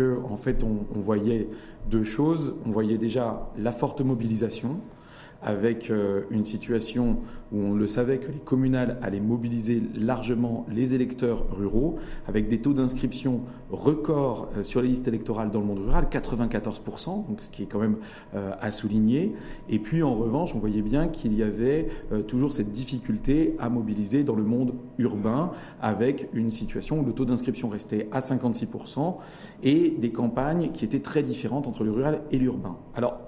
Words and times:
en 0.00 0.36
fait 0.36 0.62
on 0.64 1.00
voyait 1.00 1.48
deux 1.88 2.04
choses. 2.04 2.54
On 2.66 2.70
voyait 2.70 2.98
déjà 2.98 3.50
la 3.56 3.72
forte 3.72 4.00
mobilisation, 4.00 4.80
avec 5.42 5.90
euh, 5.90 6.22
une 6.30 6.44
situation 6.44 7.18
où 7.52 7.60
on 7.60 7.74
le 7.74 7.86
savait 7.86 8.18
que 8.18 8.30
les 8.30 8.40
communales 8.40 8.98
allaient 9.02 9.20
mobiliser 9.20 9.82
largement 9.94 10.66
les 10.68 10.94
électeurs 10.94 11.46
ruraux, 11.50 11.96
avec 12.26 12.48
des 12.48 12.60
taux 12.60 12.72
d'inscription 12.72 13.42
records 13.70 14.50
euh, 14.56 14.62
sur 14.62 14.82
les 14.82 14.88
listes 14.88 15.06
électorales 15.06 15.50
dans 15.50 15.60
le 15.60 15.66
monde 15.66 15.78
rural, 15.78 16.06
94%, 16.10 17.28
donc 17.28 17.40
ce 17.40 17.50
qui 17.50 17.62
est 17.62 17.66
quand 17.66 17.78
même 17.78 17.96
euh, 18.34 18.52
à 18.60 18.70
souligner. 18.70 19.34
Et 19.68 19.78
puis 19.78 20.02
en 20.02 20.14
revanche, 20.14 20.54
on 20.54 20.58
voyait 20.58 20.82
bien 20.82 21.08
qu'il 21.08 21.34
y 21.34 21.42
avait 21.42 21.88
toujours 22.26 22.52
cette 22.52 22.70
difficulté 22.70 23.54
à 23.58 23.68
mobiliser 23.68 24.24
dans 24.24 24.34
le 24.34 24.42
monde 24.42 24.74
urbain, 24.98 25.52
avec 25.80 26.28
une 26.32 26.50
situation 26.50 27.00
où 27.00 27.04
le 27.04 27.12
taux 27.12 27.24
d'inscription 27.24 27.68
restait 27.68 28.08
à 28.12 28.20
56% 28.20 29.16
et 29.62 29.90
des 29.90 30.10
campagnes 30.10 30.70
qui 30.72 30.84
étaient 30.84 31.00
très 31.00 31.22
différentes 31.22 31.66
entre 31.66 31.84
le 31.84 31.92
rural 31.92 32.22
et 32.30 32.38
l'urbain. 32.38 32.76
Alors 32.94 33.18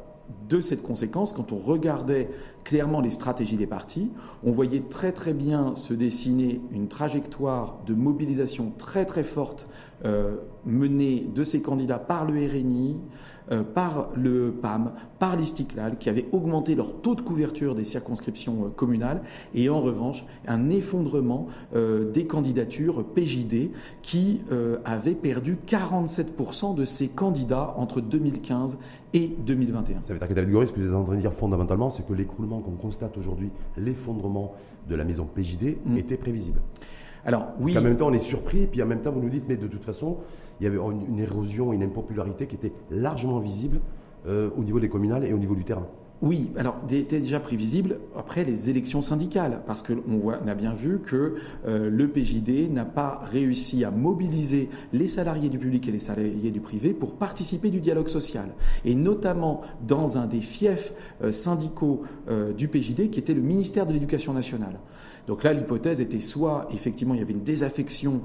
de 0.50 0.60
cette 0.60 0.82
conséquence, 0.82 1.32
quand 1.32 1.52
on 1.52 1.56
regardait 1.56 2.28
clairement 2.64 3.00
les 3.00 3.10
stratégies 3.10 3.56
des 3.56 3.66
partis, 3.66 4.10
on 4.42 4.52
voyait 4.52 4.82
très 4.90 5.12
très 5.12 5.32
bien 5.32 5.74
se 5.74 5.94
dessiner 5.94 6.60
une 6.72 6.88
trajectoire 6.88 7.78
de 7.86 7.94
mobilisation 7.94 8.72
très 8.76 9.06
très 9.06 9.22
forte 9.22 9.68
euh, 10.04 10.36
menée 10.66 11.26
de 11.34 11.44
ces 11.44 11.62
candidats 11.62 11.98
par 11.98 12.24
le 12.26 12.34
RNI, 12.34 12.96
euh, 13.50 13.62
par 13.62 14.10
le 14.14 14.50
PAM, 14.50 14.92
par 15.18 15.36
l'Istiklal, 15.36 15.96
qui 15.98 16.08
avait 16.08 16.26
augmenté 16.32 16.74
leur 16.74 17.00
taux 17.00 17.14
de 17.14 17.22
couverture 17.22 17.74
des 17.74 17.84
circonscriptions 17.84 18.66
euh, 18.66 18.68
communales, 18.68 19.22
et 19.54 19.70
en 19.70 19.80
revanche 19.80 20.26
un 20.46 20.68
effondrement 20.70 21.46
des 21.72 22.26
candidatures 22.26 23.04
PJD 23.04 23.70
qui 24.02 24.40
avait 24.84 25.14
perdu 25.14 25.58
47% 25.66 26.74
de 26.74 26.84
ses 26.84 27.08
candidats 27.08 27.74
entre 27.76 28.00
2015 28.00 28.78
et 29.12 29.28
2021. 29.28 30.02
Ça 30.02 30.12
veut 30.12 30.18
dire 30.18 30.28
que 30.28 30.34
David 30.40 30.54
Goris, 30.54 30.68
ce 30.70 30.72
que 30.72 30.80
vous 30.80 30.86
êtes 30.86 30.94
en 30.94 31.04
train 31.04 31.16
de 31.16 31.20
dire 31.20 31.34
fondamentalement, 31.34 31.90
c'est 31.90 32.06
que 32.06 32.14
l'écroulement 32.14 32.60
qu'on 32.60 32.72
constate 32.72 33.18
aujourd'hui, 33.18 33.50
l'effondrement 33.76 34.54
de 34.88 34.94
la 34.94 35.04
maison 35.04 35.26
PJD, 35.26 35.76
mm. 35.84 35.98
était 35.98 36.16
prévisible. 36.16 36.60
Alors 37.26 37.48
oui. 37.60 37.76
en 37.76 37.82
même 37.82 37.96
temps, 37.98 38.08
on 38.08 38.12
est 38.14 38.18
surpris, 38.18 38.66
puis 38.66 38.82
en 38.82 38.86
même 38.86 39.02
temps, 39.02 39.12
vous 39.12 39.20
nous 39.20 39.28
dites, 39.28 39.44
mais 39.46 39.56
de 39.58 39.66
toute 39.66 39.84
façon, 39.84 40.16
il 40.58 40.64
y 40.64 40.66
avait 40.66 40.78
une, 40.78 41.18
érosion, 41.18 41.74
une 41.74 41.82
impopularité 41.82 42.46
qui 42.46 42.54
était 42.54 42.72
largement 42.90 43.38
visible 43.38 43.80
euh, 44.26 44.48
au 44.56 44.64
niveau 44.64 44.80
des 44.80 44.88
communales 44.88 45.24
et 45.24 45.34
au 45.34 45.38
niveau 45.38 45.54
du 45.54 45.64
terrain. 45.64 45.86
Oui, 46.22 46.50
alors 46.58 46.82
était 46.90 47.18
déjà 47.18 47.40
prévisible 47.40 47.98
après 48.14 48.44
les 48.44 48.68
élections 48.68 49.00
syndicales, 49.00 49.62
parce 49.66 49.80
qu'on 49.80 50.02
on 50.06 50.48
a 50.48 50.54
bien 50.54 50.74
vu 50.74 51.00
que 51.00 51.36
euh, 51.66 51.88
le 51.88 52.08
PJD 52.08 52.70
n'a 52.70 52.84
pas 52.84 53.22
réussi 53.24 53.84
à 53.84 53.90
mobiliser 53.90 54.68
les 54.92 55.06
salariés 55.06 55.48
du 55.48 55.58
public 55.58 55.88
et 55.88 55.92
les 55.92 56.00
salariés 56.00 56.50
du 56.50 56.60
privé 56.60 56.92
pour 56.92 57.14
participer 57.14 57.70
du 57.70 57.80
dialogue 57.80 58.08
social, 58.08 58.50
et 58.84 58.94
notamment 58.94 59.62
dans 59.86 60.18
un 60.18 60.26
des 60.26 60.42
fiefs 60.42 60.92
euh, 61.22 61.32
syndicaux 61.32 62.02
euh, 62.28 62.52
du 62.52 62.68
PJD 62.68 63.08
qui 63.08 63.18
était 63.18 63.32
le 63.32 63.40
ministère 63.40 63.86
de 63.86 63.94
l'Éducation 63.94 64.34
nationale. 64.34 64.78
Donc 65.26 65.42
là, 65.44 65.54
l'hypothèse 65.54 66.02
était 66.02 66.20
soit 66.20 66.68
effectivement 66.74 67.14
il 67.14 67.20
y 67.20 67.22
avait 67.22 67.34
une 67.34 67.44
désaffection 67.44 68.22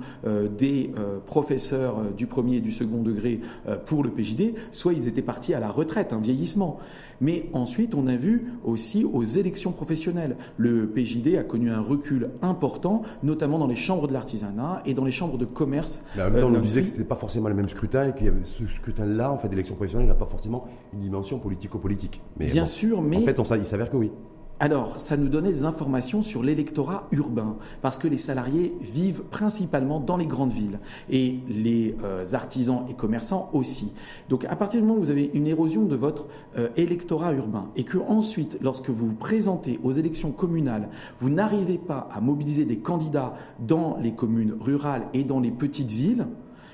des 0.57 0.91
professeurs 1.25 1.97
du 2.17 2.25
premier 2.25 2.55
et 2.55 2.61
du 2.61 2.71
second 2.71 3.03
degré 3.03 3.41
pour 3.85 4.01
le 4.01 4.09
PJD, 4.09 4.55
soit 4.71 4.93
ils 4.93 5.07
étaient 5.07 5.21
partis 5.21 5.53
à 5.53 5.59
la 5.59 5.69
retraite, 5.69 6.13
un 6.13 6.19
vieillissement. 6.19 6.79
Mais 7.21 7.49
ensuite, 7.53 7.84
on 7.94 8.08
a 8.08 8.16
vu 8.16 8.47
aussi 8.64 9.03
aux 9.05 9.23
élections 9.23 9.72
professionnelles. 9.72 10.38
Le 10.58 10.88
PJD 10.88 11.36
a 11.38 11.44
connu 11.44 11.69
un 11.69 11.81
recul 11.81 12.31
important, 12.41 13.02
notamment 13.23 13.59
dans 13.59 13.67
les 13.67 13.75
chambres 13.75 14.08
de 14.08 14.14
l'artisanat 14.14 14.81
et 14.86 14.94
dans 14.94 15.05
les 15.05 15.11
chambres 15.11 15.38
de 15.38 15.45
commerce. 15.45 16.03
Mais 16.16 16.23
en 16.23 16.31
même 16.31 16.41
temps, 16.41 16.47
on 16.47 16.52
nous 16.52 16.61
disait 16.61 16.81
que 16.81 16.88
ce 16.88 16.94
n'était 16.94 17.06
pas 17.06 17.16
forcément 17.16 17.50
le 17.50 17.56
même 17.56 17.69
scrutin 17.69 18.08
et 18.08 18.13
que 18.13 18.25
ce 18.44 18.66
scrutin-là, 18.67 19.31
en 19.31 19.38
fait, 19.38 19.50
d'élection 19.50 19.75
professionnelle, 19.75 20.08
n'a 20.08 20.16
pas 20.16 20.25
forcément 20.25 20.66
une 20.94 21.02
dimension 21.02 21.39
politico-politique. 21.39 22.22
Bien 22.38 22.66
sûr, 22.66 23.02
mais. 23.02 23.17
En 23.17 23.22
fait, 23.22 23.39
on, 23.39 23.44
il 23.56 23.66
s'avère 23.66 23.89
que 23.89 23.97
oui. 23.97 24.11
Alors, 24.58 25.02
ça 25.02 25.17
nous 25.17 25.28
donnait 25.28 25.52
des 25.52 25.66
informations 25.66 26.22
sur 26.22 26.41
l'électorat 26.41 27.09
urbain, 27.12 27.57
parce 27.81 27.97
que 27.97 28.07
les 28.07 28.18
salariés 28.18 28.74
vivent 28.79 29.24
principalement 29.24 30.00
dans 30.00 30.16
les 30.16 30.28
grandes 30.28 30.53
villes, 30.53 30.79
et 31.09 31.40
les 31.50 31.97
euh, 32.06 32.24
artisans 32.31 32.85
et 32.88 32.94
commerçants 32.94 33.50
aussi. 33.52 33.94
Donc, 34.29 34.46
à 34.46 34.56
partir 34.56 34.79
du 34.79 34.88
moment 34.88 34.97
où 34.97 35.03
vous 35.03 35.12
avez 35.12 35.29
une 35.34 35.47
érosion 35.47 35.84
de 35.84 35.97
votre 35.97 36.29
euh, 36.57 36.69
électorat 36.78 37.34
urbain, 37.34 37.69
et 37.75 37.84
que 37.84 37.97
ensuite, 37.97 38.57
lorsque 38.62 38.90
vous 38.90 39.07
vous 39.07 39.16
présentez 39.16 39.78
aux 39.84 39.91
élections 39.91 40.31
communales, 40.31 40.88
vous 41.19 41.29
n'arrivez 41.29 41.78
pas 41.78 42.08
à 42.13 42.22
mobiliser 42.22 42.63
des 42.63 42.79
candidats 42.79 43.34
dans 43.59 43.97
les 44.02 44.16
communes 44.16 44.56
rurales 44.58 45.03
et 45.13 45.25
dans 45.25 45.41
les 45.41 45.52
petites 45.52 45.91
villes, 45.91 46.28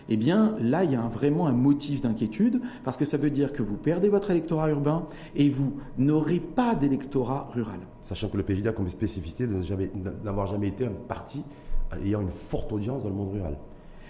eh 0.10 0.18
bien 0.18 0.56
là, 0.60 0.84
il 0.84 0.92
y 0.92 0.96
a 0.96 1.02
vraiment 1.02 1.48
un 1.48 1.54
motif 1.54 2.02
d'inquiétude, 2.02 2.62
parce 2.84 2.98
que 2.98 3.06
ça 3.06 3.18
veut 3.18 3.30
dire 3.30 3.54
que 3.54 3.64
vous 3.64 3.78
perdez 3.78 4.10
votre 4.10 4.32
électorat 4.32 4.70
urbain 4.70 5.06
et 5.36 5.50
vous 5.50 5.78
n'aurez 5.98 6.40
pas 6.40 6.76
d'électorat 6.76 7.50
rural. 7.54 7.80
Sachant 8.02 8.30
que 8.30 8.38
le 8.38 8.44
PJD 8.44 8.68
a 8.68 8.74
comme 8.74 8.90
spécificité 8.90 9.48
de 9.48 9.62
n'avoir 10.24 10.48
jamais 10.48 10.68
été 10.68 10.86
un 10.86 10.92
parti 11.08 11.44
ayant 12.06 12.22
une 12.22 12.32
forte 12.32 12.72
audience 12.72 13.04
dans 13.04 13.10
le 13.10 13.16
monde 13.16 13.34
rural. 13.34 13.58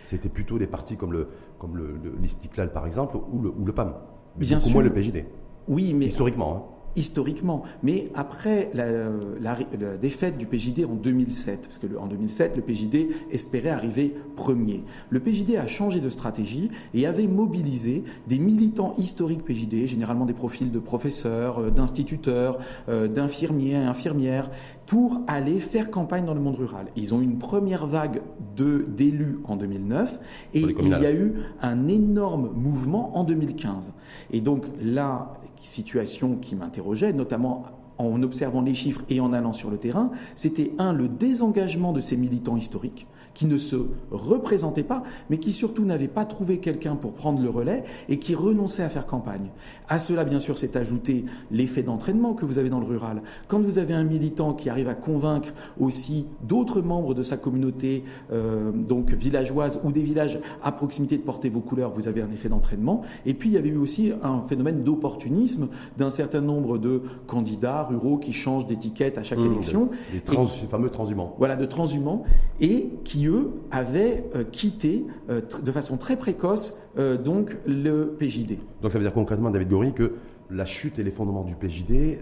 C'était 0.04 0.30
plutôt 0.30 0.58
des 0.58 0.68
partis 0.68 0.98
comme 0.98 1.14
le 1.14 1.28
comme 1.58 1.80
l'Istiklal 2.22 2.72
par 2.72 2.86
exemple 2.86 3.18
ou 3.32 3.42
le, 3.42 3.50
ou 3.50 3.66
le 3.66 3.72
PAM. 3.72 3.94
Bien 4.36 4.58
beaucoup 4.58 4.70
sûr. 4.70 4.74
moins 4.74 4.84
le 4.84 4.94
PJD. 4.94 5.26
Oui, 5.68 5.94
mais 5.94 6.08
historiquement. 6.08 6.56
Hein 6.56 6.71
historiquement. 6.96 7.64
Mais 7.84 8.10
après 8.16 8.70
la, 8.74 9.56
défaite 9.98 10.38
du 10.38 10.46
PJD 10.46 10.86
en 10.86 10.96
2007, 10.96 11.62
parce 11.62 11.78
que 11.78 11.88
en 11.98 12.08
2007, 12.08 12.56
le 12.56 12.62
PJD 12.62 13.08
espérait 13.32 13.70
arriver 13.70 14.14
premier. 14.36 14.84
Le 15.10 15.20
PJD 15.20 15.56
a 15.56 15.68
changé 15.68 16.00
de 16.00 16.10
stratégie 16.10 16.70
et 16.94 17.06
avait 17.06 17.28
mobilisé 17.28 18.04
des 18.28 18.40
militants 18.40 18.94
historiques 18.98 19.44
PJD, 19.44 19.88
généralement 19.88 20.26
des 20.26 20.34
profils 20.34 20.72
de 20.72 20.80
professeurs, 20.80 21.60
euh, 21.60 21.70
d'instituteurs, 21.70 22.58
euh, 22.90 23.08
d'infirmiers 23.08 23.76
infirmières, 23.76 24.50
pour 24.92 25.22
aller 25.26 25.62
faire 25.62 25.90
campagne 25.90 26.26
dans 26.26 26.34
le 26.34 26.42
monde 26.42 26.58
rural. 26.58 26.88
Ils 26.98 27.14
ont 27.14 27.22
eu 27.22 27.24
une 27.24 27.38
première 27.38 27.88
vague 27.88 28.22
de 28.58 28.84
d'élus 28.90 29.38
en 29.46 29.56
2009 29.56 30.20
et 30.54 30.60
il 30.60 30.90
y 30.90 31.06
a 31.06 31.14
eu 31.14 31.36
un 31.62 31.88
énorme 31.88 32.52
mouvement 32.54 33.18
en 33.18 33.24
2015. 33.24 33.94
Et 34.32 34.42
donc 34.42 34.66
là, 34.84 35.40
situation 35.56 36.36
qui 36.36 36.58
m'interrogeait, 36.58 37.14
notamment 37.14 37.64
en 38.00 38.22
observant 38.22 38.62
les 38.62 38.76
chiffres 38.76 39.04
et 39.08 39.22
en 39.22 39.32
allant 39.32 39.54
sur 39.54 39.70
le 39.70 39.78
terrain, 39.78 40.12
c'était 40.36 40.74
un, 40.78 40.92
le 40.92 41.08
désengagement 41.08 41.94
de 41.94 42.02
ces 42.02 42.18
militants 42.18 42.58
historiques 42.58 43.08
qui 43.34 43.46
ne 43.46 43.58
se 43.58 43.76
représentaient 44.12 44.84
pas, 44.84 45.04
mais 45.30 45.38
qui 45.38 45.54
surtout 45.54 45.86
n'avaient 45.86 46.08
pas 46.08 46.26
trouvé 46.26 46.60
quelqu'un 46.60 46.96
pour 46.96 47.14
prendre 47.14 47.42
le 47.42 47.50
relais 47.50 47.84
et 48.10 48.20
qui 48.20 48.36
renonçaient 48.36 48.84
à 48.84 48.90
faire 48.90 49.06
campagne. 49.06 49.50
À 49.88 50.00
cela, 50.00 50.24
bien 50.24 50.40
sûr, 50.40 50.58
s'est 50.58 50.78
ajouté 50.78 51.26
l'effet 51.50 51.84
d'entraînement 51.84 52.34
que 52.34 52.46
vous 52.46 52.58
avez 52.58 52.70
dans 52.70 52.80
le 52.80 52.86
rural. 52.86 53.22
Quand 53.48 53.62
vous 53.62 53.78
avez 53.78 53.94
un 53.94 54.04
militant 54.04 54.54
qui 54.54 54.70
arrive 54.70 54.90
à 54.90 54.96
convaincre 54.96 55.50
aussi 55.80 56.28
d'autres 56.48 56.82
membres 56.82 57.14
de 57.14 57.24
sa 57.24 57.38
communauté, 57.38 58.04
euh, 58.32 58.72
donc 58.72 59.12
villageoise 59.14 59.80
ou 59.84 59.92
des 59.92 60.04
villages 60.04 60.40
à 60.64 60.72
proximité 60.72 61.18
de 61.18 61.24
porter 61.24 61.50
vos 61.50 61.62
couleurs, 61.62 61.92
vous 61.92 62.08
avez 62.08 62.22
un 62.22 62.32
effet 62.32 62.50
d'entraînement. 62.50 63.02
Et 63.26 63.34
puis, 63.34 63.50
il 63.50 63.54
y 63.54 63.58
avait 63.58 63.70
eu 63.70 63.78
aussi 63.78 64.12
un 64.24 64.42
phénomène 64.42 64.84
d'opportunisme 64.84 65.70
d'un 65.98 66.10
certain 66.10 66.42
nombre 66.42 66.78
de 66.78 67.02
candidats 67.28 67.84
ruraux 67.84 68.18
qui 68.18 68.34
changent 68.34 68.66
d'étiquette 68.66 69.18
à 69.18 69.24
chaque 69.24 69.40
mmh, 69.40 69.52
élection. 69.52 69.90
Les, 70.14 70.22
fameux 70.70 70.90
transhumants. 70.90 71.36
Voilà, 71.38 71.56
de 71.56 71.66
transhumants, 71.66 72.24
et 72.60 72.90
qui 73.04 73.21
eux, 73.28 73.52
avaient 73.72 74.26
euh, 74.36 74.44
quitté 74.44 75.06
euh, 75.30 75.42
de 75.42 75.72
façon 75.72 75.98
très 75.98 76.18
précoce 76.18 76.80
euh, 76.98 77.18
donc 77.18 77.58
le 77.66 78.16
PJD. 78.18 78.58
Donc 78.82 78.92
ça 78.92 78.98
veut 78.98 79.04
dire 79.04 79.14
concrètement, 79.14 79.52
David 79.52 79.70
Gory, 79.70 79.94
que 79.94 80.16
la 80.50 80.66
chute 80.66 81.00
et 81.00 81.04
l'effondrement 81.04 81.44
du 81.44 81.56
PJD, 81.56 82.20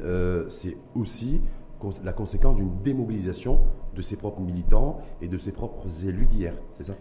c'est 0.50 0.78
aussi 0.96 1.42
la 2.04 2.14
conséquence 2.14 2.58
d'une 2.58 2.70
démobilisation 2.84 3.62
de 3.96 4.02
ses 4.04 4.18
propres 4.18 4.42
militants 4.42 5.00
et 5.22 5.28
de 5.28 5.38
ses 5.40 5.52
propres 5.52 6.06
élus 6.06 6.28
d'hier, 6.28 6.54
c'est 6.78 6.88
ça? 6.88 6.94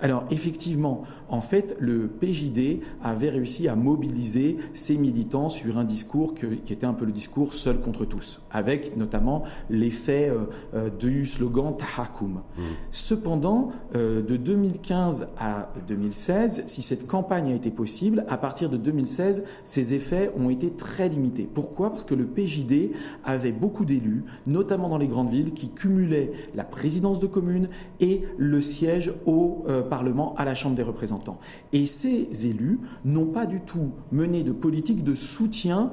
Alors 0.00 0.24
effectivement, 0.30 1.04
en 1.28 1.40
fait, 1.40 1.76
le 1.80 2.06
PJD 2.06 2.80
avait 3.02 3.30
réussi 3.30 3.66
à 3.68 3.76
mobiliser 3.76 4.58
ses 4.72 4.96
militants 4.96 5.48
sur 5.48 5.78
un 5.78 5.84
discours 5.84 6.34
qui 6.34 6.72
était 6.72 6.86
un 6.86 6.92
peu 6.92 7.04
le 7.04 7.12
discours 7.12 7.54
seul 7.54 7.80
contre 7.80 8.04
tous, 8.04 8.40
avec 8.50 8.96
notamment 8.96 9.44
l'effet 9.70 10.28
euh, 10.28 10.44
euh, 10.74 10.90
du 10.90 11.24
slogan 11.26 11.74
Tahakum. 11.76 12.42
Mmh. 12.56 12.62
Cependant, 12.90 13.70
euh, 13.94 14.22
de 14.22 14.36
2015 14.36 15.28
à 15.38 15.70
2016, 15.88 16.64
si 16.66 16.82
cette 16.82 17.06
campagne 17.06 17.52
a 17.52 17.54
été 17.54 17.70
possible, 17.70 18.24
à 18.28 18.36
partir 18.36 18.68
de 18.68 18.76
2016, 18.76 19.44
ces 19.64 19.94
effets 19.94 20.30
ont 20.36 20.50
été 20.50 20.70
très 20.70 21.08
limités. 21.08 21.48
Pourquoi? 21.52 21.90
Parce 21.90 22.04
que 22.04 22.14
le 22.14 22.26
PJD 22.26 22.92
avait 23.24 23.52
beaucoup 23.52 23.84
d'élus, 23.84 24.24
notamment 24.46 24.88
dans 24.88 24.98
les 24.98 25.08
grandes 25.08 25.30
villes, 25.30 25.52
qui 25.52 25.70
cumulaient 25.70 26.32
la 26.54 26.64
présidence 26.64 27.18
de 27.18 27.26
commune 27.26 27.68
et 28.00 28.22
le 28.36 28.60
siège 28.60 29.12
au 29.24 29.64
Parlement, 29.86 30.34
à 30.34 30.44
la 30.44 30.54
Chambre 30.54 30.74
des 30.74 30.82
représentants. 30.82 31.38
Et 31.72 31.86
ces 31.86 32.46
élus 32.46 32.80
n'ont 33.04 33.26
pas 33.26 33.46
du 33.46 33.60
tout 33.60 33.92
mené 34.12 34.42
de 34.42 34.52
politique 34.52 35.04
de 35.04 35.14
soutien 35.14 35.90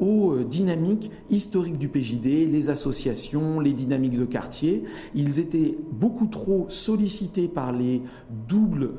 aux 0.00 0.38
dynamiques 0.38 1.10
historiques 1.30 1.78
du 1.78 1.88
PJD, 1.88 2.50
les 2.50 2.70
associations, 2.70 3.60
les 3.60 3.72
dynamiques 3.72 4.18
de 4.18 4.24
quartier. 4.24 4.84
Ils 5.14 5.40
étaient 5.40 5.76
beaucoup 5.92 6.26
trop 6.26 6.66
sollicités 6.68 7.48
par 7.48 7.72
les 7.72 8.02
doubles 8.48 8.90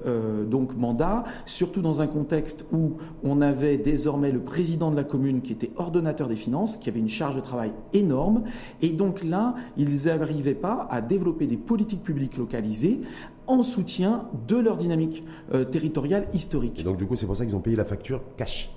donc 0.49 0.75
mandats, 0.75 1.23
surtout 1.45 1.81
dans 1.81 2.01
un 2.01 2.07
contexte 2.07 2.65
où 2.71 2.93
on 3.23 3.41
avait 3.41 3.77
désormais 3.77 4.31
le 4.31 4.41
président 4.41 4.91
de 4.91 4.95
la 4.95 5.03
commune 5.03 5.41
qui 5.41 5.53
était 5.53 5.71
ordonnateur 5.77 6.27
des 6.27 6.35
finances, 6.35 6.77
qui 6.77 6.89
avait 6.89 6.99
une 6.99 7.09
charge 7.09 7.35
de 7.35 7.41
travail 7.41 7.73
énorme. 7.93 8.43
Et 8.81 8.89
donc 8.89 9.23
là, 9.23 9.55
ils 9.77 10.05
n'arrivaient 10.05 10.53
pas 10.53 10.87
à 10.89 11.01
développer 11.01 11.47
des 11.47 11.57
politiques 11.57 12.03
publiques 12.03 12.37
localisées 12.37 13.01
en 13.47 13.63
soutien 13.63 14.29
de 14.47 14.57
leur 14.57 14.77
dynamique 14.77 15.23
euh, 15.53 15.63
territoriale 15.63 16.27
historique. 16.33 16.79
Et 16.79 16.83
donc 16.83 16.97
du 16.97 17.05
coup, 17.05 17.15
c'est 17.15 17.25
pour 17.25 17.37
ça 17.37 17.45
qu'ils 17.45 17.55
ont 17.55 17.61
payé 17.61 17.75
la 17.75 17.85
facture 17.85 18.21
cash. 18.37 18.71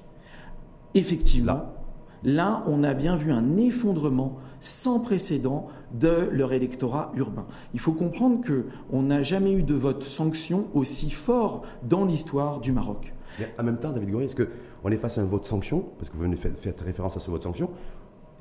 Effectivement. 0.94 1.72
Là, 2.24 2.64
on 2.66 2.82
a 2.82 2.94
bien 2.94 3.14
vu 3.14 3.30
un 3.30 3.56
effondrement 3.56 4.38
sans 4.58 5.00
précédent 5.00 5.68
de 5.92 6.28
leur 6.32 6.52
électorat 6.52 7.12
urbain. 7.14 7.46
Il 7.74 7.78
faut 7.78 7.92
comprendre 7.92 8.40
qu'on 8.44 9.02
n'a 9.02 9.22
jamais 9.22 9.52
eu 9.52 9.62
de 9.62 9.74
vote 9.74 10.02
sanction 10.02 10.66
aussi 10.74 11.10
fort 11.10 11.62
dans 11.82 12.04
l'histoire 12.04 12.58
du 12.58 12.72
Maroc. 12.72 13.12
Mais 13.38 13.54
en 13.58 13.62
même 13.62 13.78
temps, 13.78 13.92
David 13.92 14.10
Goury, 14.10 14.24
est-ce 14.24 14.34
qu'on 14.34 14.90
est 14.90 14.96
face 14.96 15.18
à 15.18 15.20
un 15.20 15.24
vote 15.26 15.46
sanction? 15.46 15.84
Parce 15.98 16.08
que 16.08 16.16
vous 16.16 16.22
venez 16.22 16.36
de 16.36 16.40
faire 16.40 16.74
référence 16.84 17.16
à 17.16 17.20
ce 17.20 17.30
vote 17.30 17.42
sanction. 17.42 17.70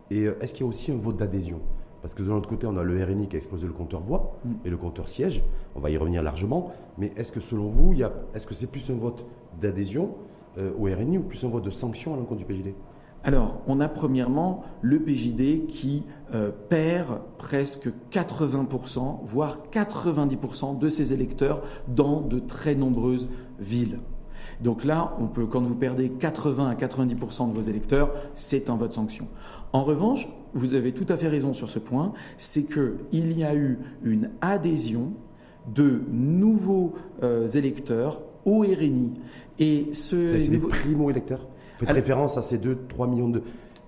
Et 0.10 0.26
euh, 0.26 0.38
est-ce 0.42 0.54
qu'il 0.54 0.62
y 0.62 0.66
a 0.66 0.70
aussi 0.70 0.92
un 0.92 0.98
vote 0.98 1.18
d'adhésion? 1.18 1.60
Parce 2.06 2.14
que 2.14 2.22
de 2.22 2.30
l'autre 2.30 2.48
côté, 2.48 2.68
on 2.68 2.78
a 2.78 2.84
le 2.84 3.04
RNI 3.04 3.28
qui 3.28 3.36
a 3.36 3.38
explosé 3.38 3.66
le 3.66 3.74
compteur 3.74 4.00
voix 4.00 4.38
mm. 4.46 4.52
et 4.64 4.70
le 4.70 4.78
compteur 4.78 5.10
siège. 5.10 5.44
On 5.74 5.80
va 5.80 5.90
y 5.90 5.98
revenir 5.98 6.22
largement. 6.22 6.72
Mais 7.00 7.12
est-ce 7.18 7.32
que 7.32 7.40
selon 7.40 7.70
vous, 7.70 7.96
est-ce 8.36 8.46
que 8.46 8.54
c'est 8.54 8.70
plus 8.70 8.88
un 8.92 8.94
vote 8.94 9.26
d'adhésion 9.60 10.12
euh, 10.60 10.72
au 10.78 10.84
RNI 10.84 11.18
ou 11.18 11.24
plus 11.24 11.44
un 11.44 11.48
vote 11.48 11.66
de 11.66 11.72
sanction 11.72 12.14
à 12.14 12.18
l'encontre 12.18 12.38
du 12.38 12.46
PJD 12.46 12.76
alors, 13.24 13.60
on 13.66 13.80
a 13.80 13.88
premièrement 13.88 14.62
le 14.84 15.00
PJD 15.00 15.66
qui 15.66 16.04
euh, 16.36 16.52
perd 16.70 17.22
presque 17.40 17.90
80%, 18.12 19.22
voire 19.26 19.64
90% 19.72 20.78
de 20.78 20.90
ses 20.90 21.12
électeurs 21.12 21.64
dans 21.88 22.22
de 22.22 22.38
très 22.38 22.76
nombreuses 22.76 23.28
villes. 23.58 23.98
Donc 24.62 24.86
là, 24.86 25.14
on 25.20 25.26
peut, 25.26 25.48
quand 25.48 25.62
vous 25.62 25.74
perdez 25.74 26.12
80 26.12 26.68
à 26.70 26.76
90% 26.76 27.50
de 27.50 27.56
vos 27.56 27.62
électeurs, 27.62 28.12
c'est 28.36 28.70
un 28.70 28.76
vote 28.76 28.94
sanction. 28.94 29.28
En 29.74 29.82
revanche, 29.82 30.28
vous 30.56 30.74
avez 30.74 30.94
tout 30.94 31.06
à 31.10 31.18
fait 31.18 31.28
raison 31.28 31.54
sur 31.54 31.70
ce 31.70 31.80
point, 31.80 32.14
c'est 32.38 32.64
qu'il 32.64 33.38
y 33.38 33.44
a 33.44 33.54
eu 33.54 33.78
une 34.04 34.32
adhésion 34.42 35.12
de 35.74 36.02
nouveaux 36.10 36.94
euh, 37.22 37.46
électeurs 37.48 38.22
au 38.46 38.62
RNI. 38.62 39.14
Et 39.60 39.90
ce, 39.94 40.40
c'est 40.40 40.50
des 40.52 40.58
primo-électeurs 40.58 41.48
Faites 41.78 41.90
référence 41.90 42.38
à 42.38 42.42
ces 42.42 42.58
2-3 42.58 43.10
millions 43.10 43.30
de, 43.30 43.44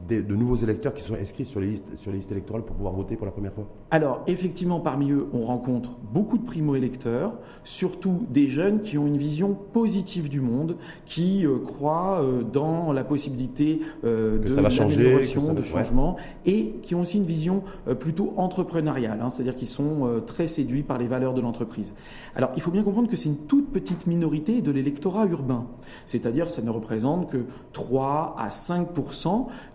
de, 0.08 0.36
nouveaux 0.36 0.56
électeurs 0.56 0.94
qui 0.94 1.04
sont 1.04 1.16
inscrits 1.16 1.46
sur 1.46 1.60
les, 1.60 1.68
listes, 1.68 1.96
sur 1.96 2.12
les 2.12 2.18
listes 2.18 2.32
électorales 2.32 2.64
pour 2.64 2.76
pouvoir 2.76 2.94
voter 2.94 3.16
pour 3.16 3.26
la 3.26 3.32
première 3.32 3.54
fois. 3.54 3.68
Alors, 3.92 4.24
effectivement, 4.28 4.80
parmi 4.80 5.12
eux, 5.12 5.28
on 5.34 5.42
rencontre 5.42 5.98
beaucoup 6.14 6.38
de 6.38 6.46
primo-électeurs, 6.46 7.34
surtout 7.64 8.26
des 8.30 8.48
jeunes 8.48 8.82
qui 8.82 8.98
ont 8.98 9.08
une 9.08 9.18
vision 9.18 9.58
positive 9.74 10.30
du 10.30 10.40
monde, 10.40 10.78
qui 11.06 11.46
euh, 11.46 11.58
croient 11.60 12.22
euh, 12.22 12.44
dans 12.44 12.94
la 12.94 13.04
possibilité 13.04 13.82
euh, 14.04 14.38
de 14.40 14.56
l'amélioration, 14.56 15.54
de 15.54 15.62
changement, 15.64 16.16
et 16.46 16.76
qui 16.82 16.96
ont 16.96 17.02
aussi 17.02 17.18
une 17.18 17.24
vision 17.24 17.64
plutôt 18.00 18.34
entrepreneuriale, 18.38 19.20
hein, 19.22 19.30
c'est-à-dire 19.30 19.56
qu'ils 19.56 19.68
sont 19.68 20.22
très 20.26 20.48
séduits 20.48 20.84
par 20.84 20.98
les 20.98 21.08
valeurs 21.08 21.34
de 21.34 21.42
l'entreprise. 21.42 21.96
Alors, 22.36 22.52
il 22.56 22.62
faut 22.62 22.72
bien 22.72 22.84
comprendre 22.84 23.10
que 23.10 23.16
c'est 23.16 23.30
une 23.30 23.46
toute 23.48 23.72
petite 23.72 24.08
minorité 24.08 24.62
de 24.62 24.72
l'électorat 24.72 25.26
urbain, 25.26 25.68
c'est-à-dire 26.06 26.50
ça 26.50 26.62
ne 26.62 26.70
représente 26.70 27.30
que 27.30 27.46
3 27.74 28.36
à 28.38 28.50
5 28.50 28.88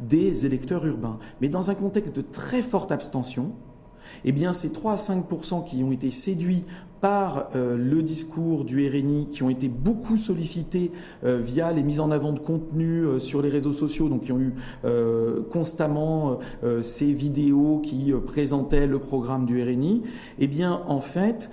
des 0.00 0.11
électeurs 0.16 0.86
urbains. 0.86 1.18
Mais 1.40 1.48
dans 1.48 1.70
un 1.70 1.74
contexte 1.74 2.16
de 2.16 2.22
très 2.22 2.62
forte 2.62 2.92
abstention, 2.92 3.52
eh 4.24 4.32
bien, 4.32 4.52
ces 4.52 4.72
3 4.72 4.92
à 4.92 4.96
5% 4.96 5.64
qui 5.64 5.82
ont 5.82 5.92
été 5.92 6.10
séduits 6.10 6.64
par 7.00 7.48
euh, 7.56 7.76
le 7.76 8.00
discours 8.00 8.64
du 8.64 8.88
RNI, 8.88 9.26
qui 9.28 9.42
ont 9.42 9.50
été 9.50 9.68
beaucoup 9.68 10.16
sollicités 10.16 10.92
euh, 11.24 11.38
via 11.42 11.72
les 11.72 11.82
mises 11.82 11.98
en 11.98 12.12
avant 12.12 12.32
de 12.32 12.38
contenu 12.38 13.00
euh, 13.00 13.18
sur 13.18 13.42
les 13.42 13.48
réseaux 13.48 13.72
sociaux, 13.72 14.08
donc 14.08 14.22
qui 14.22 14.32
ont 14.32 14.38
eu 14.38 14.54
constamment 15.50 16.38
ces 16.82 17.12
vidéos 17.12 17.80
qui 17.82 18.12
présentaient 18.26 18.86
le 18.86 18.98
programme 18.98 19.46
du 19.46 19.62
RNI, 19.62 20.02
eh 20.38 20.46
bien, 20.46 20.82
en 20.86 21.00
fait, 21.00 21.50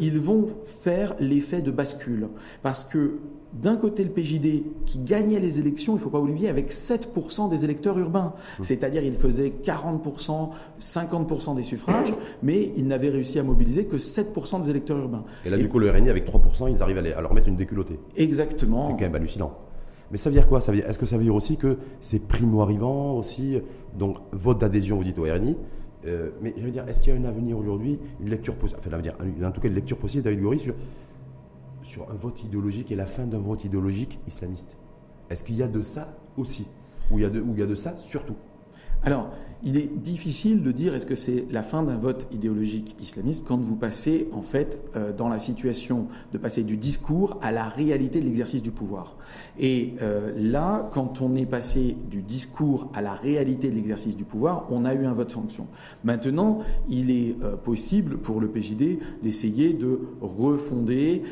ils 0.00 0.18
vont 0.18 0.48
faire 0.64 1.14
l'effet 1.20 1.60
de 1.60 1.70
bascule. 1.70 2.28
Parce 2.62 2.84
que 2.84 3.18
d'un 3.60 3.76
côté 3.76 4.04
le 4.04 4.10
PJD 4.10 4.62
qui 4.86 4.98
gagnait 5.00 5.40
les 5.40 5.58
élections, 5.58 5.94
il 5.94 5.96
ne 5.96 6.02
faut 6.02 6.10
pas 6.10 6.20
oublier, 6.20 6.48
avec 6.48 6.70
7% 6.70 7.48
des 7.48 7.64
électeurs 7.64 7.98
urbains. 7.98 8.34
Mmh. 8.58 8.62
C'est-à-dire 8.62 9.02
il 9.02 9.14
faisait 9.14 9.52
40%, 9.62 10.50
50% 10.80 11.56
des 11.56 11.62
suffrages, 11.62 12.14
mais 12.42 12.72
il 12.76 12.86
n'avait 12.86 13.08
réussi 13.08 13.38
à 13.38 13.42
mobiliser 13.42 13.86
que 13.86 13.96
7% 13.96 14.62
des 14.62 14.70
électeurs 14.70 14.98
urbains. 14.98 15.24
Et 15.44 15.50
là, 15.50 15.56
du 15.56 15.68
coup, 15.68 15.78
le 15.78 15.90
RNI, 15.90 16.08
avec 16.10 16.26
3%, 16.26 16.70
ils 16.70 16.82
arrivent 16.82 16.98
à, 16.98 17.20
leur 17.20 17.34
mettre 17.34 17.48
une 17.48 17.56
déculottée. 17.56 17.98
Exactement. 18.16 18.88
C'est 18.88 18.92
quand 18.92 19.00
même 19.00 19.14
hallucinant. 19.14 19.52
Mais 20.10 20.16
ça 20.16 20.30
veut 20.30 20.34
dire 20.34 20.48
quoi? 20.48 20.60
Est-ce 20.60 20.98
que 20.98 21.06
ça 21.06 21.18
veut 21.18 21.24
dire 21.24 21.34
aussi 21.34 21.56
que 21.56 21.78
c'est 22.00 22.20
primo-arrivants 22.26 23.16
aussi 23.16 23.58
Donc, 23.98 24.16
vote 24.32 24.58
d'adhésion, 24.58 24.96
vous 24.96 25.04
dites 25.04 25.18
au 25.18 25.24
RNI. 25.24 25.56
Euh, 26.06 26.30
mais 26.40 26.54
je 26.56 26.62
veux 26.62 26.70
dire, 26.70 26.84
est-ce 26.88 27.00
qu'il 27.00 27.12
y 27.12 27.16
a 27.16 27.20
un 27.20 27.24
avenir 27.24 27.58
aujourd'hui, 27.58 27.98
une 28.20 28.30
lecture 28.30 28.54
possible, 28.54 28.80
enfin, 28.80 28.96
en 29.46 29.50
tout 29.50 29.60
cas, 29.60 29.68
une 29.68 29.74
lecture 29.74 29.98
possible, 29.98 30.22
David 30.22 30.40
Goury, 30.40 30.58
sur 30.60 30.74
sur 31.88 32.10
un 32.10 32.14
vote 32.14 32.44
idéologique 32.44 32.92
et 32.92 32.96
la 32.96 33.06
fin 33.06 33.26
d'un 33.26 33.38
vote 33.38 33.64
idéologique 33.64 34.20
islamiste. 34.26 34.76
Est-ce 35.30 35.42
qu'il 35.42 35.56
y 35.56 35.62
a 35.62 35.68
de 35.68 35.82
ça 35.82 36.18
aussi? 36.36 36.66
Ou 37.10 37.18
il 37.18 37.22
y 37.22 37.24
a 37.24 37.30
de, 37.30 37.74
ça 37.74 37.96
surtout? 37.96 38.36
Alors, 39.02 39.30
il 39.64 39.76
est 39.76 39.92
difficile 40.00 40.62
de 40.62 40.70
dire 40.70 40.94
est-ce 40.94 41.06
que 41.06 41.14
c'est 41.14 41.46
la 41.50 41.62
fin 41.62 41.82
d'un 41.82 41.96
vote 41.96 42.26
idéologique 42.32 42.94
islamiste 43.02 43.46
quand 43.46 43.60
vous 43.60 43.76
passez 43.76 44.28
en 44.32 44.42
fait 44.42 44.80
euh, 44.96 45.12
dans 45.12 45.28
la 45.28 45.38
situation 45.38 46.06
de 46.32 46.38
passer 46.38 46.62
du 46.62 46.76
discours 46.76 47.38
à 47.42 47.50
la 47.50 47.64
réalité 47.64 48.20
de 48.20 48.24
l'exercice 48.24 48.62
du 48.62 48.70
pouvoir. 48.70 49.16
Et 49.58 49.94
euh, 50.00 50.32
là, 50.36 50.88
quand 50.92 51.20
on 51.20 51.34
est 51.34 51.46
passé 51.46 51.96
du 52.08 52.22
discours 52.22 52.90
à 52.94 53.02
la 53.02 53.12
réalité 53.12 53.70
de 53.70 53.74
l'exercice 53.74 54.16
du 54.16 54.24
pouvoir, 54.24 54.66
on 54.70 54.84
a 54.84 54.94
eu 54.94 55.04
un 55.06 55.12
vote 55.12 55.32
fonction. 55.32 55.66
Maintenant, 56.04 56.60
il 56.88 57.10
est 57.10 57.36
euh, 57.42 57.56
possible 57.56 58.18
pour 58.18 58.40
le 58.40 58.48
PJD 58.48 58.98
d'essayer 59.22 59.72
de 59.72 60.00
refonder 60.20 61.22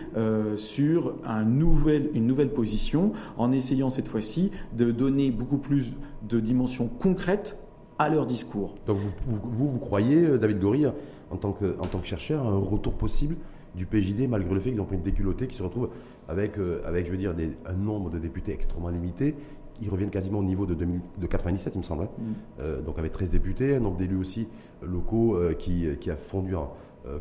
sur 0.56 1.14
un 1.25 1.44
nouvel, 1.44 2.11
une 2.14 2.26
nouvelle 2.26 2.52
position 2.52 3.12
en 3.37 3.52
essayant 3.52 3.90
cette 3.90 4.08
fois-ci 4.08 4.50
de 4.76 4.90
donner 4.90 5.31
beaucoup 5.31 5.58
plus 5.58 5.93
de 6.28 6.40
dimensions 6.40 6.88
concrètes 6.88 7.58
à 7.98 8.08
leur 8.08 8.26
discours. 8.26 8.75
Donc 8.87 8.98
vous, 9.25 9.69
vous, 9.69 9.78
croyez, 9.78 10.25
euh, 10.25 10.38
David 10.38 10.60
Gory, 10.60 10.87
en 10.87 11.37
tant, 11.37 11.52
que, 11.52 11.76
en 11.78 11.87
tant 11.87 11.98
que 11.98 12.06
chercheur, 12.06 12.46
un 12.46 12.58
retour 12.58 12.94
possible 12.94 13.37
du 13.75 13.87
PJD 13.87 14.28
malgré 14.28 14.54
le 14.54 14.60
fait 14.60 14.70
qu'ils 14.70 14.81
ont 14.81 14.87
pris 14.87 14.96
une 14.96 15.02
déculottée 15.02 15.46
qui 15.46 15.56
se 15.56 15.62
retrouve 15.62 15.90
avec, 16.28 16.58
euh, 16.58 16.81
avec 16.87 17.06
je 17.06 17.10
veux 17.10 17.19
dire, 17.19 17.34
un 17.66 17.75
nombre 17.75 18.10
de 18.10 18.19
députés 18.19 18.52
extrêmement 18.52 18.88
limité. 18.88 19.34
Ils 19.82 19.90
reviennent 19.90 20.10
quasiment 20.10 20.38
au 20.38 20.44
niveau 20.44 20.64
de, 20.64 20.75
de 20.75 21.26
97, 21.26 21.75
il 21.75 21.78
me 21.78 21.82
semble. 21.82 22.04
Hein. 22.04 22.09
Mm. 22.18 22.23
Euh, 22.61 22.80
donc 22.80 22.99
avec 22.99 23.12
13 23.12 23.30
députés, 23.30 23.76
un 23.76 23.80
nombre 23.80 23.97
d'élus 23.97 24.16
aussi 24.16 24.49
locaux 24.82 25.38
qui, 25.59 25.87
qui, 26.00 26.11
a 26.11 26.16
fondu 26.16 26.54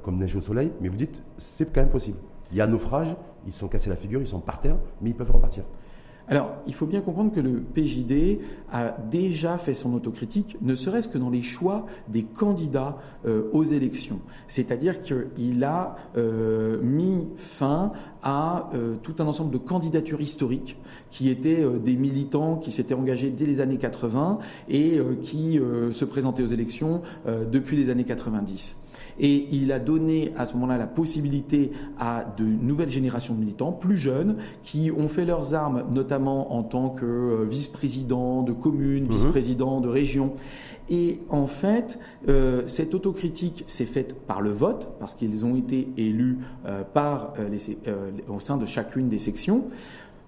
comme 0.04 0.16
neige 0.16 0.36
au 0.36 0.42
soleil. 0.42 0.72
Mais 0.82 0.90
vous 0.90 0.98
dites, 0.98 1.22
c'est 1.38 1.74
quand 1.74 1.82
même 1.82 1.90
possible. 1.90 2.18
Il 2.52 2.58
y 2.58 2.62
a 2.62 2.66
un 2.66 2.68
naufrage, 2.68 3.16
ils 3.46 3.54
sont 3.54 3.68
cassés 3.68 3.90
la 3.90 3.96
figure, 3.96 4.22
ils 4.22 4.28
sont 4.28 4.40
par 4.40 4.62
terre, 4.62 4.78
mais 5.02 5.10
ils 5.10 5.16
peuvent 5.16 5.32
repartir. 5.32 5.64
Alors, 6.28 6.56
il 6.66 6.74
faut 6.74 6.88
bien 6.88 7.02
comprendre 7.02 7.32
que 7.32 7.40
le 7.40 7.62
PJD 7.62 8.40
a 8.72 8.96
déjà 9.12 9.58
fait 9.58 9.76
son 9.76 9.94
autocritique, 9.94 10.58
ne 10.62 10.74
serait-ce 10.74 11.08
que 11.08 11.20
dans 11.20 11.30
les 11.30 11.44
choix 11.44 11.86
des 12.08 12.24
candidats 12.24 12.98
euh, 13.26 13.44
aux 13.52 13.64
élections. 13.64 14.20
C'est-à-dire 14.48 15.02
qu'il 15.02 15.64
a 15.64 15.96
euh, 16.18 16.82
mis 16.82 17.28
fin 17.38 17.92
à 18.24 18.72
euh, 18.74 18.96
tout 19.04 19.16
un 19.20 19.28
ensemble 19.28 19.52
de 19.52 19.60
candidatures 19.60 20.20
historiques 20.20 20.78
qui 21.12 21.30
étaient 21.30 21.64
des 21.84 21.96
militants 21.96 22.56
qui 22.58 22.72
s'étaient 22.72 22.96
engagés 22.96 23.30
dès 23.30 23.46
les 23.46 23.62
années 23.62 23.78
80 23.78 24.40
et 24.68 25.00
qui 25.22 25.60
se 25.92 26.06
présentaient 26.06 26.44
aux 26.44 26.48
élections 26.48 27.02
depuis 27.26 27.78
les 27.78 27.90
années 27.90 28.04
90. 28.04 28.78
Et 29.20 29.48
il 29.52 29.72
a 29.72 29.80
donné 29.80 30.34
à 30.36 30.46
ce 30.46 30.54
moment-là 30.56 30.78
la 30.78 30.88
possibilité 30.88 31.72
à 31.98 32.26
de 32.38 32.44
nouvelles 32.44 32.90
générations 32.90 33.34
de 33.34 33.40
militants, 33.40 33.72
plus 33.72 33.98
jeunes, 33.98 34.38
qui 34.64 34.92
ont 34.96 35.08
fait 35.08 35.26
leurs 35.26 35.54
armes, 35.54 35.84
notamment 35.94 36.56
en 36.56 36.64
tant 36.64 36.90
que 36.90 37.06
euh, 37.06 37.46
vice-président 37.46 38.42
de 38.42 38.52
communes, 38.52 39.06
mhm. 39.06 39.12
vice-président 39.12 39.80
de 39.82 39.88
régions. 39.88 40.34
Et 40.90 41.20
en 41.30 41.48
fait, 41.48 42.00
euh, 42.28 42.64
cette 42.68 42.94
autocritique 42.94 43.64
s'est 43.68 43.86
faite 43.86 44.16
par 44.28 44.42
le 44.42 44.52
vote, 44.52 44.90
parce 45.00 45.16
qu'ils 45.16 45.46
ont 45.46 45.56
été 45.56 45.88
élus 45.98 46.38
euh, 46.66 46.84
par 46.84 47.34
les, 47.50 47.78
au 48.28 48.40
sein 48.40 48.58
de 48.58 48.66
chacune 48.66 49.08
des 49.10 49.20
sections. 49.20 49.64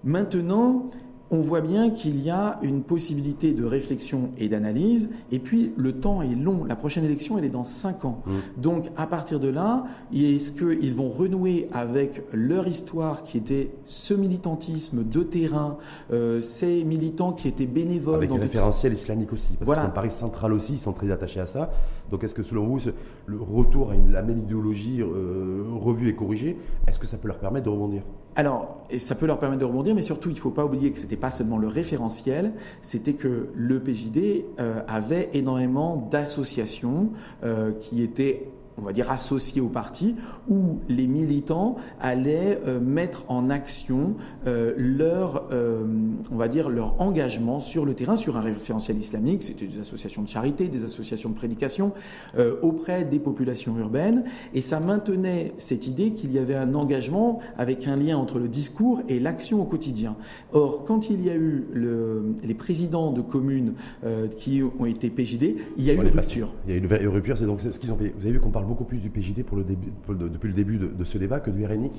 Maintenant, 0.02 0.90
on 1.30 1.40
voit 1.40 1.60
bien 1.60 1.90
qu'il 1.90 2.20
y 2.22 2.30
a 2.30 2.58
une 2.62 2.82
possibilité 2.82 3.52
de 3.52 3.64
réflexion 3.64 4.30
et 4.38 4.48
d'analyse, 4.48 5.10
et 5.30 5.38
puis 5.38 5.72
le 5.76 5.92
temps 5.92 6.22
est 6.22 6.34
long. 6.34 6.64
La 6.64 6.74
prochaine 6.76 7.04
élection, 7.04 7.36
elle 7.36 7.44
est 7.44 7.50
dans 7.50 7.64
cinq 7.64 8.04
ans. 8.04 8.22
Mmh. 8.26 8.30
Donc, 8.60 8.90
à 8.96 9.06
partir 9.06 9.38
de 9.38 9.48
là, 9.48 9.84
est-ce 10.14 10.52
qu'ils 10.52 10.94
vont 10.94 11.08
renouer 11.08 11.68
avec 11.72 12.22
leur 12.32 12.66
histoire 12.66 13.22
qui 13.22 13.36
était 13.36 13.70
ce 13.84 14.14
militantisme 14.14 15.04
de 15.04 15.22
terrain, 15.22 15.76
euh, 16.12 16.40
ces 16.40 16.82
militants 16.84 17.32
qui 17.32 17.48
étaient 17.48 17.66
bénévoles 17.66 18.16
Avec 18.16 18.30
dans 18.30 18.36
un 18.36 18.40
référentiel 18.40 18.94
islamique 18.94 19.32
aussi, 19.32 19.48
parce 19.54 19.66
Voilà. 19.66 19.80
que 19.82 19.84
ça 19.86 19.90
me 19.90 19.94
paraît 19.94 20.10
central 20.10 20.52
aussi, 20.52 20.72
ils 20.74 20.78
sont 20.78 20.92
très 20.92 21.10
attachés 21.10 21.40
à 21.40 21.46
ça. 21.46 21.70
Donc 22.10 22.24
est-ce 22.24 22.34
que 22.34 22.42
selon 22.42 22.64
vous, 22.66 22.80
ce- 22.80 22.90
le 23.26 23.38
retour 23.38 23.90
à 23.90 23.94
une- 23.94 24.12
la 24.12 24.22
même 24.22 24.38
idéologie 24.38 25.02
euh, 25.02 25.64
revue 25.78 26.08
et 26.08 26.14
corrigée, 26.14 26.56
est-ce 26.86 26.98
que 26.98 27.06
ça 27.06 27.18
peut 27.18 27.28
leur 27.28 27.38
permettre 27.38 27.66
de 27.66 27.70
rebondir? 27.70 28.02
Alors, 28.38 28.86
ça 28.98 29.16
peut 29.16 29.26
leur 29.26 29.40
permettre 29.40 29.58
de 29.58 29.64
rebondir, 29.64 29.96
mais 29.96 30.02
surtout, 30.02 30.28
il 30.28 30.36
ne 30.36 30.38
faut 30.38 30.52
pas 30.52 30.64
oublier 30.64 30.92
que 30.92 30.98
ce 30.98 31.02
n'était 31.02 31.16
pas 31.16 31.32
seulement 31.32 31.58
le 31.58 31.66
référentiel, 31.66 32.52
c'était 32.82 33.14
que 33.14 33.48
le 33.52 33.80
PJD 33.80 34.44
euh, 34.60 34.80
avait 34.86 35.30
énormément 35.32 36.08
d'associations 36.08 37.10
euh, 37.42 37.72
qui 37.72 38.00
étaient 38.00 38.48
on 38.78 38.82
va 38.84 38.92
dire 38.92 39.10
associées 39.10 39.60
au 39.60 39.68
parti, 39.68 40.14
où 40.48 40.78
les 40.88 41.06
militants 41.06 41.76
allaient 42.00 42.58
euh, 42.66 42.80
mettre 42.80 43.24
en 43.28 43.50
action 43.50 44.14
euh, 44.46 44.72
leur, 44.76 45.48
euh, 45.52 45.84
on 46.30 46.36
va 46.36 46.48
dire, 46.48 46.68
leur 46.70 47.00
engagement 47.00 47.60
sur 47.60 47.84
le 47.84 47.94
terrain, 47.94 48.16
sur 48.16 48.36
un 48.36 48.40
référentiel 48.40 48.96
islamique. 48.98 49.42
C'était 49.42 49.66
des 49.66 49.80
associations 49.80 50.22
de 50.22 50.28
charité, 50.28 50.68
des 50.68 50.84
associations 50.84 51.30
de 51.30 51.34
prédication 51.34 51.92
euh, 52.38 52.56
auprès 52.62 53.04
des 53.04 53.18
populations 53.18 53.76
urbaines, 53.78 54.24
et 54.54 54.60
ça 54.60 54.80
maintenait 54.80 55.52
cette 55.58 55.86
idée 55.86 56.12
qu'il 56.12 56.32
y 56.32 56.38
avait 56.38 56.54
un 56.54 56.74
engagement 56.74 57.40
avec 57.56 57.86
un 57.86 57.96
lien 57.96 58.16
entre 58.16 58.38
le 58.38 58.48
discours 58.48 59.02
et 59.08 59.18
l'action 59.20 59.60
au 59.60 59.64
quotidien. 59.64 60.16
Or, 60.52 60.84
quand 60.84 61.10
il 61.10 61.24
y 61.24 61.30
a 61.30 61.34
eu 61.34 61.64
le- 61.72 62.34
les 62.44 62.54
présidents 62.54 63.10
de 63.12 63.20
communes 63.20 63.74
euh, 64.04 64.28
qui 64.28 64.62
ont 64.78 64.86
été 64.86 65.10
PJD, 65.10 65.56
il 65.76 65.84
y 65.84 65.90
a 65.90 65.94
eu 65.94 65.96
une 65.96 66.02
rupture. 66.08 66.54
Il 66.66 66.70
y 66.72 66.74
a 66.74 66.76
eu 66.76 66.80
une 66.80 67.08
rupture, 67.08 67.36
c'est 67.38 67.46
donc 67.46 67.60
ce 67.60 67.68
qu'ils 67.78 67.90
ont 67.92 67.96
payé. 67.96 68.14
Vous 68.18 68.24
avez 68.24 68.32
vu 68.34 68.40
qu'on 68.40 68.50
parle 68.50 68.66
beaucoup 68.68 68.84
plus 68.84 69.00
du 69.00 69.10
PJD 69.10 69.38
depuis 69.38 70.48
le 70.48 70.54
début 70.54 70.78
de, 70.78 71.04
ce 71.04 71.18
débat 71.18 71.40
que 71.40 71.50
du 71.50 71.64
RNI. 71.64 71.90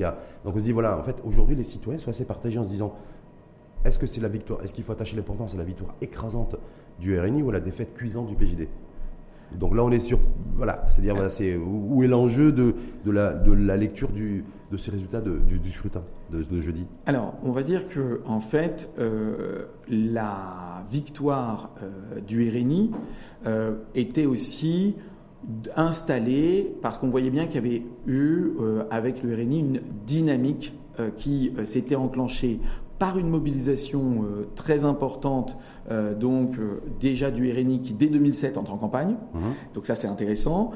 Donc 0.46 0.56
on 0.56 0.60
se 0.60 0.64
dit 0.64 0.72
voilà, 0.72 0.98
en 0.98 1.04
fait 1.04 1.18
aujourd'hui 1.26 1.56
les 1.56 1.64
citoyens 1.64 2.00
sont 2.00 2.10
assez 2.10 2.26
partagés 2.26 2.60
en 2.60 2.64
se 2.64 2.70
disant 2.70 2.94
est-ce 3.84 4.00
que 4.00 4.08
c'est 4.08 4.22
la 4.22 4.30
victoire, 4.30 4.62
est-ce 4.64 4.74
qu'il 4.74 4.84
faut 4.84 4.92
attacher 4.92 5.16
l'importance 5.16 5.54
à 5.54 5.58
la 5.58 5.64
victoire 5.64 5.96
écrasante 6.02 6.56
du 7.00 7.20
RNI 7.20 7.42
ou 7.42 7.50
à 7.50 7.54
la 7.54 7.60
défaite 7.60 7.94
cuisante 7.94 8.28
du 8.28 8.36
PJD 8.36 8.68
donc 9.56 9.76
là, 9.76 9.84
on 9.84 9.92
est 9.92 10.00
sur, 10.00 10.20
voilà, 10.56 10.86
c'est-à-dire, 10.88 11.16
voilà, 11.16 11.30
c'est 11.30 11.58
où 11.58 12.04
est 12.04 12.08
l'enjeu 12.08 12.52
de, 12.52 12.76
la, 13.06 13.78
lecture 13.78 14.10
de 14.10 14.78
ces 14.78 14.92
résultats 14.92 15.22
de- 15.22 15.38
du, 15.40 15.72
scrutin 15.72 16.04
de, 16.32 16.44
de 16.44 16.62
jeudi? 16.62 16.86
Alors, 17.06 17.36
on 17.44 17.52
va 17.52 17.64
dire 17.64 17.88
que 17.88 18.22
en 18.26 18.40
fait, 18.40 18.94
euh, 19.00 19.66
la 19.90 20.84
victoire 20.90 21.72
euh, 21.82 22.22
du 22.22 22.50
RNI 22.50 22.92
euh, 23.48 23.76
était 23.96 24.26
aussi 24.26 24.96
installée 25.76 26.76
parce 26.82 26.98
qu'on 26.98 27.10
voyait 27.10 27.30
bien 27.30 27.46
qu'il 27.46 27.56
y 27.56 27.68
avait 27.68 27.84
eu 28.06 28.52
euh, 28.60 28.84
avec 28.92 29.24
le 29.24 29.34
RNI 29.36 29.60
une 29.60 29.82
dynamique 30.06 30.74
euh, 31.00 31.10
qui 31.16 31.54
euh, 31.58 31.66
s'était 31.66 31.96
enclenchée 31.96 32.60
par 33.00 33.18
une 33.18 33.30
mobilisation 33.30 34.24
euh, 34.24 34.50
très 34.56 34.84
importante, 34.84 35.58
euh, 35.90 36.14
donc 36.14 36.60
euh, 36.60 36.82
déjà 37.00 37.32
du 37.32 37.50
RNI 37.50 37.80
qui 37.80 37.94
dès 37.94 38.10
2007 38.10 38.58
entre 38.58 38.74
en 38.74 38.78
campagne, 38.78 39.16
donc 39.74 39.88
ça 39.88 39.96
c'est 39.96 40.08
intéressant, 40.08 40.72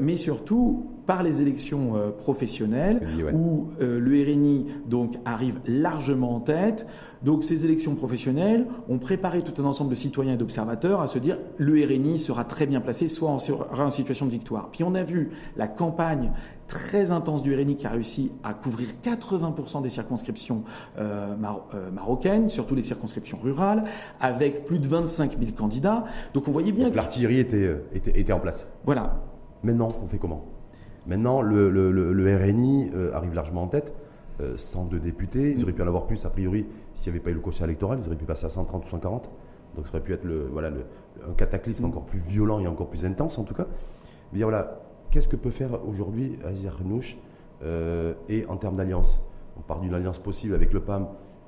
mais 0.00 0.16
surtout 0.16 0.86
par 1.06 1.22
les 1.22 1.40
élections 1.40 1.94
professionnelles 2.18 3.06
Oui, 3.16 3.22
ouais. 3.22 3.32
où 3.34 3.68
le 3.78 4.22
RNI 4.22 4.66
donc 4.86 5.18
arrive 5.24 5.60
largement 5.66 6.34
en 6.34 6.40
tête. 6.40 6.86
Donc 7.22 7.44
ces 7.44 7.64
élections 7.64 7.94
professionnelles 7.94 8.66
ont 8.88 8.98
préparé 8.98 9.42
tout 9.42 9.60
un 9.60 9.64
ensemble 9.64 9.90
de 9.90 9.94
citoyens 9.94 10.34
et 10.34 10.36
d'observateurs 10.36 11.00
à 11.00 11.06
se 11.06 11.18
dire 11.18 11.38
le 11.56 11.74
RNI 11.84 12.18
sera 12.18 12.44
très 12.44 12.66
bien 12.66 12.80
placé, 12.80 13.08
soit 13.08 13.30
en 13.30 13.38
sera 13.38 13.84
en 13.84 13.90
situation 13.90 14.26
de 14.26 14.30
victoire. 14.30 14.70
Puis 14.70 14.84
on 14.84 14.94
a 14.94 15.02
vu 15.02 15.30
la 15.56 15.68
campagne 15.68 16.32
très 16.72 17.10
intense 17.10 17.42
du 17.42 17.54
RNI 17.54 17.76
qui 17.76 17.86
a 17.86 17.90
réussi 17.90 18.32
à 18.42 18.54
couvrir 18.54 18.88
80% 19.04 19.82
des 19.82 19.90
circonscriptions 19.90 20.64
euh, 20.98 21.36
mar- 21.36 21.66
euh, 21.74 21.90
marocaines, 21.90 22.48
surtout 22.48 22.74
les 22.74 22.82
circonscriptions 22.82 23.38
rurales, 23.42 23.84
avec 24.20 24.64
plus 24.64 24.78
de 24.78 24.88
25 24.88 25.38
000 25.38 25.52
candidats. 25.56 26.04
Donc 26.34 26.48
on 26.48 26.52
voyait 26.52 26.72
bien 26.72 26.90
que 26.90 26.96
L'artillerie 26.96 27.38
était, 27.40 27.64
euh, 27.66 27.84
était, 27.94 28.18
était 28.18 28.32
en 28.32 28.40
place. 28.40 28.68
voilà, 28.84 29.20
Maintenant, 29.62 29.90
on 30.02 30.08
fait 30.08 30.18
comment? 30.18 30.44
Maintenant, 31.06 31.40
le, 31.42 31.70
le- 31.70 31.92
le- 31.92 32.12
le 32.12 32.36
RNI 32.36 32.90
euh, 32.94 33.12
arrive 33.14 33.34
largement 33.34 33.62
en 33.62 33.68
tête. 33.68 33.92
euh, 34.40 34.54
102 34.56 34.98
députés, 34.98 35.52
ils 35.56 35.62
auraient 35.62 35.72
pu 35.74 35.82
en 35.82 35.86
avoir 35.86 36.06
plus 36.06 36.24
a 36.24 36.30
priori 36.30 36.66
s'il 36.94 37.12
n'y 37.12 37.18
avait 37.18 37.24
pas 37.24 37.30
eu 37.30 37.34
le 37.34 37.40
quotient 37.40 37.66
électoral, 37.66 37.98
ils 38.02 38.06
auraient 38.06 38.16
pu 38.16 38.24
passer 38.24 38.46
à 38.46 38.50
130 38.50 38.86
ou 38.86 38.88
140. 38.88 39.30
Donc 39.76 39.86
ça 39.86 39.90
aurait 39.92 40.02
pu 40.02 40.12
être 40.14 40.24
le, 40.24 40.48
voilà, 40.50 40.70
le- 40.70 40.84
un 41.28 41.34
cataclysme 41.34 41.84
encore 41.84 42.04
plus 42.06 42.18
violent 42.18 42.58
et 42.60 42.66
encore 42.66 42.88
plus 42.88 43.04
intense 43.04 43.38
en 43.38 43.44
tout 43.44 43.54
cas. 43.54 43.66
Mais 44.32 44.42
voilà, 44.42 44.80
qu'est-ce 45.12 45.28
que 45.28 45.36
peut 45.36 45.50
faire 45.50 45.86
aujourd'hui 45.86 46.38
Aziz 46.44 46.66
Arnouch 46.66 47.18
euh, 47.62 48.14
et 48.28 48.44
en 48.46 48.56
termes 48.56 48.76
d'alliance? 48.76 49.22
On 49.56 49.60
part 49.60 49.78
d'une 49.80 49.94
alliance 49.94 50.18
possible 50.18 50.54
avec 50.54 50.72
le 50.72 50.80
PAM 50.80 51.06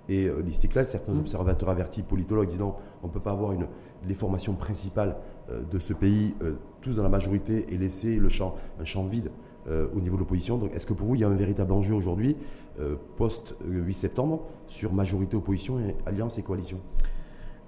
et 0.08 0.26
euh, 0.26 0.42
l'Istiklal. 0.42 0.84
Certains 0.84 1.18
observateurs 1.18 1.70
avertis, 1.70 2.02
politologues, 2.02 2.48
disent 2.48 2.58
non, 2.58 2.74
on 3.02 3.08
ne 3.08 3.12
peut 3.12 3.20
pas 3.20 3.32
avoir 3.32 3.52
une, 3.52 3.66
les 4.06 4.14
formations 4.14 4.54
principales 4.54 5.16
euh, 5.50 5.62
de 5.62 5.78
ce 5.78 5.94
pays, 5.94 6.34
euh, 6.42 6.56
tous 6.82 6.96
dans 6.96 7.02
la 7.02 7.08
majorité, 7.08 7.72
et 7.72 7.78
laisser 7.78 8.18
le 8.18 8.28
champ, 8.28 8.54
un 8.78 8.84
champ 8.84 9.04
vide 9.04 9.30
euh, 9.66 9.88
au 9.96 10.00
niveau 10.00 10.16
de 10.16 10.20
l'opposition. 10.20 10.58
Donc 10.58 10.74
est-ce 10.74 10.86
que 10.86 10.92
pour 10.92 11.08
vous, 11.08 11.14
il 11.14 11.22
y 11.22 11.24
a 11.24 11.28
un 11.28 11.34
véritable 11.34 11.72
enjeu 11.72 11.94
aujourd'hui, 11.94 12.36
euh, 12.78 12.96
post-8 13.16 13.92
septembre, 13.92 14.42
sur 14.66 14.92
majorité, 14.92 15.36
opposition, 15.36 15.80
et 15.80 15.96
alliance 16.04 16.36
et 16.36 16.42
coalition? 16.42 16.80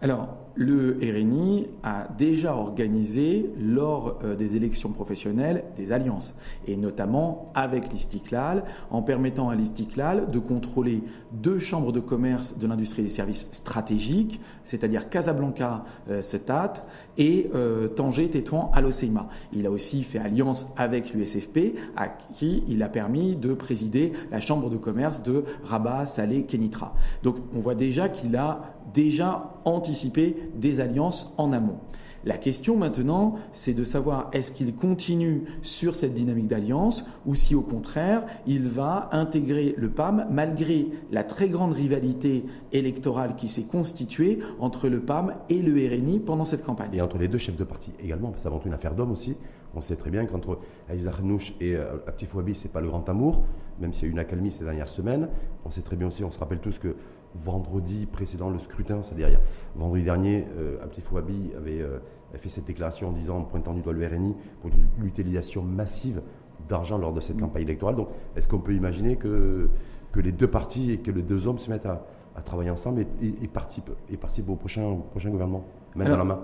Alors, 0.02 0.36
le 0.56 0.98
RNI 1.02 1.68
a 1.82 2.08
déjà 2.18 2.54
organisé, 2.54 3.50
lors 3.58 4.18
euh, 4.24 4.34
des 4.34 4.56
élections 4.56 4.90
professionnelles, 4.90 5.64
des 5.76 5.92
alliances, 5.92 6.34
et 6.66 6.76
notamment 6.76 7.50
avec 7.54 7.92
l'Istiklal, 7.92 8.64
en 8.90 9.02
permettant 9.02 9.48
à 9.48 9.54
l'Istiklal 9.54 10.30
de 10.30 10.38
contrôler 10.38 11.02
deux 11.32 11.58
chambres 11.58 11.92
de 11.92 12.00
commerce 12.00 12.58
de 12.58 12.66
l'industrie 12.66 13.02
des 13.02 13.10
services 13.10 13.48
stratégiques, 13.52 14.40
c'est-à-dire 14.64 15.08
Casablanca, 15.08 15.84
euh, 16.10 16.20
Setat, 16.22 16.74
et 17.18 17.50
euh, 17.54 17.88
Tanger, 17.88 18.28
Tétouan, 18.28 18.70
à 18.74 18.80
l'Oseima. 18.80 19.28
Il 19.52 19.66
a 19.66 19.70
aussi 19.70 20.04
fait 20.04 20.18
alliance 20.18 20.72
avec 20.76 21.12
l'USFP, 21.12 21.74
à 21.96 22.08
qui 22.08 22.64
il 22.68 22.82
a 22.82 22.88
permis 22.88 23.36
de 23.36 23.54
présider 23.54 24.12
la 24.30 24.40
chambre 24.40 24.68
de 24.68 24.76
commerce 24.76 25.22
de 25.22 25.44
Rabat, 25.64 26.06
Salé, 26.06 26.44
Kenitra. 26.44 26.94
Donc, 27.22 27.36
on 27.54 27.60
voit 27.60 27.74
déjà 27.74 28.08
qu'il 28.08 28.36
a 28.36 28.75
déjà 28.92 29.54
anticipé 29.64 30.36
des 30.54 30.80
alliances 30.80 31.34
en 31.38 31.52
amont. 31.52 31.78
La 32.26 32.38
question 32.38 32.76
maintenant, 32.76 33.36
c'est 33.52 33.72
de 33.72 33.84
savoir 33.84 34.30
est-ce 34.32 34.50
qu'il 34.50 34.74
continue 34.74 35.44
sur 35.62 35.94
cette 35.94 36.12
dynamique 36.12 36.48
d'alliance 36.48 37.06
ou 37.24 37.36
si 37.36 37.54
au 37.54 37.62
contraire, 37.62 38.24
il 38.48 38.64
va 38.64 39.08
intégrer 39.12 39.76
le 39.78 39.90
PAM 39.90 40.26
malgré 40.28 40.88
la 41.12 41.22
très 41.22 41.48
grande 41.48 41.72
rivalité 41.72 42.44
électorale 42.72 43.36
qui 43.36 43.48
s'est 43.48 43.66
constituée 43.66 44.40
entre 44.58 44.88
le 44.88 45.02
PAM 45.02 45.36
et 45.48 45.62
le 45.62 45.72
RNI 45.72 46.18
pendant 46.18 46.44
cette 46.44 46.64
campagne. 46.64 46.90
Et 46.92 47.00
entre 47.00 47.16
les 47.16 47.28
deux 47.28 47.38
chefs 47.38 47.56
de 47.56 47.62
parti 47.62 47.92
également, 48.00 48.30
parce 48.30 48.38
que 48.38 48.42
c'est 48.42 48.48
avant 48.48 48.58
tout 48.58 48.66
une 48.66 48.74
affaire 48.74 48.96
d'homme 48.96 49.12
aussi. 49.12 49.36
On 49.76 49.80
sait 49.80 49.94
très 49.94 50.10
bien 50.10 50.26
qu'entre 50.26 50.58
Aïssa 50.88 51.10
Arnouch 51.10 51.54
et 51.60 51.76
euh, 51.76 51.98
Abti 52.08 52.26
Fouabi, 52.26 52.56
c'est 52.56 52.72
pas 52.72 52.80
le 52.80 52.88
grand 52.88 53.08
amour, 53.08 53.44
même 53.78 53.92
s'il 53.92 54.04
y 54.04 54.06
a 54.06 54.08
eu 54.08 54.12
une 54.12 54.18
accalmie 54.18 54.50
ces 54.50 54.64
dernières 54.64 54.88
semaines. 54.88 55.28
On 55.64 55.70
sait 55.70 55.82
très 55.82 55.94
bien 55.94 56.08
aussi, 56.08 56.24
on 56.24 56.32
se 56.32 56.40
rappelle 56.40 56.58
tous 56.58 56.80
que 56.80 56.96
vendredi 57.44 58.06
précédent 58.06 58.50
le 58.50 58.58
scrutin, 58.58 59.02
c'est-à-dire 59.02 59.38
vendredi 59.74 60.02
dernier, 60.04 60.46
euh, 60.58 60.82
Abti 60.82 61.00
Fouabi 61.00 61.52
avait, 61.56 61.80
euh, 61.80 61.98
fait 62.34 62.48
cette 62.48 62.66
déclaration 62.66 63.08
en 63.08 63.12
disant, 63.12 63.38
en 63.38 63.42
pointant 63.44 63.72
du 63.74 63.80
doigt 63.80 63.92
le 63.94 64.06
RNI, 64.06 64.34
pour 64.60 64.70
l'utilisation 64.98 65.62
massive 65.62 66.20
d'argent 66.68 66.98
lors 66.98 67.12
de 67.12 67.20
cette 67.20 67.38
campagne 67.40 67.62
électorale. 67.62 67.96
Donc, 67.96 68.08
est-ce 68.36 68.48
qu'on 68.48 68.58
peut 68.58 68.74
imaginer 68.74 69.16
que, 69.16 69.68
que 70.12 70.20
les 70.20 70.32
deux 70.32 70.48
partis 70.48 70.90
et 70.92 70.98
que 70.98 71.10
les 71.10 71.22
deux 71.22 71.46
hommes 71.46 71.58
se 71.58 71.70
mettent 71.70 71.86
à, 71.86 72.04
à 72.34 72.42
travailler 72.42 72.70
ensemble 72.70 73.00
et, 73.00 73.06
et- 73.26 73.44
et 73.44 73.48
participent, 73.48 73.92
et 74.10 74.16
participent 74.16 74.50
au 74.50 74.56
prochain, 74.56 74.84
au 74.84 74.96
prochain 74.96 75.30
gouvernement, 75.30 75.64
main 75.94 76.04
Alors, 76.06 76.18
dans 76.18 76.24
la 76.24 76.34
main? 76.34 76.40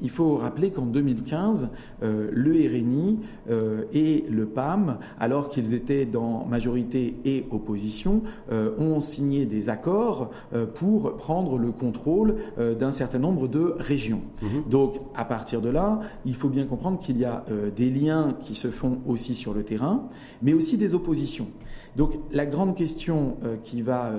Il 0.00 0.10
faut 0.10 0.36
rappeler 0.36 0.70
qu'en 0.70 0.84
2015, 0.84 1.68
euh, 2.02 2.28
le 2.32 2.52
RNI 2.52 3.18
euh, 3.48 3.84
et 3.94 4.24
le 4.28 4.46
PAM, 4.46 4.98
alors 5.18 5.48
qu'ils 5.48 5.74
étaient 5.74 6.04
dans 6.04 6.44
majorité 6.44 7.16
et 7.24 7.46
opposition, 7.50 8.22
euh, 8.52 8.76
ont 8.78 9.00
signé 9.00 9.46
des 9.46 9.70
accords 9.70 10.30
pour 10.74 11.16
prendre 11.16 11.58
le 11.58 11.72
contrôle 11.72 12.36
d'un 12.78 12.92
certain 12.92 13.18
nombre 13.18 13.48
de 13.48 13.74
régions. 13.78 14.20
Donc, 14.68 15.00
à 15.14 15.24
partir 15.24 15.60
de 15.60 15.68
là, 15.68 16.00
il 16.24 16.34
faut 16.34 16.48
bien 16.48 16.64
comprendre 16.64 16.98
qu'il 16.98 17.18
y 17.18 17.24
a 17.24 17.44
des 17.74 17.90
liens 17.90 18.34
qui 18.40 18.54
se 18.54 18.68
font 18.68 18.98
aussi 19.06 19.34
sur 19.34 19.54
le 19.54 19.64
terrain, 19.64 20.08
mais 20.42 20.54
aussi 20.54 20.76
des 20.76 20.94
oppositions. 20.94 21.48
Donc, 21.96 22.18
la 22.32 22.46
grande 22.46 22.74
question 22.74 23.36
qui 23.62 23.82
va 23.82 24.12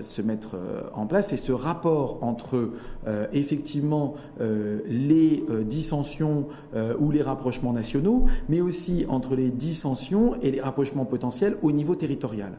se 0.00 0.22
mettre 0.22 0.56
en 0.94 1.06
place, 1.06 1.28
c'est 1.28 1.36
ce 1.36 1.52
rapport 1.52 2.18
entre 2.22 2.70
effectivement 3.32 4.14
euh, 4.40 4.80
euh, 5.48 5.62
dissensions 5.62 6.46
euh, 6.74 6.94
ou 6.98 7.10
les 7.10 7.22
rapprochements 7.22 7.72
nationaux, 7.72 8.24
mais 8.48 8.60
aussi 8.60 9.04
entre 9.08 9.34
les 9.34 9.50
dissensions 9.50 10.34
et 10.40 10.50
les 10.50 10.60
rapprochements 10.60 11.04
potentiels 11.04 11.56
au 11.62 11.72
niveau 11.72 11.94
territorial. 11.94 12.52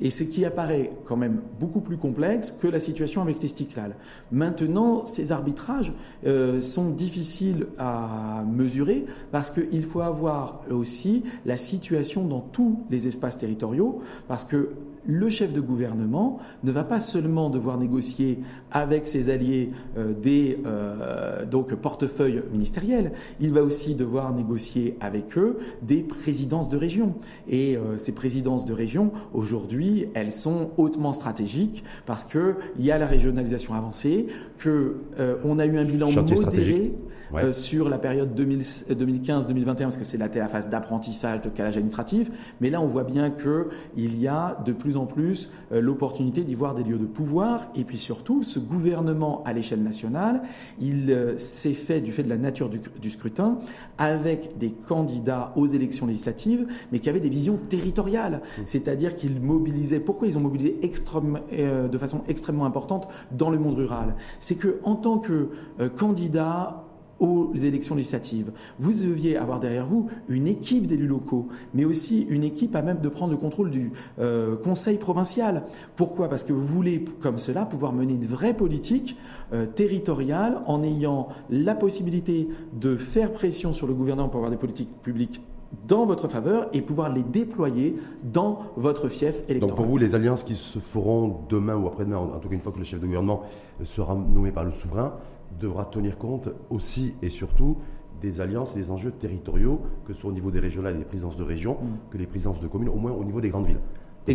Et 0.00 0.10
ce 0.10 0.24
qui 0.24 0.44
apparaît 0.44 0.90
quand 1.04 1.16
même 1.16 1.40
beaucoup 1.58 1.80
plus 1.80 1.96
complexe 1.96 2.52
que 2.52 2.66
la 2.66 2.80
situation 2.80 3.22
avec 3.22 3.40
l'Istiklal. 3.40 3.96
Maintenant, 4.32 5.04
ces 5.04 5.30
arbitrages 5.30 5.92
euh, 6.26 6.60
sont 6.60 6.90
difficiles 6.90 7.66
à 7.78 8.44
mesurer 8.50 9.06
parce 9.30 9.50
qu'il 9.50 9.84
faut 9.84 10.00
avoir 10.00 10.62
aussi 10.70 11.22
la 11.44 11.56
situation 11.56 12.24
dans 12.24 12.40
tous 12.40 12.80
les 12.90 13.06
espaces 13.06 13.38
territoriaux, 13.38 14.00
parce 14.26 14.44
que 14.44 14.70
le 15.06 15.28
chef 15.28 15.52
de 15.52 15.60
gouvernement 15.60 16.38
ne 16.64 16.70
va 16.70 16.84
pas 16.84 17.00
seulement 17.00 17.50
devoir 17.50 17.78
négocier 17.78 18.40
avec 18.70 19.06
ses 19.06 19.30
alliés 19.30 19.70
euh, 19.96 20.12
des 20.12 20.58
euh, 20.66 21.46
donc 21.46 21.74
portefeuilles 21.74 22.42
ministériels, 22.52 23.12
il 23.40 23.52
va 23.52 23.62
aussi 23.62 23.94
devoir 23.94 24.34
négocier 24.34 24.96
avec 25.00 25.36
eux 25.38 25.58
des 25.82 26.02
présidences 26.02 26.68
de 26.68 26.76
région. 26.76 27.14
Et 27.48 27.76
euh, 27.76 27.96
ces 27.96 28.12
présidences 28.12 28.64
de 28.64 28.72
région, 28.72 29.12
aujourd'hui, 29.32 30.06
elles 30.14 30.32
sont 30.32 30.70
hautement 30.76 31.12
stratégiques 31.12 31.84
parce 32.06 32.24
que 32.24 32.56
il 32.78 32.84
y 32.84 32.90
a 32.90 32.98
la 32.98 33.06
régionalisation 33.06 33.74
avancée, 33.74 34.26
que 34.58 34.96
on 35.44 35.58
a 35.58 35.66
eu 35.66 35.78
un 35.78 35.84
bilan 35.84 36.12
modéré. 36.12 36.94
Euh, 37.34 37.52
sur 37.52 37.88
la 37.88 37.98
période 37.98 38.38
2015-2021, 38.38 39.74
parce 39.76 39.96
que 39.96 40.04
c'est 40.04 40.18
la, 40.18 40.28
phase 40.48 40.68
d'apprentissage, 40.68 41.42
de 41.42 41.48
calage 41.48 41.76
administratif. 41.76 42.30
Mais 42.60 42.70
là, 42.70 42.80
on 42.80 42.86
voit 42.86 43.04
bien 43.04 43.30
qu'il 43.30 44.18
y 44.18 44.26
a 44.26 44.58
de 44.64 44.72
plus 44.72 44.96
en 44.96 45.06
plus 45.06 45.50
euh, 45.72 45.80
l'opportunité 45.80 46.42
d'y 46.42 46.54
voir 46.54 46.74
des 46.74 46.82
lieux 46.82 46.98
de 46.98 47.06
pouvoir. 47.06 47.68
Et 47.74 47.84
puis 47.84 47.98
surtout, 47.98 48.42
ce 48.42 48.58
gouvernement 48.58 49.42
à 49.44 49.52
l'échelle 49.52 49.82
nationale, 49.82 50.42
il 50.80 51.10
euh, 51.10 51.36
s'est 51.38 51.74
fait 51.74 52.00
du 52.00 52.12
fait 52.12 52.22
de 52.22 52.28
la 52.28 52.36
nature 52.36 52.68
du, 52.68 52.80
du, 53.00 53.10
scrutin 53.10 53.58
avec 53.98 54.58
des 54.58 54.72
candidats 54.72 55.52
aux 55.56 55.66
élections 55.66 56.06
législatives, 56.06 56.66
mais 56.90 56.98
qui 56.98 57.08
avaient 57.08 57.20
des 57.20 57.28
visions 57.28 57.58
territoriales. 57.68 58.42
Mmh. 58.42 58.62
C'est-à-dire 58.64 59.14
qu'ils 59.14 59.40
mobilisaient. 59.40 60.00
Pourquoi 60.00 60.26
ils 60.28 60.38
ont 60.38 60.40
mobilisé 60.40 60.78
extrême, 60.82 61.40
de 61.50 61.98
façon 61.98 62.22
extrêmement 62.28 62.64
importante 62.64 63.08
dans 63.32 63.50
le 63.50 63.58
monde 63.58 63.76
rural? 63.76 64.16
C'est 64.38 64.56
que 64.56 64.80
en 64.84 64.96
tant 64.96 65.18
que 65.18 65.50
candidat 65.96 66.89
aux 67.20 67.54
élections 67.54 67.94
législatives. 67.94 68.50
Vous 68.78 68.92
deviez 68.92 69.36
avoir 69.36 69.60
derrière 69.60 69.86
vous 69.86 70.08
une 70.28 70.48
équipe 70.48 70.86
d'élus 70.86 71.06
locaux, 71.06 71.48
mais 71.74 71.84
aussi 71.84 72.26
une 72.28 72.42
équipe 72.42 72.74
à 72.74 72.82
même 72.82 73.00
de 73.00 73.08
prendre 73.08 73.32
le 73.32 73.38
contrôle 73.38 73.70
du 73.70 73.92
euh, 74.18 74.56
conseil 74.56 74.96
provincial. 74.96 75.64
Pourquoi? 75.96 76.28
Parce 76.28 76.44
que 76.44 76.52
vous 76.52 76.66
voulez, 76.66 77.04
comme 77.20 77.38
cela, 77.38 77.66
pouvoir 77.66 77.92
mener 77.92 78.14
une 78.14 78.26
vraie 78.26 78.54
politique 78.54 79.16
euh, 79.52 79.66
territoriale 79.66 80.62
en 80.66 80.82
ayant 80.82 81.28
la 81.50 81.74
possibilité 81.74 82.48
de 82.72 82.96
faire 82.96 83.32
pression 83.32 83.72
sur 83.72 83.86
le 83.86 83.94
gouvernement 83.94 84.28
pour 84.28 84.38
avoir 84.38 84.50
des 84.50 84.56
politiques 84.56 84.90
publiques 85.02 85.42
dans 85.86 86.04
votre 86.04 86.28
faveur 86.28 86.68
et 86.72 86.82
pouvoir 86.82 87.12
les 87.12 87.22
déployer 87.22 87.96
dans 88.24 88.60
votre 88.76 89.08
fief 89.08 89.42
électoral. 89.48 89.60
Donc 89.60 89.76
pour 89.76 89.86
vous, 89.86 89.98
les 89.98 90.14
alliances 90.14 90.42
qui 90.42 90.56
se 90.56 90.78
feront 90.78 91.42
demain 91.48 91.76
ou 91.76 91.86
après-demain, 91.86 92.16
en 92.16 92.38
tout 92.38 92.48
cas 92.48 92.54
une 92.54 92.60
fois 92.60 92.72
que 92.72 92.78
le 92.78 92.84
chef 92.84 93.00
de 93.00 93.06
gouvernement 93.06 93.42
sera 93.84 94.14
nommé 94.14 94.50
par 94.50 94.64
le 94.64 94.72
souverain, 94.72 95.14
devra 95.58 95.84
tenir 95.84 96.18
compte 96.18 96.48
aussi 96.70 97.14
et 97.22 97.30
surtout 97.30 97.78
des 98.20 98.40
alliances 98.40 98.74
et 98.74 98.78
des 98.78 98.90
enjeux 98.90 99.12
territoriaux, 99.12 99.80
que 100.04 100.12
ce 100.12 100.20
soit 100.20 100.30
au 100.30 100.32
niveau 100.32 100.50
des 100.50 100.60
régionales 100.60 100.94
et 100.96 100.98
des 100.98 101.04
présidences 101.04 101.36
de 101.36 101.42
région, 101.42 101.74
mm. 101.74 102.10
que 102.10 102.18
les 102.18 102.26
présidences 102.26 102.60
de 102.60 102.68
communes, 102.68 102.90
au 102.90 102.96
moins 102.96 103.12
au 103.12 103.24
niveau 103.24 103.40
des 103.40 103.48
grandes 103.48 103.66
villes. 103.66 103.80
ça 104.26 104.32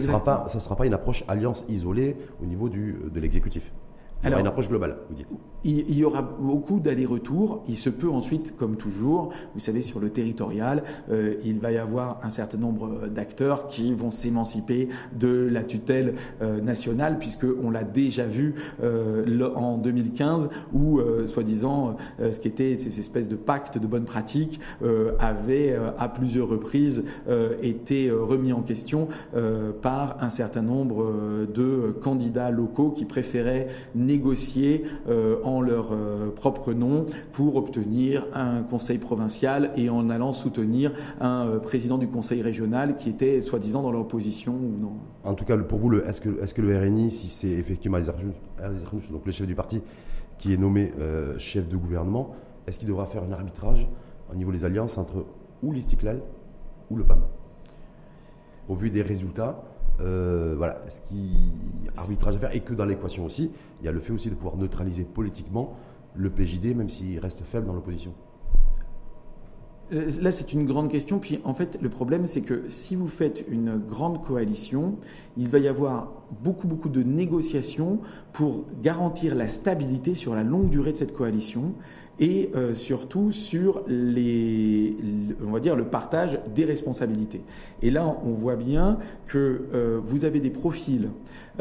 ne 0.55 0.59
sera, 0.59 0.75
pas 0.75 0.85
une 0.85 0.93
approche 0.93 1.23
alliance 1.27 1.65
isolée 1.69 2.17
au 2.41 2.45
niveau 2.45 2.69
du, 2.69 2.97
de 3.11 3.19
l'exécutif. 3.19 3.71
Alors, 4.23 4.39
une 4.39 4.47
approche 4.47 4.67
globale, 4.69 4.97
vous 5.09 5.15
dites. 5.15 5.27
Il, 5.65 5.97
y 5.97 6.05
aura 6.05 6.21
beaucoup 6.21 6.79
d'allers-retours. 6.79 7.63
Il 7.67 7.77
se 7.77 7.89
peut 7.89 8.09
ensuite, 8.09 8.55
comme 8.55 8.77
toujours, 8.77 9.31
vous 9.55 9.59
savez, 9.59 9.81
sur 9.81 9.99
le 9.99 10.11
territorial, 10.11 10.83
euh, 11.09 11.33
il 11.43 11.59
va 11.59 11.71
y 11.71 11.77
avoir 11.77 12.19
un 12.23 12.29
certain 12.29 12.59
nombre 12.59 13.07
d'acteurs 13.07 13.65
qui 13.65 13.91
vont 13.91 14.11
s'émanciper 14.11 14.89
de 15.17 15.49
la 15.51 15.63
tutelle 15.63 16.13
euh, 16.43 16.61
nationale, 16.61 17.17
puisque 17.17 17.47
on 17.63 17.71
l'a 17.71 17.83
déjà 17.83 18.25
vu 18.25 18.53
euh, 18.83 19.25
en 19.55 19.79
2015, 19.79 20.51
où, 20.71 21.01
soi-disant, 21.25 21.97
ce 22.19 22.39
qui 22.39 22.47
était 22.47 22.77
ces 22.77 22.99
espèces 22.99 23.27
de 23.27 23.35
pactes 23.35 23.79
de 23.79 23.87
bonne 23.87 24.05
pratique 24.05 24.59
avait 25.19 25.77
à 25.97 26.07
plusieurs 26.07 26.47
reprises 26.47 27.05
été 27.61 28.11
remis 28.11 28.53
en 28.53 28.61
question 28.61 29.07
par 29.81 30.17
un 30.21 30.29
certain 30.29 30.61
nombre 30.61 31.45
de 31.53 31.95
candidats 32.01 32.51
locaux 32.51 32.91
qui 32.91 33.05
préféraient 33.05 33.67
négocier 33.95 34.83
euh, 35.09 35.37
leur 35.61 35.89
euh, 35.91 36.31
propre 36.31 36.73
nom 36.73 37.05
pour 37.31 37.55
obtenir 37.55 38.25
un 38.33 38.61
conseil 38.63 38.97
provincial 38.97 39.71
et 39.75 39.89
en 39.89 40.09
allant 40.09 40.33
soutenir 40.33 40.91
un 41.19 41.47
euh, 41.47 41.59
président 41.59 41.97
du 41.97 42.07
conseil 42.07 42.41
régional 42.41 42.95
qui 42.95 43.09
était 43.09 43.41
soi-disant 43.41 43.83
dans 43.83 43.91
l'opposition 43.91 44.53
ou 44.53 44.81
non. 44.81 44.93
En 45.23 45.33
tout 45.33 45.45
cas, 45.45 45.57
pour 45.57 45.79
vous, 45.79 45.93
est-ce 45.95 46.21
que, 46.21 46.61
le 46.61 46.77
RNI, 46.77 47.11
si 47.11 47.27
c'est 47.27 47.49
effectivement 47.49 47.97
donc 47.99 49.25
le 49.25 49.31
chef 49.31 49.47
du 49.47 49.55
parti, 49.55 49.81
qui 50.37 50.53
est 50.53 50.57
nommé 50.57 50.91
chef 51.37 51.67
de 51.67 51.77
gouvernement, 51.77 52.35
est-ce 52.67 52.79
qu'il 52.79 52.87
devra 52.87 53.05
faire 53.05 53.23
un 53.23 53.31
arbitrage 53.31 53.87
au 54.31 54.35
niveau 54.35 54.51
des 54.51 54.65
alliances 54.65 54.97
entre 54.97 55.25
ou 55.63 55.71
l'Istiklal 55.71 56.21
ou 56.89 56.97
le 56.97 57.03
PAM 57.03 57.21
Au 58.67 58.75
vu 58.75 58.89
des 58.89 59.01
résultats, 59.01 59.63
euh, 60.01 60.55
voilà, 60.57 60.81
ce 60.89 61.01
qui 61.01 61.51
arbitrage 61.97 62.35
à 62.35 62.39
faire 62.39 62.55
et 62.55 62.59
que 62.59 62.73
dans 62.73 62.85
l'équation 62.85 63.25
aussi, 63.25 63.51
il 63.79 63.85
y 63.85 63.89
a 63.89 63.91
le 63.91 63.99
fait 63.99 64.11
aussi 64.11 64.29
de 64.29 64.35
pouvoir 64.35 64.57
neutraliser 64.57 65.03
politiquement 65.03 65.75
le 66.15 66.29
PJD, 66.29 66.75
même 66.75 66.89
s'il 66.89 67.19
reste 67.19 67.43
faible 67.43 67.67
dans 67.67 67.73
l'opposition. 67.73 68.13
Euh, 69.93 70.09
là, 70.21 70.31
c'est 70.31 70.53
une 70.53 70.65
grande 70.65 70.89
question. 70.89 71.19
Puis, 71.19 71.39
en 71.43 71.53
fait, 71.53 71.77
le 71.81 71.89
problème, 71.89 72.25
c'est 72.25 72.41
que 72.41 72.63
si 72.67 72.95
vous 72.95 73.07
faites 73.07 73.45
une 73.49 73.77
grande 73.77 74.23
coalition, 74.23 74.95
il 75.37 75.47
va 75.47 75.59
y 75.59 75.67
avoir 75.67 76.11
beaucoup, 76.43 76.67
beaucoup 76.67 76.89
de 76.89 77.03
négociations 77.03 77.99
pour 78.33 78.65
garantir 78.81 79.35
la 79.35 79.47
stabilité 79.47 80.13
sur 80.13 80.33
la 80.35 80.43
longue 80.43 80.69
durée 80.69 80.91
de 80.91 80.97
cette 80.97 81.13
coalition 81.13 81.73
et 82.19 82.49
euh, 82.55 82.73
surtout 82.73 83.31
sur 83.31 83.83
les, 83.87 84.95
on 85.45 85.51
va 85.51 85.59
dire, 85.59 85.75
le 85.75 85.85
partage 85.85 86.39
des 86.53 86.65
responsabilités. 86.65 87.41
Et 87.81 87.91
là, 87.91 88.17
on 88.23 88.31
voit 88.31 88.55
bien 88.55 88.99
que 89.25 89.65
euh, 89.73 89.99
vous 90.03 90.25
avez 90.25 90.39
des 90.39 90.49
profils 90.49 91.09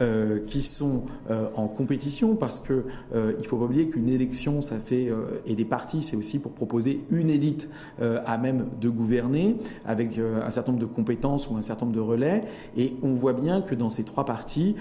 euh, 0.01 0.41
qui 0.45 0.63
sont 0.63 1.05
euh, 1.31 1.47
en 1.55 1.69
compétition 1.69 2.35
parce 2.35 2.59
que 2.59 2.85
euh, 3.15 3.33
il 3.39 3.47
faut 3.47 3.57
pas 3.57 3.67
oublier 3.67 3.87
qu'une 3.87 4.09
élection, 4.09 4.61
ça 4.61 4.79
fait 4.79 5.11
et 5.47 5.55
des 5.55 5.65
partis, 5.65 6.03
c'est 6.03 6.17
aussi 6.17 6.39
pour 6.39 6.53
proposer 6.53 7.05
une 7.11 7.31
élite 7.31 7.69
à 8.01 8.39
même 8.39 8.67
de 8.81 8.89
gouverner 8.89 9.57
avec 9.85 10.19
un 10.19 10.51
certain 10.51 10.73
nombre 10.73 10.83
de 10.83 10.91
compétences 10.91 11.49
ou 11.49 11.57
un 11.57 11.63
certain 11.63 11.87
nombre 11.87 11.97
de 11.97 12.01
relais. 12.01 12.45
Et 12.77 12.95
on 13.03 13.15
voit 13.15 13.33
bien 13.33 13.61
que 13.61 13.75
dans 13.75 13.91
ces 13.91 14.05
trois 14.05 14.25
partis 14.25 14.75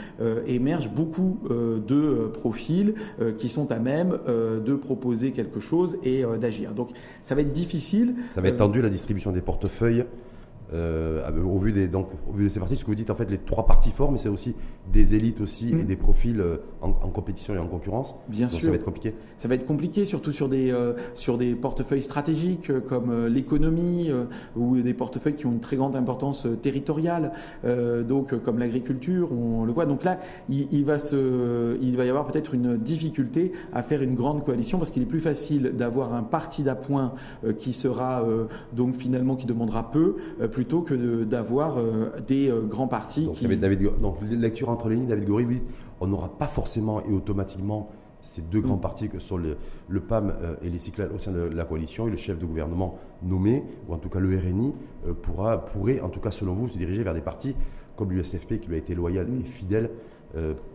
émergent 0.47 0.91
beaucoup 0.93 1.37
de 1.49 2.31
profils 2.33 2.95
qui 3.37 3.49
sont 3.49 3.71
à 3.71 3.79
même 3.79 4.17
de 4.27 4.75
proposer 4.75 5.31
quelque 5.31 5.59
chose 5.59 5.97
et 6.03 6.23
d'agir. 6.39 6.73
Donc 6.73 6.89
ça 7.21 7.35
va 7.35 7.41
être 7.41 7.53
difficile. 7.53 8.15
Ça 8.29 8.41
va 8.41 8.49
être 8.49 8.57
tendu 8.57 8.81
la 8.81 8.89
distribution 8.89 9.31
des 9.31 9.41
portefeuilles 9.41 10.05
euh, 10.73 11.21
au, 11.43 11.59
vu 11.59 11.71
des, 11.71 11.87
donc, 11.87 12.07
au 12.27 12.33
vu 12.33 12.45
de 12.45 12.49
ces 12.49 12.59
partis, 12.59 12.75
ce 12.75 12.81
que 12.81 12.87
vous 12.87 12.95
dites, 12.95 13.09
en 13.09 13.15
fait, 13.15 13.29
les 13.29 13.37
trois 13.37 13.65
partis 13.65 13.91
forts, 13.91 14.11
mais 14.11 14.17
c'est 14.17 14.29
aussi 14.29 14.55
des 14.91 15.13
élites 15.13 15.39
aussi 15.41 15.69
et 15.69 15.75
mm. 15.75 15.85
des 15.85 15.95
profils 15.95 16.39
euh, 16.39 16.57
en, 16.81 16.91
compétition 16.91 17.53
et 17.53 17.59
en 17.59 17.67
concurrence. 17.67 18.15
Bien 18.27 18.47
sûr. 18.47 18.61
Ça 18.61 18.69
va 18.69 18.75
être 18.75 18.85
compliqué. 18.85 19.13
Ça 19.37 19.47
va 19.47 19.55
être 19.55 19.67
compliqué, 19.67 20.05
surtout 20.05 20.31
sur 20.31 20.49
des, 20.49 20.71
euh, 20.71 20.93
sur 21.13 21.37
des 21.37 21.53
portefeuilles 21.53 22.01
stratégiques 22.01 22.71
comme 22.87 23.27
l'économie 23.27 24.11
ou 24.55 24.81
des 24.81 24.93
portefeuilles 24.93 25.35
qui 25.35 25.45
ont 25.45 25.51
une 25.51 25.59
très 25.59 25.75
grande 25.75 25.95
importance 25.95 26.47
territoriale, 26.61 27.31
donc 28.07 28.37
comme 28.41 28.59
l'agriculture, 28.59 29.31
on 29.31 29.65
le 29.65 29.71
voit. 29.71 29.85
Donc 29.85 30.03
là, 30.03 30.19
il, 30.49 30.83
va, 30.85 30.97
se, 30.97 31.77
il 31.81 31.97
va 31.97 32.05
y 32.05 32.09
avoir 32.09 32.25
peut-être 32.25 32.53
une 32.53 32.77
difficulté 32.77 33.51
à 33.73 33.83
faire 33.83 34.01
une 34.01 34.15
grande 34.15 34.43
coalition 34.43 34.77
parce 34.77 34.91
qu'il 34.91 35.03
est 35.03 35.07
plus 35.07 35.19
facile 35.19 35.73
d'avoir 35.75 36.13
un 36.13 36.23
parti 36.23 36.63
d'appoint 36.63 37.13
qui 37.59 37.73
sera 37.73 38.23
donc 38.73 38.95
finalement 38.95 39.35
qui 39.35 39.45
demandera 39.45 39.91
peu, 39.91 40.15
plus 40.51 40.62
plutôt 40.63 40.81
que 40.81 41.25
d'avoir 41.25 41.77
euh, 41.77 42.09
des 42.25 42.49
euh, 42.49 42.61
grands 42.61 42.87
partis. 42.87 43.25
Donc, 43.25 43.43
David, 43.43 43.99
donc, 43.99 44.15
lecture 44.21 44.69
entre 44.69 44.87
les 44.87 44.95
lignes, 44.95 45.07
David 45.07 45.27
Gori, 45.27 45.43
oui, 45.43 45.61
on 45.99 46.07
n'aura 46.07 46.29
pas 46.29 46.47
forcément 46.47 47.03
et 47.03 47.11
automatiquement 47.11 47.89
ces 48.21 48.41
deux 48.41 48.61
grands 48.61 48.77
mm. 48.77 48.81
partis 48.81 49.09
que 49.09 49.19
sont 49.19 49.35
le, 49.35 49.57
le 49.89 49.99
PAM 49.99 50.33
euh, 50.41 50.55
et 50.63 50.69
les 50.69 50.77
Cyclades 50.77 51.11
au 51.13 51.19
sein 51.19 51.33
de 51.33 51.39
la 51.39 51.65
coalition 51.65 52.07
et 52.07 52.11
le 52.11 52.15
chef 52.15 52.39
de 52.39 52.45
gouvernement 52.45 52.97
nommé, 53.23 53.61
ou 53.89 53.93
en 53.93 53.97
tout 53.97 54.07
cas 54.07 54.19
le 54.19 54.37
RNI, 54.37 54.71
pourra, 55.21 55.65
pourrait, 55.65 55.99
en 55.99 56.07
tout 56.07 56.21
cas 56.21 56.31
selon 56.31 56.53
vous, 56.53 56.69
se 56.69 56.77
diriger 56.77 57.03
vers 57.03 57.13
des 57.13 57.19
partis 57.19 57.55
comme 57.97 58.13
l'USFP 58.13 58.61
qui 58.61 58.69
lui 58.69 58.75
a 58.75 58.77
été 58.77 58.95
loyal 58.95 59.27
et 59.29 59.45
fidèle 59.45 59.89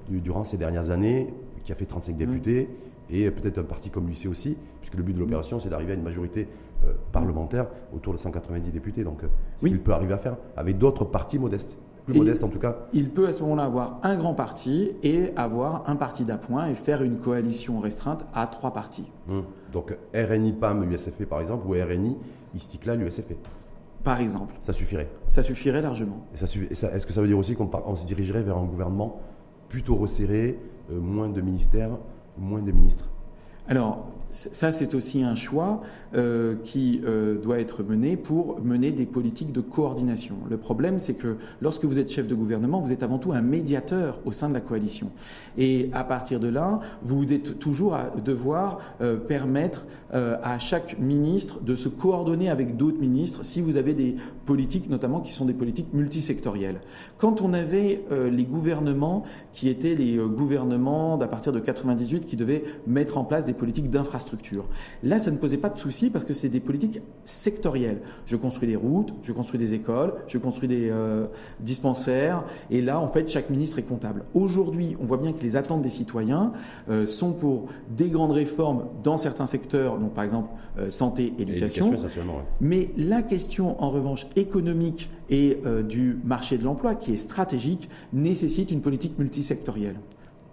durant 0.08 0.44
ces 0.44 0.56
dernières 0.58 0.90
années, 0.90 1.32
qui 1.64 1.72
a 1.72 1.74
fait 1.74 1.86
35 1.86 2.12
mm. 2.12 2.16
députés, 2.18 2.68
et 3.10 3.30
peut-être 3.30 3.58
un 3.58 3.64
parti 3.64 3.88
comme 3.88 4.06
l'UC 4.06 4.28
aussi, 4.30 4.56
puisque 4.80 4.96
le 4.96 5.02
but 5.02 5.14
de 5.14 5.18
l'opération, 5.18 5.58
c'est 5.58 5.70
d'arriver 5.70 5.92
à 5.92 5.94
une 5.94 6.02
majorité 6.02 6.46
euh, 6.84 6.92
parlementaire 7.12 7.66
autour 7.94 8.12
de 8.12 8.18
190 8.18 8.70
députés. 8.70 9.04
Donc, 9.04 9.24
euh, 9.24 9.28
ce 9.56 9.66
qu'il 9.66 9.80
peut 9.80 9.92
arriver 9.92 10.14
à 10.14 10.18
faire 10.18 10.36
avec 10.56 10.78
d'autres 10.78 11.04
partis 11.04 11.38
modestes. 11.38 11.76
Plus 12.06 12.18
modestes 12.18 12.42
en 12.42 12.48
tout 12.48 12.58
cas. 12.58 12.86
Il 12.94 13.10
peut 13.10 13.28
à 13.28 13.32
ce 13.34 13.42
moment-là 13.42 13.64
avoir 13.64 14.00
un 14.02 14.16
grand 14.16 14.32
parti 14.32 14.92
et 15.02 15.30
avoir 15.36 15.88
un 15.90 15.96
parti 15.96 16.24
d'appoint 16.24 16.66
et 16.66 16.74
faire 16.74 17.02
une 17.02 17.18
coalition 17.18 17.80
restreinte 17.80 18.24
à 18.32 18.46
trois 18.46 18.72
partis. 18.72 19.10
Hum. 19.30 19.44
Donc 19.72 19.94
RNI 20.14 20.54
PAM 20.54 20.90
USFP 20.90 21.24
par 21.26 21.40
exemple 21.40 21.66
ou 21.66 21.72
RNI 21.72 22.16
Istiklal 22.54 23.02
USFP. 23.02 23.34
Par 24.04 24.20
exemple. 24.20 24.54
Ça 24.60 24.72
suffirait. 24.72 25.08
Ça 25.26 25.42
suffirait 25.42 25.82
largement. 25.82 26.24
Et 26.32 26.36
ça, 26.38 26.46
Est-ce 26.46 27.06
que 27.06 27.12
ça 27.12 27.20
veut 27.20 27.26
dire 27.26 27.38
aussi 27.38 27.54
qu'on 27.54 27.70
on 27.86 27.96
se 27.96 28.06
dirigerait 28.06 28.42
vers 28.42 28.56
un 28.56 28.64
gouvernement 28.64 29.20
plutôt 29.68 29.96
resserré, 29.96 30.58
euh, 30.90 30.98
moins 30.98 31.28
de 31.28 31.40
ministères, 31.40 31.90
moins 32.38 32.62
de 32.62 32.72
ministres? 32.72 33.08
Alors, 33.68 34.06
ça, 34.30 34.72
c'est 34.72 34.94
aussi 34.94 35.22
un 35.22 35.34
choix 35.34 35.80
euh, 36.14 36.54
qui 36.62 37.00
euh, 37.04 37.38
doit 37.38 37.58
être 37.60 37.82
mené 37.82 38.16
pour 38.16 38.60
mener 38.60 38.92
des 38.92 39.06
politiques 39.06 39.52
de 39.52 39.62
coordination. 39.62 40.36
Le 40.50 40.58
problème, 40.58 40.98
c'est 40.98 41.14
que 41.14 41.36
lorsque 41.62 41.86
vous 41.86 41.98
êtes 41.98 42.10
chef 42.10 42.28
de 42.28 42.34
gouvernement, 42.34 42.80
vous 42.80 42.92
êtes 42.92 43.02
avant 43.02 43.18
tout 43.18 43.32
un 43.32 43.40
médiateur 43.40 44.20
au 44.26 44.32
sein 44.32 44.50
de 44.50 44.54
la 44.54 44.60
coalition. 44.60 45.10
Et 45.56 45.88
à 45.94 46.04
partir 46.04 46.40
de 46.40 46.48
là, 46.48 46.80
vous 47.02 47.32
êtes 47.32 47.58
toujours 47.58 47.94
à 47.94 48.10
devoir 48.22 48.78
euh, 49.00 49.16
permettre 49.16 49.86
à 50.10 50.58
chaque 50.58 50.98
ministre 50.98 51.60
de 51.60 51.74
se 51.74 51.88
coordonner 51.88 52.48
avec 52.48 52.76
d'autres 52.76 52.98
ministres 52.98 53.44
si 53.44 53.60
vous 53.60 53.76
avez 53.76 53.92
des 53.92 54.16
politiques, 54.46 54.88
notamment 54.88 55.20
qui 55.20 55.32
sont 55.32 55.44
des 55.44 55.52
politiques 55.52 55.92
multisectorielles. 55.92 56.80
Quand 57.18 57.42
on 57.42 57.52
avait 57.52 58.04
les 58.30 58.44
gouvernements 58.46 59.24
qui 59.52 59.68
étaient 59.68 59.94
les 59.94 60.16
gouvernements 60.16 61.18
d'à 61.18 61.28
partir 61.28 61.52
de 61.52 61.60
98 61.60 62.24
qui 62.24 62.36
devaient 62.36 62.64
mettre 62.86 63.18
en 63.18 63.24
place 63.24 63.46
des 63.46 63.52
politiques 63.52 63.90
d'infrastructure. 63.90 64.17
Là, 65.02 65.18
ça 65.18 65.30
ne 65.30 65.36
posait 65.36 65.58
pas 65.58 65.68
de 65.68 65.78
souci 65.78 66.10
parce 66.10 66.24
que 66.24 66.34
c'est 66.34 66.48
des 66.48 66.60
politiques 66.60 67.00
sectorielles. 67.24 68.00
Je 68.26 68.36
construis 68.36 68.68
des 68.68 68.76
routes, 68.76 69.12
je 69.22 69.32
construis 69.32 69.58
des 69.58 69.74
écoles, 69.74 70.14
je 70.26 70.38
construis 70.38 70.68
des 70.68 70.88
euh, 70.90 71.26
dispensaires, 71.60 72.44
et 72.70 72.80
là, 72.80 73.00
en 73.00 73.08
fait, 73.08 73.28
chaque 73.28 73.50
ministre 73.50 73.78
est 73.78 73.82
comptable. 73.82 74.24
Aujourd'hui, 74.34 74.96
on 75.00 75.06
voit 75.06 75.18
bien 75.18 75.32
que 75.32 75.42
les 75.42 75.56
attentes 75.56 75.82
des 75.82 75.90
citoyens 75.90 76.52
euh, 76.88 77.06
sont 77.06 77.32
pour 77.32 77.66
des 77.96 78.08
grandes 78.08 78.32
réformes 78.32 78.84
dans 79.02 79.16
certains 79.16 79.46
secteurs, 79.46 79.98
donc 79.98 80.14
par 80.14 80.24
exemple 80.24 80.50
euh, 80.78 80.90
santé, 80.90 81.34
éducation. 81.38 81.94
Mais 82.60 82.90
la 82.96 83.22
question, 83.22 83.82
en 83.82 83.90
revanche, 83.90 84.26
économique 84.36 85.10
et 85.30 85.58
du 85.86 86.18
marché 86.24 86.56
de 86.56 86.64
l'emploi, 86.64 86.94
qui 86.94 87.12
est 87.12 87.18
stratégique, 87.18 87.90
nécessite 88.14 88.70
une 88.70 88.80
politique 88.80 89.18
multisectorielle. 89.18 89.96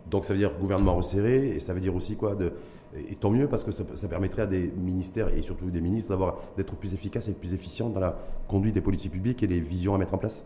Donc 0.10 0.26
ça 0.26 0.34
veut 0.34 0.40
dire 0.40 0.52
gouvernement 0.60 0.96
resserré, 0.96 1.50
et 1.50 1.60
ça 1.60 1.74
veut 1.74 1.80
dire 1.80 1.96
aussi 1.96 2.16
quoi 2.16 2.36
de, 2.36 2.54
et 3.10 3.16
tant 3.16 3.30
mieux 3.30 3.48
parce 3.48 3.64
que 3.64 3.72
ça, 3.72 4.08
permettrait 4.08 4.44
à 4.44 4.48
des 4.48 4.72
ministères 4.78 5.34
et 5.36 5.42
surtout 5.42 5.70
des 5.70 5.82
ministres 5.82 6.10
d'avoir 6.10 6.38
d'être 6.58 6.76
plus 6.76 6.94
efficaces 6.94 7.28
et 7.28 7.32
plus 7.32 7.54
efficients 7.54 7.90
dans 7.90 8.00
la 8.00 8.18
conduite 8.48 8.74
des 8.74 8.82
politiques 8.82 9.12
publiques 9.12 9.44
et 9.44 9.48
les 9.48 9.60
visions 9.60 9.96
à 9.96 9.98
mettre 9.98 10.14
en 10.14 10.18
place 10.18 10.46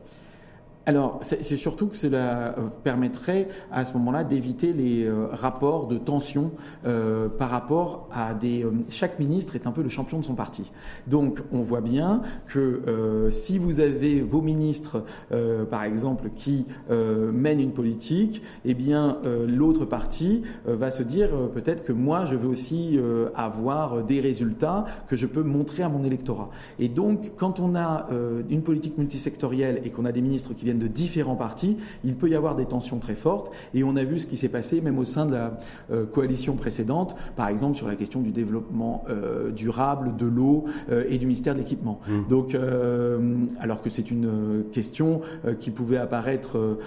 alors, 0.85 1.19
c'est 1.21 1.55
surtout 1.55 1.85
que 1.85 1.95
cela 1.95 2.57
euh, 2.57 2.67
permettrait 2.83 3.47
à 3.71 3.85
ce 3.85 3.93
moment-là 3.93 4.23
d'éviter 4.23 4.73
les 4.73 5.05
euh, 5.05 5.27
rapports 5.31 5.85
de 5.85 5.99
tension 5.99 6.51
euh, 6.87 7.29
par 7.29 7.51
rapport 7.51 8.09
à 8.11 8.33
des. 8.33 8.65
chaque 8.89 9.19
ministre 9.19 9.55
est 9.55 9.67
un 9.67 9.71
peu 9.71 9.83
le 9.83 9.89
champion 9.89 10.17
de 10.17 10.25
son 10.25 10.33
parti. 10.33 10.71
Donc, 11.05 11.43
on 11.51 11.61
voit 11.61 11.81
bien 11.81 12.23
que 12.47 13.27
si 13.29 13.59
vous 13.59 13.79
avez 13.79 14.21
vos 14.21 14.41
ministres, 14.41 15.03
par 15.69 15.83
exemple, 15.83 16.29
qui 16.33 16.65
mènent 16.89 17.59
une 17.59 17.71
politique, 17.71 18.41
eh 18.65 18.73
bien, 18.73 19.17
l'autre 19.47 19.85
parti 19.85 20.43
va 20.65 20.91
se 20.91 21.03
dire 21.03 21.29
peut-être 21.53 21.83
que 21.83 21.91
moi, 21.91 22.25
je 22.25 22.35
veux 22.35 22.47
aussi 22.47 22.99
avoir 23.35 24.03
des 24.03 24.19
résultats 24.19 24.85
que 25.07 25.15
je 25.15 25.27
peux 25.27 25.43
montrer 25.43 25.83
à 25.83 25.89
mon 25.89 26.03
électorat. 26.03 26.49
Et 26.79 26.87
donc, 26.87 27.31
quand 27.35 27.59
on 27.59 27.75
a 27.75 28.07
une 28.49 28.61
politique 28.61 28.97
multisectorielle 28.97 29.81
et 29.83 29.89
qu'on 29.89 30.05
a 30.05 30.11
des 30.11 30.21
ministres 30.21 30.53
qui 30.53 30.68
viennent 30.69 30.79
de 30.79 30.88
différents 30.88 31.36
partis, 31.36 31.77
il 32.03 32.15
peut 32.15 32.29
y 32.29 32.36
avoir 32.36 32.55
des 32.55 32.65
tensions 32.65 32.99
très 32.99 33.15
fortes. 33.15 33.51
Et 33.73 33.84
on 33.84 33.95
a 33.95 34.03
vu 34.03 34.19
ce 34.19 34.27
qui 34.27 34.38
s'est 34.38 34.49
passé 34.49 34.82
même 34.82 34.99
au 34.99 35.05
sein 35.05 35.25
de 35.25 35.34
la 35.34 35.58
euh, 35.91 36.05
coalition 36.05 36.55
précédente, 36.55 37.15
par 37.36 37.47
exemple 37.47 37.75
sur 37.75 37.88
la 37.88 37.95
question 37.95 38.21
du 38.21 38.32
développement 38.32 39.03
euh, 39.10 39.51
durable, 39.51 40.15
de 40.15 40.27
l'eau 40.27 40.65
euh, 40.91 41.05
et 41.10 41.17
du 41.17 41.25
ministère 41.25 41.53
de 41.55 41.60
l'équipement. 41.60 41.99
Mmh. 42.08 42.27
Donc, 42.29 42.55
alors 43.60 43.82
que 43.82 43.89
c'est 43.89 44.12
une 44.12 44.63
question 44.71 45.21
qui 45.60 45.71
pouvait 45.71 45.97
apparaître 45.97 46.77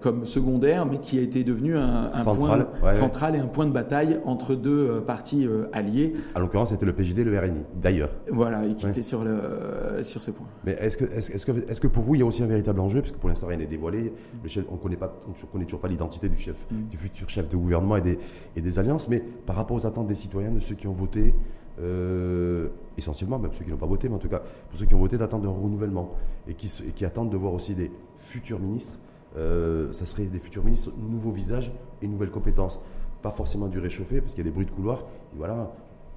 comme 0.00 0.26
secondaire, 0.26 0.86
mais 0.86 0.98
qui 0.98 1.18
a 1.18 1.22
été 1.22 1.44
devenue 1.44 1.76
un, 1.76 2.10
point 2.24 2.66
central 2.92 3.36
et 3.36 3.38
un 3.38 3.46
point 3.46 3.66
de 3.66 3.72
bataille 3.72 4.20
entre 4.24 4.54
deux 4.54 5.00
partis 5.06 5.46
alliés. 5.72 6.14
À 6.34 6.40
l'occurrence, 6.40 6.70
c'était 6.70 6.86
le 6.86 6.92
PJD 6.92 7.20
et 7.20 7.24
le 7.24 7.38
RNI, 7.38 7.64
d'ailleurs. 7.80 8.10
Voilà, 8.30 8.64
et 8.66 8.74
qui 8.74 8.86
était 8.86 9.02
sur, 9.02 9.24
le, 9.24 10.02
sur 10.02 10.22
ce 10.22 10.30
point. 10.30 10.46
Mais 10.64 10.72
est-ce 10.80 10.96
que, 10.96 11.04
que, 11.04 11.70
est-ce 11.70 11.80
que 11.80 11.86
pour 11.86 12.02
vous, 12.02 12.14
il 12.14 12.18
y 12.18 12.22
a 12.22 12.26
aussi 12.26 12.42
un 12.42 12.46
véritable 12.46 12.80
enjeu, 12.80 13.02
parce 13.06 13.16
que 13.16 13.20
pour 13.20 13.28
l'instant 13.28 13.46
rien 13.46 13.58
n'est 13.58 13.66
dévoilé, 13.66 14.12
le 14.42 14.48
chef, 14.48 14.64
on 14.68 14.74
ne 14.74 14.78
connaît, 14.78 14.96
pas, 14.96 15.16
on 15.28 15.46
connaît 15.46 15.64
toujours 15.64 15.80
pas 15.80 15.88
l'identité 15.88 16.28
du 16.28 16.36
chef, 16.36 16.66
mm. 16.70 16.88
du 16.88 16.96
futur 16.96 17.28
chef 17.28 17.48
de 17.48 17.56
gouvernement 17.56 17.96
et 17.96 18.02
des, 18.02 18.18
et 18.56 18.60
des 18.60 18.78
alliances, 18.78 19.08
mais 19.08 19.20
par 19.20 19.56
rapport 19.56 19.76
aux 19.76 19.86
attentes 19.86 20.08
des 20.08 20.14
citoyens, 20.14 20.50
de 20.50 20.60
ceux 20.60 20.74
qui 20.74 20.88
ont 20.88 20.92
voté, 20.92 21.34
euh, 21.80 22.68
essentiellement, 22.98 23.38
même 23.38 23.52
ceux 23.52 23.64
qui 23.64 23.70
n'ont 23.70 23.76
pas 23.76 23.86
voté, 23.86 24.08
mais 24.08 24.16
en 24.16 24.18
tout 24.18 24.28
cas 24.28 24.42
pour 24.70 24.78
ceux 24.78 24.86
qui 24.86 24.94
ont 24.94 24.98
voté, 24.98 25.18
d'attendre 25.18 25.48
un 25.48 25.52
renouvellement 25.52 26.14
et 26.48 26.54
qui, 26.54 26.68
qui, 26.94 27.04
attendent 27.04 27.30
de 27.30 27.36
voir 27.36 27.52
aussi 27.52 27.74
des 27.74 27.92
futurs 28.18 28.58
ministres, 28.58 28.94
euh, 29.36 29.92
ça 29.92 30.04
serait 30.04 30.24
des 30.24 30.40
futurs 30.40 30.64
ministres, 30.64 30.90
nouveaux 30.98 31.30
visages 31.30 31.70
et 32.02 32.08
nouvelles 32.08 32.30
compétences. 32.30 32.80
Pas 33.22 33.30
forcément 33.30 33.68
du 33.68 33.78
réchauffé, 33.78 34.20
parce 34.20 34.34
qu'il 34.34 34.44
y 34.44 34.46
a 34.46 34.50
des 34.50 34.54
bruits 34.54 34.66
de 34.66 34.70
couloir, 34.70 35.00
et 35.32 35.36
voilà, 35.36 35.72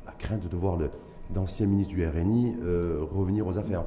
la 0.06 0.12
crainte 0.14 0.50
de 0.50 0.58
voir 0.58 0.78
d'anciens 1.30 1.68
ministres 1.68 1.94
du 1.94 2.06
RNI 2.06 2.56
euh, 2.64 3.06
revenir 3.12 3.46
aux 3.46 3.58
affaires. 3.58 3.84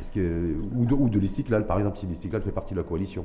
Est-ce 0.00 0.10
que, 0.10 0.56
ou 0.74 0.84
de, 0.84 0.94
ou 0.94 1.08
de 1.08 1.64
par 1.64 1.78
exemple, 1.78 1.98
si 1.98 2.06
l'Istiklal 2.06 2.42
fait 2.42 2.52
partie 2.52 2.74
de 2.74 2.80
la 2.80 2.84
coalition 2.84 3.24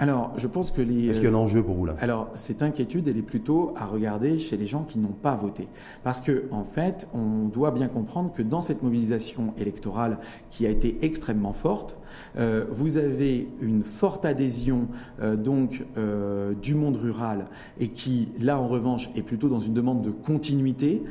alors, 0.00 0.32
je 0.36 0.46
pense 0.46 0.70
que 0.70 0.80
les. 0.80 1.08
Est-ce 1.08 1.18
qu'il 1.18 1.28
y 1.28 1.32
a 1.32 1.36
un 1.36 1.40
enjeu 1.40 1.60
pour 1.60 1.74
vous 1.74 1.84
là? 1.84 1.96
Alors, 2.00 2.28
cette 2.34 2.62
inquiétude, 2.62 3.08
elle 3.08 3.16
est 3.16 3.22
plutôt 3.22 3.72
à 3.76 3.84
regarder 3.84 4.38
chez 4.38 4.56
les 4.56 4.68
gens 4.68 4.84
qui 4.84 5.00
n'ont 5.00 5.08
pas 5.08 5.34
voté, 5.34 5.66
parce 6.04 6.20
que 6.20 6.44
en 6.52 6.62
fait, 6.62 7.08
on 7.14 7.48
doit 7.48 7.72
bien 7.72 7.88
comprendre 7.88 8.32
que 8.32 8.42
dans 8.42 8.60
cette 8.60 8.84
mobilisation 8.84 9.54
électorale 9.58 10.18
qui 10.50 10.66
a 10.66 10.70
été 10.70 10.98
extrêmement 11.02 11.52
forte, 11.52 11.98
euh, 12.36 12.64
vous 12.70 12.96
avez 12.96 13.48
une 13.60 13.82
forte 13.82 14.24
adhésion 14.24 14.86
euh, 15.20 15.36
donc 15.36 15.84
euh, 15.96 16.54
du 16.54 16.74
monde 16.74 16.96
rural 16.96 17.46
et 17.80 17.88
qui, 17.88 18.28
là, 18.40 18.58
en 18.58 18.68
revanche, 18.68 19.10
est 19.16 19.22
plutôt 19.22 19.48
dans 19.48 19.60
une 19.60 19.74
demande 19.74 20.02
de 20.02 20.10
continuité, 20.10 21.02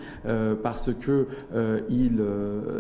parce 0.64 0.94
que 0.94 1.28
ils 1.90 2.22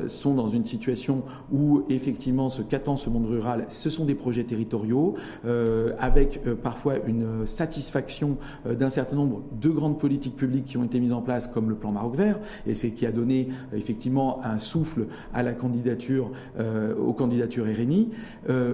sont 0.07 0.33
dans 0.33 0.47
une 0.47 0.65
situation 0.65 1.23
où 1.51 1.83
effectivement, 1.89 2.49
ce 2.49 2.61
qu'attend 2.61 2.97
ce 2.97 3.09
monde 3.09 3.25
rural, 3.25 3.65
ce 3.67 3.89
sont 3.89 4.05
des 4.05 4.15
projets 4.15 4.43
territoriaux 4.43 5.15
avec 5.99 6.41
euh, 6.45 6.55
parfois 6.55 6.95
une 7.05 7.45
satisfaction 7.45 8.37
euh, 8.65 8.75
d'un 8.75 8.89
certain 8.89 9.15
nombre 9.15 9.43
de 9.59 9.69
grandes 9.69 9.99
politiques 9.99 10.35
publiques 10.35 10.65
qui 10.65 10.77
ont 10.77 10.83
été 10.83 10.99
mises 10.99 11.13
en 11.13 11.21
place, 11.21 11.47
comme 11.47 11.69
le 11.69 11.75
plan 11.75 11.91
Maroc 11.91 12.15
Vert, 12.15 12.39
et 12.65 12.73
c'est 12.73 12.91
qui 12.91 13.05
a 13.05 13.11
donné 13.11 13.49
euh, 13.73 13.77
effectivement 13.77 14.43
un 14.43 14.57
souffle 14.57 15.07
à 15.33 15.43
la 15.43 15.53
candidature, 15.53 16.31
aux 16.99 17.13
candidatures 17.13 17.65
RNI. 17.65 18.09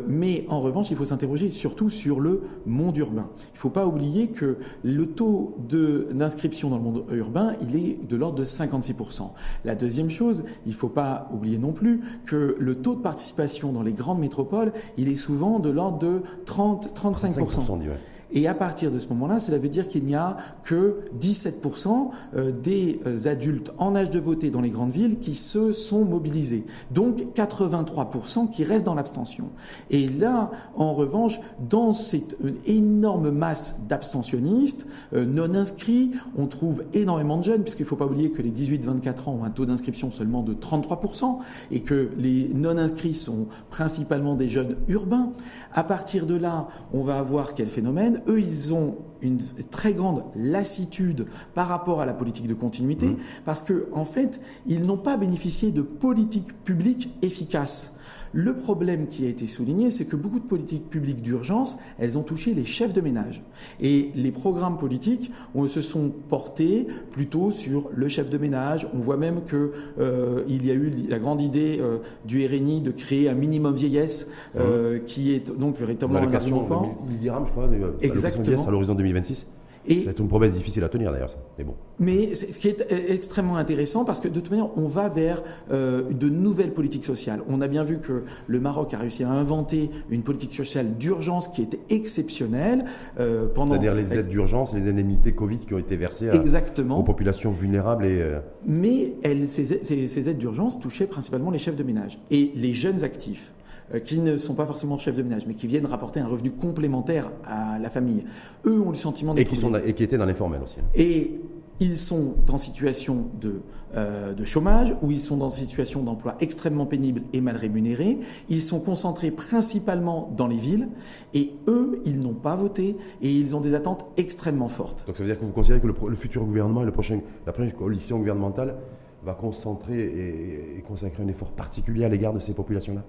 mais 0.08 0.46
en 0.50 0.60
revanche, 0.60 0.92
il 0.92 0.98
faut 0.98 1.06
s'interroger 1.06 1.50
surtout 1.50 1.90
sur 1.90 2.20
le 2.20 2.44
monde 2.66 2.96
urbain. 2.98 3.30
Il 3.52 3.56
ne 3.56 3.60
faut 3.60 3.70
pas 3.70 3.86
oublier 3.86 4.30
que 4.30 4.58
le 4.84 5.08
taux 5.08 5.58
d'inscription 5.68 6.70
dans 6.70 6.78
le 6.78 6.84
monde 6.84 7.06
urbain, 7.12 7.56
il 7.62 7.76
est 7.76 8.00
de 8.08 8.16
l'ordre 8.16 8.40
de 8.40 8.46
56%. 8.46 9.32
La 9.66 9.76
deuxième 9.76 10.10
chose, 10.10 10.44
il 10.66 10.72
ne 10.72 10.78
faut 10.78 10.90
pas 10.90 11.30
oublier 11.34 11.58
non 11.58 11.74
plus 11.74 12.02
que 12.26 12.56
le 12.60 12.76
taux 12.76 12.96
de 12.96 13.02
participation 13.02 13.72
dans 13.72 13.84
les 13.84 13.94
grandes 13.94 14.20
métropoles, 14.20 14.74
il 14.98 15.10
est 15.10 15.16
souvent 15.16 15.60
de 15.60 15.70
l'ordre 15.70 16.00
de 16.00 16.22
30, 16.46 16.94
30 16.94 17.13
35%. 17.14 18.13
Et 18.34 18.48
à 18.48 18.54
partir 18.54 18.92
de 18.92 19.00
ce 19.00 19.08
moment-là, 19.10 19.40
cela 19.40 19.58
veut 19.58 19.70
dire 19.70 19.88
qu'il 19.88 20.06
n'y 20.06 20.16
a 20.16 20.38
que 20.64 20.98
17% 21.20 22.10
euh, 22.36 22.52
des 22.52 23.00
euh, 23.06 23.28
adultes 23.28 23.72
en 23.78 23.96
âge 23.96 24.10
de 24.10 24.20
voter 24.20 24.50
dans 24.50 24.62
les 24.62 24.72
grandes 24.72 24.92
villes 24.92 25.20
qui 25.20 25.36
se 25.36 25.72
sont 25.72 26.04
mobilisés. 26.04 26.66
Donc 26.92 27.24
83% 27.36 28.50
qui 28.50 28.64
restent 28.64 28.86
dans 28.86 28.96
l'abstention. 28.96 29.50
Et 29.92 30.08
là, 30.08 30.52
en 30.76 30.94
revanche, 30.94 31.40
dans 31.70 31.94
cette 31.94 32.36
euh, 32.44 32.54
énorme 32.66 33.30
masse 33.30 33.82
d'abstentionnistes 33.88 34.88
non 35.14 35.54
inscrits, 35.54 36.12
on 36.36 36.48
trouve 36.48 36.84
énormément 36.94 37.38
de 37.38 37.44
jeunes, 37.44 37.62
puisqu'il 37.62 37.84
ne 37.84 37.88
faut 37.88 37.96
pas 37.96 38.06
oublier 38.06 38.32
que 38.32 38.42
les 38.42 38.52
18-24 38.52 39.30
ans 39.30 39.38
ont 39.42 39.44
un 39.44 39.50
taux 39.50 39.66
d'inscription 39.66 40.10
seulement 40.10 40.42
de 40.42 40.54
33% 40.54 41.38
et 41.72 41.82
que 41.82 42.10
les 42.18 42.50
non 42.54 42.78
inscrits 42.78 43.14
sont 43.14 43.48
principalement 43.70 44.36
des 44.36 44.50
jeunes 44.50 44.78
urbains. 44.88 45.32
À 45.74 45.84
partir 45.84 46.26
de 46.26 46.36
là, 46.36 46.68
on 46.94 47.04
va 47.04 47.20
avoir 47.20 47.54
quel 47.54 47.68
phénomène? 47.68 48.22
Eux, 48.28 48.40
ils 48.40 48.74
ont 48.74 48.96
une 49.22 49.40
très 49.72 49.94
grande 49.94 50.24
lassitude 50.36 51.26
par 51.54 51.68
rapport 51.68 52.02
à 52.02 52.06
la 52.06 52.14
politique 52.14 52.48
de 52.48 52.54
continuité, 52.54 53.08
mmh. 53.08 53.18
parce 53.46 53.64
que 53.64 53.88
en 53.94 54.06
fait, 54.06 54.42
ils 54.66 54.84
n'ont 54.84 54.98
pas 54.98 55.18
bénéficié 55.18 55.72
de 55.72 55.82
politiques 55.82 56.54
publiques 56.64 57.10
efficaces. 57.22 57.96
Le 58.34 58.56
problème 58.56 59.06
qui 59.06 59.26
a 59.26 59.30
été 59.30 59.46
souligné, 59.46 59.92
c'est 59.92 60.06
que 60.06 60.16
beaucoup 60.16 60.40
de 60.40 60.46
politiques 60.46 60.90
publiques 60.90 61.22
d'urgence, 61.22 61.78
elles 62.00 62.18
ont 62.18 62.24
touché 62.24 62.56
les 62.56 62.66
chefs 62.66 62.92
de 62.92 63.00
ménage. 63.00 63.44
Et 63.80 64.10
les 64.16 64.32
programmes 64.32 64.78
politiques 64.78 65.32
on, 65.54 65.68
se 65.68 65.82
sont 65.82 66.12
portés 66.30 66.88
plutôt 67.12 67.52
sur 67.52 67.90
le 67.94 68.08
chef 68.08 68.32
de 68.32 68.38
ménage. 68.40 68.88
On 68.94 69.00
voit 69.00 69.18
même 69.18 69.44
qu'il 69.44 69.70
euh, 70.00 70.44
y 70.48 70.72
a 70.72 70.74
eu 70.74 70.92
la 71.08 71.20
grande 71.20 71.42
idée 71.42 71.80
euh, 71.80 72.00
du 72.26 72.46
RNI 72.46 72.82
de 72.82 72.92
créer 72.92 73.30
un 73.30 73.36
minimum 73.36 73.76
vieillesse, 73.76 74.30
euh, 74.56 74.98
mmh. 74.98 75.04
qui 75.04 75.34
est 75.34 75.56
donc 75.56 75.78
véritablement 75.78 76.20
un 76.20 76.34
argument 76.34 76.66
fort. 76.66 76.96
dirhams, 77.20 77.46
je 77.46 77.52
crois, 77.52 77.70
Exactement. 78.02 78.66
à 78.66 78.72
l'horizon 78.72 78.96
2026. 78.96 79.48
C'est 79.88 80.20
une 80.20 80.28
promesse 80.28 80.54
difficile 80.54 80.84
à 80.84 80.90
tenir 80.90 81.12
d'ailleurs, 81.12 81.30
ça. 81.30 81.38
Mais 81.58 81.64
bon. 81.64 81.76
Mais 82.00 82.36
ce 82.36 82.58
qui 82.58 82.68
est 82.68 82.86
extrêmement 83.10 83.58
intéressant, 83.58 84.06
parce 84.06 84.20
que 84.20 84.28
de 84.28 84.34
toute 84.40 84.50
manière, 84.50 84.78
on 84.78 84.88
va 84.88 85.10
vers 85.10 85.44
euh, 85.72 86.04
de 86.12 86.30
nouvelles 86.30 86.74
politiques 86.74 87.06
sociales. 87.06 87.42
On 87.48 87.62
a 87.62 87.68
bien 87.68 87.84
vu 87.84 88.00
que 88.00 88.24
le 88.48 88.60
Maroc 88.60 88.94
a 88.94 88.98
réussi 88.98 89.24
à 89.24 89.30
inventer 89.30 89.90
une 90.10 90.24
politique 90.24 90.54
sociale 90.54 90.98
d'urgence 90.98 91.48
qui 91.48 91.62
était 91.62 91.80
exceptionnelle 91.90 92.86
euh, 93.20 93.48
pendant. 93.54 93.72
C'est-à-dire 93.72 93.96
les 93.96 94.14
aides 94.14 94.30
d'urgence, 94.30 94.74
les 94.74 94.90
indemnités 94.90 95.34
Covid 95.34 95.60
qui 95.60 95.74
ont 95.74 95.80
été 95.80 95.98
versées 95.98 96.30
Exactement. 96.34 97.00
aux 97.00 97.04
populations 97.04 97.52
vulnérables 97.52 98.06
et. 98.06 98.22
Euh, 98.22 98.40
Mais 98.66 99.14
elles, 99.24 99.48
ces, 99.48 99.84
ces 99.84 100.30
aides 100.30 100.38
d'urgence 100.38 100.80
touchaient 100.80 101.08
principalement 101.08 101.52
les 101.52 101.60
chefs 101.60 101.76
de 101.76 101.84
ménage 101.84 102.20
et 102.32 102.52
les 102.56 102.74
jeunes 102.74 103.04
actifs. 103.04 103.54
Euh, 103.94 104.00
qui 104.00 104.20
ne 104.20 104.38
sont 104.38 104.54
pas 104.54 104.66
forcément 104.66 104.98
chefs 104.98 105.16
de 105.16 105.24
ménage, 105.24 105.46
mais 105.46 105.56
qui 105.56 105.68
viennent 105.68 105.86
rapporter 105.86 106.20
un 106.20 106.28
revenu 106.28 106.52
complémentaire 106.52 107.30
à 107.46 107.80
la 107.80 107.90
famille. 107.90 108.24
Eux 108.66 108.82
ont 108.82 108.90
le 108.90 108.96
sentiment 108.96 109.34
d'être... 109.34 109.48
Et, 109.48 109.50
qui 109.50 109.58
sont, 109.58 109.74
et 109.76 109.94
qui 109.94 110.04
étaient 110.04 110.18
dans 110.18 110.26
l'informel 110.26 110.62
aussi. 110.64 110.78
Et 110.96 111.42
ils 111.80 111.98
sont 111.98 112.36
en 112.50 112.58
situation 112.58 113.28
de, 113.42 113.62
euh, 113.96 114.34
de 114.34 114.46
chômage 114.46 114.96
ou 115.02 115.12
ils 115.12 115.20
sont 115.20 115.38
dans 115.38 115.50
une 115.50 115.66
situation 115.66 116.02
d'emploi 116.02 116.36
extrêmement 116.40 116.86
pénible 116.86 117.24
et 117.34 117.42
mal 117.42 117.58
rémunéré. 117.58 118.20
Ils 118.48 118.62
sont 118.62 118.80
concentrés 118.80 119.32
principalement 119.32 120.32
dans 120.36 120.48
les 120.48 120.58
villes 120.58 120.88
et 121.34 121.52
eux, 121.68 122.02
ils 122.06 122.20
n'ont 122.20 122.36
pas 122.36 122.56
voté 122.56 122.96
et 123.22 123.30
ils 123.30 123.56
ont 123.56 123.60
des 123.60 123.74
attentes 123.74 124.06
extrêmement 124.18 124.70
fortes. 124.70 125.06
Donc 125.08 125.18
ça 125.18 125.24
veut 125.24 125.30
dire 125.30 125.40
que 125.40 125.46
vous 125.46 125.52
considérez 125.52 125.82
que 125.82 125.88
le, 125.88 126.16
futur 126.16 126.46
gouvernement 126.46 126.84
et 126.84 126.86
le 126.86 126.92
prochain, 126.92 127.20
la 127.46 127.52
prochaine 127.52 127.74
coalition 127.74 128.18
gouvernementale 128.18 128.76
va 129.24 129.34
concentrer 129.34 130.00
et, 130.00 130.78
et 130.78 130.82
consacrer 130.82 131.24
un 131.24 131.28
effort 131.28 131.52
particulier 131.52 132.06
à 132.06 132.10
l'égard 132.10 132.34
de 132.34 132.40
ces 132.40 132.54
populations-là? 132.54 133.04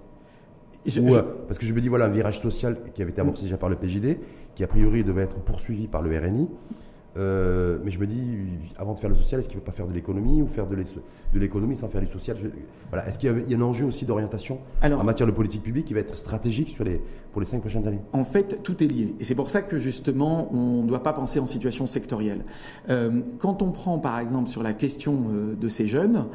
Euh, 0.97 1.21
parce 1.47 1.57
que 1.57 1.65
je 1.65 1.73
me 1.73 1.81
dis, 1.81 1.87
voilà, 1.87 2.05
un 2.05 2.09
virage 2.09 2.39
social 2.39 2.77
qui 2.93 3.01
avait 3.01 3.11
été 3.11 3.21
amorcé 3.21 3.43
déjà 3.43 3.57
par 3.57 3.69
le 3.69 3.75
PJD, 3.75 4.17
qui 4.53 4.63
a 4.63 4.67
priori 4.67 5.03
devait 5.03 5.23
être 5.23 5.37
poursuivi 5.37 5.87
par 5.87 6.01
le 6.01 6.17
RNI. 6.17 6.47
Euh, 7.17 7.77
mais 7.83 7.91
je 7.91 7.99
me 7.99 8.07
dis, 8.07 8.27
avant 8.77 8.93
de 8.93 8.99
faire 8.99 9.09
le 9.09 9.15
social, 9.15 9.39
est-ce 9.39 9.47
qu'il 9.47 9.57
ne 9.57 9.61
faut 9.61 9.65
pas 9.65 9.71
faire 9.71 9.87
de 9.87 9.93
l'économie 9.93 10.41
ou 10.41 10.47
faire 10.47 10.67
de 10.67 10.75
l'économie 11.33 11.75
sans 11.75 11.87
faire 11.87 12.01
du 12.01 12.07
social? 12.07 12.37
Voilà. 12.89 13.07
Est-ce 13.07 13.17
qu'il 13.17 13.29
y, 13.47 13.53
a 13.53 13.57
un 13.57 13.61
enjeu 13.61 13.85
aussi 13.85 14.05
d'orientation 14.05 14.59
en 14.83 15.03
matière 15.03 15.27
de 15.27 15.31
politique 15.31 15.63
publique 15.63 15.85
qui 15.85 15.93
va 15.93 16.01
être 16.01 16.17
stratégique 16.17 16.69
sur 16.69 16.83
les, 16.83 17.01
pour 17.31 17.41
les 17.41 17.47
cinq 17.47 17.61
prochaines 17.61 17.87
années? 17.87 18.01
En 18.13 18.23
fait, 18.23 18.61
tout 18.63 18.83
est 18.83 18.87
lié. 18.87 19.15
Et 19.19 19.23
c'est 19.23 19.35
pour 19.35 19.49
ça 19.49 19.61
que 19.61 19.79
justement, 19.79 20.53
on 20.53 20.83
ne 20.83 20.87
doit 20.87 21.03
pas 21.03 21.13
penser 21.13 21.39
en 21.39 21.45
situation 21.45 21.85
sectorielle. 21.85 22.43
Euh, 22.89 23.21
quand 23.39 23.61
on 23.61 23.71
prend 23.71 23.99
par 23.99 24.19
exemple 24.19 24.49
sur 24.49 24.63
la 24.63 24.73
question 24.73 25.27
euh, 25.29 25.55
de 25.55 25.69
ces 25.69 25.87
jeunes, 25.87 26.25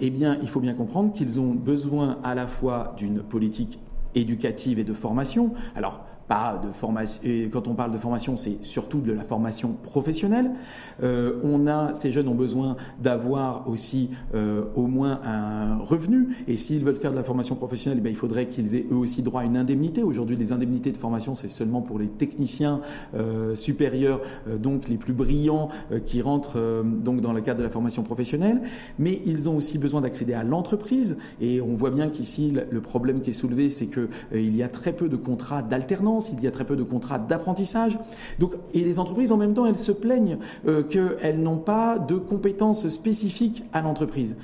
eh 0.00 0.10
bien, 0.10 0.38
il 0.42 0.48
faut 0.48 0.60
bien 0.60 0.74
comprendre 0.74 1.12
qu'ils 1.12 1.40
ont 1.40 1.54
besoin 1.54 2.18
à 2.22 2.34
la 2.34 2.46
fois 2.46 2.94
d'une 2.96 3.22
politique 3.22 3.78
éducative 4.14 4.78
et 4.78 4.84
de 4.84 4.92
formation. 4.92 5.52
Alors, 5.74 6.04
de 6.62 6.72
formation. 6.72 7.22
quand 7.52 7.68
on 7.68 7.74
parle 7.74 7.92
de 7.92 7.98
formation, 7.98 8.36
c'est 8.36 8.62
surtout 8.64 9.00
de 9.00 9.12
la 9.12 9.22
formation 9.22 9.76
professionnelle. 9.82 10.50
Euh, 11.02 11.40
on 11.42 11.66
a, 11.66 11.94
ces 11.94 12.10
jeunes 12.10 12.28
ont 12.28 12.34
besoin 12.34 12.76
d'avoir 13.00 13.68
aussi 13.68 14.10
euh, 14.34 14.64
au 14.74 14.86
moins 14.86 15.20
un 15.24 15.78
revenu. 15.78 16.36
Et 16.48 16.56
s'ils 16.56 16.84
veulent 16.84 16.96
faire 16.96 17.10
de 17.10 17.16
la 17.16 17.22
formation 17.22 17.54
professionnelle, 17.54 18.02
eh 18.04 18.08
il 18.08 18.16
faudrait 18.16 18.46
qu'ils 18.46 18.74
aient 18.74 18.86
eux 18.90 18.96
aussi 18.96 19.22
droit 19.22 19.42
à 19.42 19.44
une 19.44 19.56
indemnité. 19.56 20.02
Aujourd'hui, 20.02 20.36
les 20.36 20.52
indemnités 20.52 20.92
de 20.92 20.96
formation, 20.96 21.34
c'est 21.34 21.48
seulement 21.48 21.82
pour 21.82 21.98
les 21.98 22.08
techniciens 22.08 22.80
euh, 23.14 23.54
supérieurs, 23.54 24.20
donc 24.58 24.88
les 24.88 24.96
plus 24.96 25.12
brillants, 25.12 25.68
qui 26.06 26.22
rentrent 26.22 26.82
donc 26.84 27.20
dans 27.20 27.32
le 27.32 27.40
cadre 27.40 27.58
de 27.58 27.64
la 27.64 27.70
formation 27.70 28.02
professionnelle. 28.02 28.62
Mais 28.98 29.20
ils 29.26 29.48
ont 29.48 29.56
aussi 29.56 29.78
besoin 29.78 30.00
d'accéder 30.00 30.34
à 30.34 30.44
l'entreprise. 30.44 31.18
Et 31.40 31.60
on 31.60 31.74
voit 31.74 31.90
bien 31.90 32.08
qu'ici, 32.08 32.54
le 32.70 32.80
problème 32.80 33.20
qui 33.20 33.30
est 33.30 33.34
soulevé, 33.34 33.70
c'est 33.70 33.86
que 33.86 34.08
il 34.32 34.56
y 34.56 34.62
a 34.62 34.68
très 34.68 34.92
peu 34.92 35.08
de 35.08 35.16
contrats 35.16 35.62
d'alternance 35.62 36.21
il 36.30 36.42
y 36.42 36.46
a 36.46 36.50
très 36.50 36.64
peu 36.64 36.76
de 36.76 36.82
contrats 36.82 37.18
d'apprentissage. 37.18 37.98
Donc, 38.38 38.54
et 38.74 38.84
les 38.84 38.98
entreprises, 38.98 39.32
en 39.32 39.36
même 39.36 39.54
temps, 39.54 39.66
elles 39.66 39.76
se 39.76 39.92
plaignent 39.92 40.38
euh, 40.66 40.82
qu'elles 40.82 41.40
n'ont 41.40 41.58
pas 41.58 41.98
de 41.98 42.16
compétences 42.16 42.88
spécifiques 42.88 43.64
à 43.72 43.82
l'entreprise. 43.82 44.36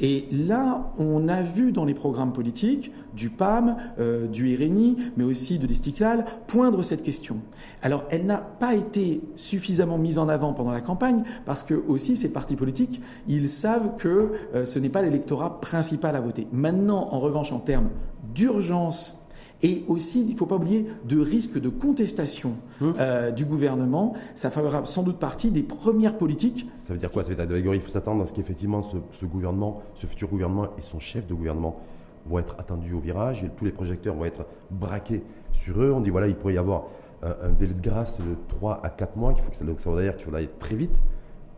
Et 0.00 0.28
là, 0.30 0.92
on 0.98 1.26
a 1.28 1.40
vu 1.40 1.72
dans 1.72 1.84
les 1.84 1.94
programmes 1.94 2.32
politiques 2.32 2.92
du 3.14 3.30
PAM, 3.30 3.76
euh, 3.98 4.26
du 4.26 4.54
RNI, 4.54 4.96
mais 5.16 5.24
aussi 5.24 5.58
de 5.58 5.66
l'Istiklal, 5.66 6.26
poindre 6.46 6.82
cette 6.82 7.02
question. 7.02 7.38
Alors, 7.82 8.04
elle 8.10 8.26
n'a 8.26 8.36
pas 8.36 8.74
été 8.74 9.22
suffisamment 9.36 9.96
mise 9.96 10.18
en 10.18 10.28
avant 10.28 10.52
pendant 10.52 10.70
la 10.70 10.82
campagne, 10.82 11.22
parce 11.46 11.62
que 11.62 11.74
aussi 11.88 12.16
ces 12.16 12.30
partis 12.30 12.56
politiques, 12.56 13.00
ils 13.26 13.48
savent 13.48 13.96
que 13.96 14.32
euh, 14.54 14.66
ce 14.66 14.78
n'est 14.78 14.90
pas 14.90 15.02
l'électorat 15.02 15.60
principal 15.60 16.14
à 16.14 16.20
voter. 16.20 16.46
Maintenant, 16.52 17.08
en 17.12 17.18
revanche, 17.18 17.52
en 17.52 17.60
termes 17.60 17.88
d'urgence 18.34 19.25
et 19.62 19.84
aussi, 19.88 20.22
il 20.22 20.32
ne 20.32 20.36
faut 20.36 20.46
pas 20.46 20.56
oublier, 20.56 20.86
de 21.08 21.18
risque 21.18 21.58
de 21.58 21.68
contestation 21.68 22.54
hum. 22.80 22.94
euh, 22.98 23.30
du 23.30 23.44
gouvernement. 23.44 24.14
Ça 24.34 24.50
fera 24.50 24.84
sans 24.84 25.02
doute 25.02 25.18
partie 25.18 25.50
des 25.50 25.62
premières 25.62 26.18
politiques. 26.18 26.68
Ça 26.74 26.92
veut 26.92 26.98
dire 26.98 27.10
quoi 27.10 27.24
Ça 27.24 27.30
veut 27.30 27.46
dire 27.46 27.74
il 27.74 27.80
faut 27.80 27.88
s'attendre 27.88 28.22
à 28.22 28.26
ce 28.26 28.32
qu'effectivement 28.32 28.86
ce, 29.12 29.26
gouvernement, 29.26 29.82
ce 29.94 30.06
futur 30.06 30.28
gouvernement 30.28 30.68
et 30.78 30.82
son 30.82 31.00
chef 31.00 31.26
de 31.26 31.34
gouvernement 31.34 31.80
vont 32.26 32.38
être 32.38 32.54
attendus 32.58 32.92
au 32.92 33.00
virage. 33.00 33.44
Et 33.44 33.48
tous 33.48 33.64
les 33.64 33.72
projecteurs 33.72 34.14
vont 34.14 34.26
être 34.26 34.44
braqués 34.70 35.22
sur 35.52 35.80
eux. 35.82 35.92
On 35.92 36.00
dit 36.00 36.10
voilà, 36.10 36.28
il 36.28 36.36
pourrait 36.36 36.54
y 36.54 36.58
avoir 36.58 36.84
un, 37.22 37.48
délai 37.50 37.72
de 37.72 37.80
grâce 37.80 38.18
de 38.18 38.36
3 38.48 38.80
à 38.82 38.90
4 38.90 39.16
mois. 39.16 39.32
Il 39.34 39.42
faut 39.42 39.50
que 39.50 39.56
ça, 39.56 39.64
donc 39.64 39.80
ça 39.80 39.90
veut 39.90 40.02
dire 40.02 40.16
qu'il 40.16 40.26
faut 40.26 40.34
aller 40.34 40.50
très 40.58 40.76
vite. 40.76 41.00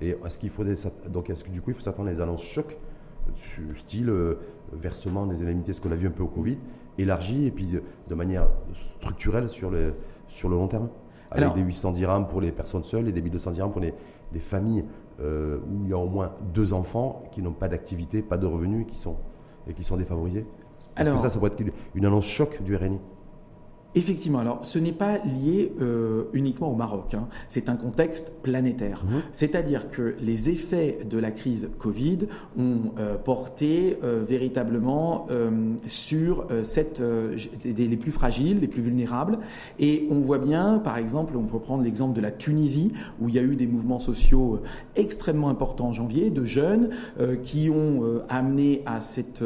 Et 0.00 0.10
est-ce 0.24 0.38
qu'il 0.38 0.50
faut 0.50 0.62
donc 1.08 1.30
est-ce 1.30 1.42
que 1.42 1.50
du 1.50 1.60
coup 1.60 1.70
il 1.70 1.74
faut 1.74 1.82
s'attendre 1.82 2.08
à 2.08 2.12
des 2.12 2.20
annonces 2.20 2.44
chocs, 2.44 2.76
style 3.76 4.10
euh, 4.10 4.38
versement 4.72 5.26
des 5.26 5.42
indemnités, 5.42 5.72
ce 5.72 5.80
qu'on 5.80 5.90
a 5.90 5.96
vu 5.96 6.06
un 6.06 6.12
peu 6.12 6.22
au 6.22 6.28
Covid, 6.28 6.58
élargi 6.98 7.46
et 7.46 7.50
puis 7.50 7.80
de, 8.08 8.14
manière 8.14 8.48
structurelle 8.98 9.48
sur 9.48 9.70
le, 9.70 9.94
sur 10.26 10.48
le 10.48 10.56
long 10.56 10.68
terme. 10.68 10.88
Avec 11.30 11.52
des 11.54 11.60
800 11.60 11.92
dirhams 11.92 12.26
pour 12.26 12.40
les 12.40 12.52
personnes 12.52 12.84
seules 12.84 13.06
et 13.06 13.12
des 13.12 13.20
1200 13.20 13.50
dirhams 13.50 13.70
pour 13.70 13.82
les, 13.82 13.92
des 14.32 14.40
familles 14.40 14.86
euh, 15.20 15.58
où 15.58 15.84
il 15.84 15.90
y 15.90 15.92
a 15.92 15.98
au 15.98 16.08
moins 16.08 16.32
deux 16.54 16.72
enfants 16.72 17.22
qui 17.32 17.42
n'ont 17.42 17.52
pas 17.52 17.68
d'activité, 17.68 18.22
pas 18.22 18.38
de 18.38 18.46
revenus 18.46 18.82
et 18.82 18.86
qui 18.86 18.96
sont, 18.96 19.16
et 19.68 19.74
qui 19.74 19.84
sont 19.84 19.98
défavorisés. 19.98 20.46
Est-ce 20.96 21.10
que 21.10 21.18
ça, 21.18 21.28
ça 21.28 21.38
pourrait 21.38 21.52
être 21.52 21.62
une 21.94 22.06
annonce 22.06 22.24
choc 22.24 22.62
du 22.62 22.74
RNI 22.74 22.98
Effectivement, 23.94 24.38
alors 24.40 24.60
ce 24.62 24.78
n'est 24.78 24.92
pas 24.92 25.16
lié 25.18 25.72
euh, 25.80 26.24
uniquement 26.34 26.70
au 26.70 26.74
Maroc, 26.74 27.14
hein. 27.14 27.26
c'est 27.48 27.70
un 27.70 27.74
contexte 27.74 28.34
planétaire. 28.42 29.02
Mmh. 29.04 29.16
C'est-à-dire 29.32 29.88
que 29.88 30.14
les 30.20 30.50
effets 30.50 30.98
de 31.08 31.16
la 31.16 31.30
crise 31.30 31.70
Covid 31.78 32.18
ont 32.58 32.92
euh, 32.98 33.16
porté 33.16 33.98
euh, 34.04 34.22
véritablement 34.26 35.26
sur 35.86 36.46
cette, 36.62 37.02
les 37.64 37.96
plus 37.96 38.12
fragiles, 38.12 38.60
les 38.60 38.68
plus 38.68 38.82
vulnérables. 38.82 39.38
Et 39.78 40.06
on 40.10 40.20
voit 40.20 40.38
bien, 40.38 40.78
par 40.78 40.96
exemple, 40.98 41.36
on 41.36 41.44
peut 41.44 41.58
prendre 41.58 41.82
l'exemple 41.82 42.14
de 42.14 42.20
la 42.20 42.30
Tunisie, 42.30 42.92
où 43.20 43.28
il 43.28 43.34
y 43.34 43.38
a 43.38 43.42
eu 43.42 43.56
des 43.56 43.66
mouvements 43.66 43.98
sociaux 43.98 44.60
extrêmement 44.96 45.48
importants 45.48 45.88
en 45.88 45.92
janvier, 45.92 46.30
de 46.30 46.44
jeunes 46.44 46.90
qui 47.42 47.70
ont 47.70 48.02
amené 48.28 48.82
à 48.86 49.00
cette 49.00 49.42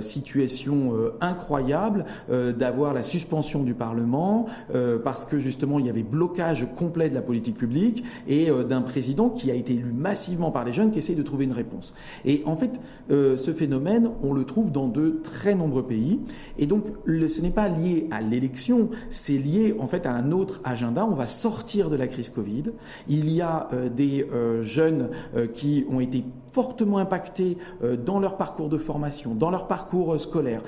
situation 0.00 0.92
incroyable 1.20 2.04
d'avoir 2.28 2.94
la 2.94 3.02
suspension 3.02 3.62
du 3.62 3.74
Parlement, 3.78 4.46
euh, 4.74 4.98
parce 4.98 5.24
que 5.24 5.38
justement 5.38 5.78
il 5.78 5.86
y 5.86 5.88
avait 5.88 6.02
blocage 6.02 6.66
complet 6.76 7.08
de 7.08 7.14
la 7.14 7.22
politique 7.22 7.56
publique 7.56 8.04
et 8.26 8.50
euh, 8.50 8.64
d'un 8.64 8.82
président 8.82 9.30
qui 9.30 9.50
a 9.50 9.54
été 9.54 9.74
élu 9.74 9.92
massivement 9.92 10.50
par 10.50 10.64
les 10.64 10.72
jeunes 10.72 10.90
qui 10.90 10.98
essaye 10.98 11.16
de 11.16 11.22
trouver 11.22 11.44
une 11.44 11.52
réponse. 11.52 11.94
Et 12.24 12.42
en 12.44 12.56
fait, 12.56 12.80
euh, 13.10 13.36
ce 13.36 13.52
phénomène, 13.52 14.10
on 14.22 14.32
le 14.32 14.44
trouve 14.44 14.70
dans 14.72 14.88
de 14.88 15.20
très 15.22 15.54
nombreux 15.54 15.86
pays. 15.86 16.20
Et 16.58 16.66
donc, 16.66 16.86
ce 17.06 17.40
n'est 17.40 17.50
pas 17.50 17.68
lié 17.68 18.08
à 18.10 18.20
l'élection, 18.20 18.90
c'est 19.10 19.38
lié 19.38 19.76
en 19.78 19.86
fait 19.86 20.06
à 20.06 20.12
un 20.12 20.32
autre 20.32 20.60
agenda. 20.64 21.06
On 21.06 21.14
va 21.14 21.26
sortir 21.26 21.90
de 21.90 21.96
la 21.96 22.06
crise 22.06 22.30
Covid. 22.30 22.64
Il 23.08 23.30
y 23.32 23.40
a 23.40 23.68
des 23.94 24.26
jeunes 24.62 25.10
qui 25.52 25.86
ont 25.90 26.00
été 26.00 26.24
fortement 26.50 26.98
impactés 26.98 27.58
dans 28.04 28.18
leur 28.18 28.36
parcours 28.36 28.68
de 28.68 28.78
formation, 28.78 29.34
dans 29.34 29.50
leur 29.50 29.66
parcours 29.66 30.18
scolaire, 30.20 30.62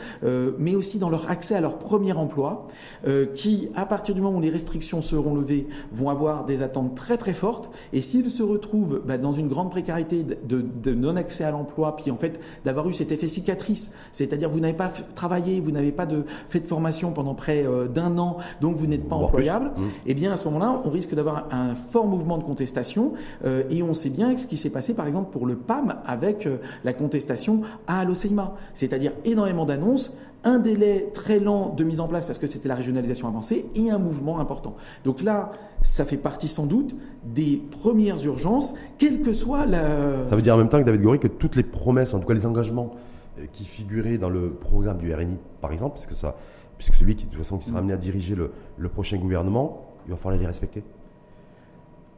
mais 0.59 0.75
aussi 0.75 0.99
dans 0.99 1.11
leur 1.11 1.31
accès 1.31 1.55
à 1.55 1.61
leur 1.61 1.79
premier 1.79 2.13
emploi. 2.13 2.67
Euh, 3.07 3.27
qui, 3.27 3.69
à 3.75 3.87
partir 3.87 4.15
du 4.15 4.21
moment 4.21 4.39
où 4.39 4.41
les 4.41 4.51
restrictions 4.51 5.01
seront 5.01 5.35
levées, 5.35 5.67
vont 5.93 6.11
avoir 6.11 6.45
des 6.45 6.63
attentes 6.63 6.95
très 6.95 7.17
très 7.17 7.33
fortes. 7.33 7.71
Et 7.93 8.01
s'ils 8.01 8.31
se 8.31 8.43
retrouvent 8.43 9.03
bah, 9.05 9.17
dans 9.17 9.33
une 9.33 9.49
grande 9.49 9.71
précarité 9.71 10.23
de, 10.23 10.95
non-accès 10.95 11.45
à 11.45 11.51
l'emploi, 11.51 11.97
puis 11.97 12.11
en 12.11 12.17
fait 12.17 12.41
d'avoir 12.65 12.89
eu 12.89 12.93
cet 12.93 13.13
effet 13.13 13.29
cicatrice, 13.29 13.95
c'est-à-dire 14.13 14.51
vous 14.51 14.61
n'avez 14.61 14.75
pas 14.75 14.89
travaillé, 15.15 15.61
vous 15.61 15.71
n'avez 15.71 15.93
pas 15.93 16.05
de, 16.05 16.25
fait 16.49 16.61
de 16.61 16.67
formation 16.67 17.13
pendant 17.13 17.35
près 17.35 17.65
euh, 17.65 17.89
d'un 17.89 18.19
an, 18.19 18.37
donc 18.61 18.77
vous 18.77 18.87
n'êtes 18.87 19.09
pas 19.09 19.17
employable, 19.17 19.69
mmh. 19.77 19.83
eh 20.07 20.15
bien 20.15 20.33
à 20.33 20.37
ce 20.37 20.45
moment-là, 20.47 20.83
on 20.85 20.91
risque 20.91 21.15
d'avoir 21.15 21.49
un 21.53 21.75
fort 21.75 22.07
mouvement 22.07 22.39
de 22.39 22.45
contestation. 22.45 23.13
Euh, 23.45 23.63
et 23.71 23.83
on 23.83 23.95
sait 23.95 24.11
bien 24.11 24.37
ce 24.37 24.47
qui 24.47 24.57
s'est 24.57 24.71
passé 24.71 24.95
par 24.95 25.07
exemple 25.07 25.31
pour 25.31 25.47
le 25.47 25.57
PAM 25.57 25.97
avec 26.05 26.49
la 26.85 26.93
contestation 26.93 27.63
à 27.87 28.05
l'OCIMA, 28.05 28.55
c'est-à-dire 28.75 29.13
énormément 29.25 29.65
d'annonces 29.65 30.15
un 30.45 30.59
délai 30.59 31.11
très 31.13 31.39
lent 31.39 31.69
de 31.71 31.85
mise 31.85 32.01
en 32.01 32.09
place 32.09 32.25
parce 32.27 32.39
que 32.39 32.47
c'était 32.47 32.69
la 32.69 32.75
régionalisation 32.75 33.29
avancée 33.29 33.67
et 33.75 33.91
un 33.91 33.99
mouvement 33.99 34.41
important. 34.41 34.77
Donc 35.05 35.23
là, 35.23 35.53
ça 35.83 36.05
fait 36.05 36.17
partie 36.17 36.49
sans 36.49 36.67
doute 36.67 36.97
des 37.25 37.63
premières 37.83 38.23
urgences, 38.25 38.75
quelle 38.99 39.23
que 39.23 39.33
soit 39.33 39.67
la... 39.67 40.25
Ça 40.25 40.37
veut 40.37 40.43
dire 40.43 40.55
en 40.55 40.59
même 40.59 40.69
temps 40.69 40.79
que 40.79 40.85
David 40.85 41.03
Gori 41.03 41.19
que 41.19 41.29
toutes 41.29 41.57
les 41.57 41.63
promesses, 41.63 42.15
en 42.15 42.21
tout 42.21 42.27
cas 42.27 42.35
les 42.35 42.47
engagements 42.47 42.95
euh, 43.39 43.45
qui 43.53 43.65
figuraient 43.65 44.19
dans 44.19 44.31
le 44.31 44.51
programme 44.51 44.99
du 44.99 45.13
RNI, 45.15 45.37
par 45.61 45.73
exemple, 45.73 45.95
puisque, 45.95 46.15
ça, 46.15 46.37
puisque 46.79 46.95
celui 46.95 47.17
qui, 47.17 47.27
de 47.27 47.31
toute 47.31 47.39
façon, 47.39 47.59
qui 47.59 47.69
sera 47.69 47.79
amené 47.79 47.93
à 47.93 47.99
diriger 47.99 48.35
le, 48.35 48.53
le 48.79 48.89
prochain 48.89 49.19
gouvernement, 49.19 49.87
il 50.07 50.11
va 50.11 50.17
falloir 50.17 50.41
les 50.41 50.47
respecter 50.47 50.83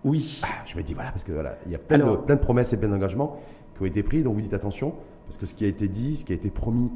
Oui. 0.05 0.41
Ah, 0.45 0.65
je 0.67 0.77
me 0.77 0.83
dis, 0.83 0.95
voilà, 0.95 1.11
parce 1.11 1.25
que 1.25 1.33
voilà, 1.33 1.57
il 1.67 1.73
y 1.73 1.75
a 1.75 1.79
plein, 1.79 1.99
de, 1.99 2.17
plein 2.17 2.37
de 2.37 2.41
promesses 2.41 2.73
et 2.73 2.77
plein 2.77 2.89
d'engagements 2.89 3.37
qui 3.75 3.83
ont 3.83 3.87
été 3.87 4.03
pris, 4.03 4.23
donc 4.23 4.35
vous 4.35 4.41
dites 4.41 4.55
attention, 4.55 4.95
parce 5.27 5.37
que 5.37 5.47
ce 5.47 5.55
qui 5.55 5.65
a 5.65 5.69
été 5.69 5.89
dit, 5.89 6.17
ce 6.17 6.25
qui 6.25 6.33
a 6.33 6.35
été 6.35 6.51
promis 6.51 6.91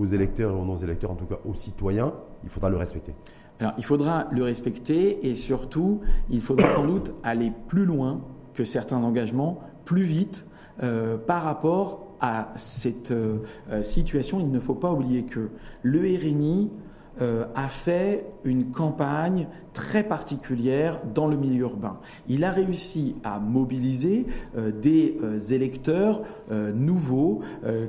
aux 0.00 0.06
électeurs 0.06 0.50
et 0.50 0.54
aux 0.54 0.64
non-électeurs, 0.64 1.10
en 1.10 1.14
tout 1.14 1.26
cas 1.26 1.38
aux 1.44 1.54
citoyens, 1.54 2.14
il 2.42 2.48
faudra 2.48 2.70
le 2.70 2.76
respecter. 2.76 3.14
Alors, 3.58 3.74
il 3.76 3.84
faudra 3.84 4.26
le 4.30 4.42
respecter 4.42 5.26
et 5.28 5.34
surtout, 5.34 6.00
il 6.30 6.40
faudra 6.40 6.70
sans 6.70 6.86
doute 6.86 7.12
aller 7.22 7.52
plus 7.68 7.84
loin 7.84 8.22
que 8.54 8.64
certains 8.64 9.02
engagements, 9.04 9.60
plus 9.84 10.04
vite 10.04 10.46
euh, 10.82 11.18
par 11.18 11.42
rapport 11.42 12.06
à 12.20 12.48
cette 12.56 13.10
euh, 13.10 13.42
situation. 13.82 14.40
Il 14.40 14.50
ne 14.50 14.60
faut 14.60 14.74
pas 14.74 14.90
oublier 14.90 15.24
que 15.24 15.50
le 15.82 16.00
RNI 16.00 16.70
euh, 17.22 17.44
a 17.54 17.68
fait 17.68 18.24
une 18.44 18.70
campagne 18.70 19.46
très 19.74 20.02
particulière 20.02 21.00
dans 21.14 21.28
le 21.28 21.36
milieu 21.36 21.60
urbain. 21.60 21.98
Il 22.28 22.44
a 22.44 22.50
réussi 22.50 23.14
à 23.22 23.38
mobiliser 23.38 24.26
euh, 24.56 24.72
des 24.72 25.18
euh, 25.22 25.38
électeurs 25.38 26.22
nouveaux 26.74 27.40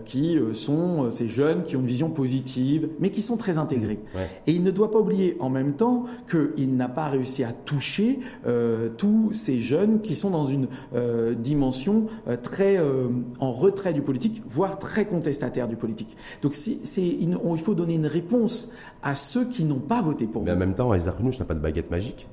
qui 0.06 0.38
sont 0.54 1.10
ces 1.10 1.28
jeunes 1.28 1.64
qui 1.64 1.76
ont 1.76 1.80
une 1.80 1.86
vision 1.86 2.10
positive, 2.10 2.90
mais 3.00 3.10
qui 3.10 3.22
sont 3.22 3.38
très 3.38 3.58
intégrés. 3.58 4.00
Mmh, 4.14 4.18
Et 4.48 4.54
il 4.54 4.64
ne 4.64 4.72
doit 4.72 4.92
pas 4.92 5.00
oublier 5.00 5.36
en 5.40 5.50
même 5.50 5.74
temps 5.74 6.06
qu'il 6.30 6.76
n'a 6.76 6.88
pas 6.88 7.08
réussi 7.08 7.44
à 7.44 7.54
toucher 7.54 8.20
tous 8.98 9.34
ces 9.34 9.62
jeunes 9.62 10.02
qui 10.02 10.16
sont 10.16 10.30
dans 10.30 10.46
une 10.46 10.68
dimension 11.38 12.06
très 12.44 12.80
en 13.40 13.52
retrait 13.52 13.94
du 13.94 14.02
politique, 14.02 14.44
voire 14.48 14.78
très 14.78 15.06
contestataire 15.06 15.68
du 15.68 15.76
politique. 15.76 16.16
Donc 16.42 16.56
il 16.68 17.60
faut 17.64 17.76
donner 17.76 17.96
une 17.96 18.08
réponse 18.08 18.72
à 19.02 19.16
ceux 19.22 19.46
qui 19.46 19.66
n'ont 19.66 19.80
pas 19.80 20.02
voté 20.02 20.28
pour 20.28 20.44
Mais 20.44 20.52
en 20.52 20.58
même 20.58 20.74
temps, 20.74 20.94
Isaac 20.94 21.18
Renouch 21.18 21.40
n'a 21.40 21.46
pas 21.46 21.54
de 21.54 21.60
baguette 21.60 21.92
magique. 21.92 22.28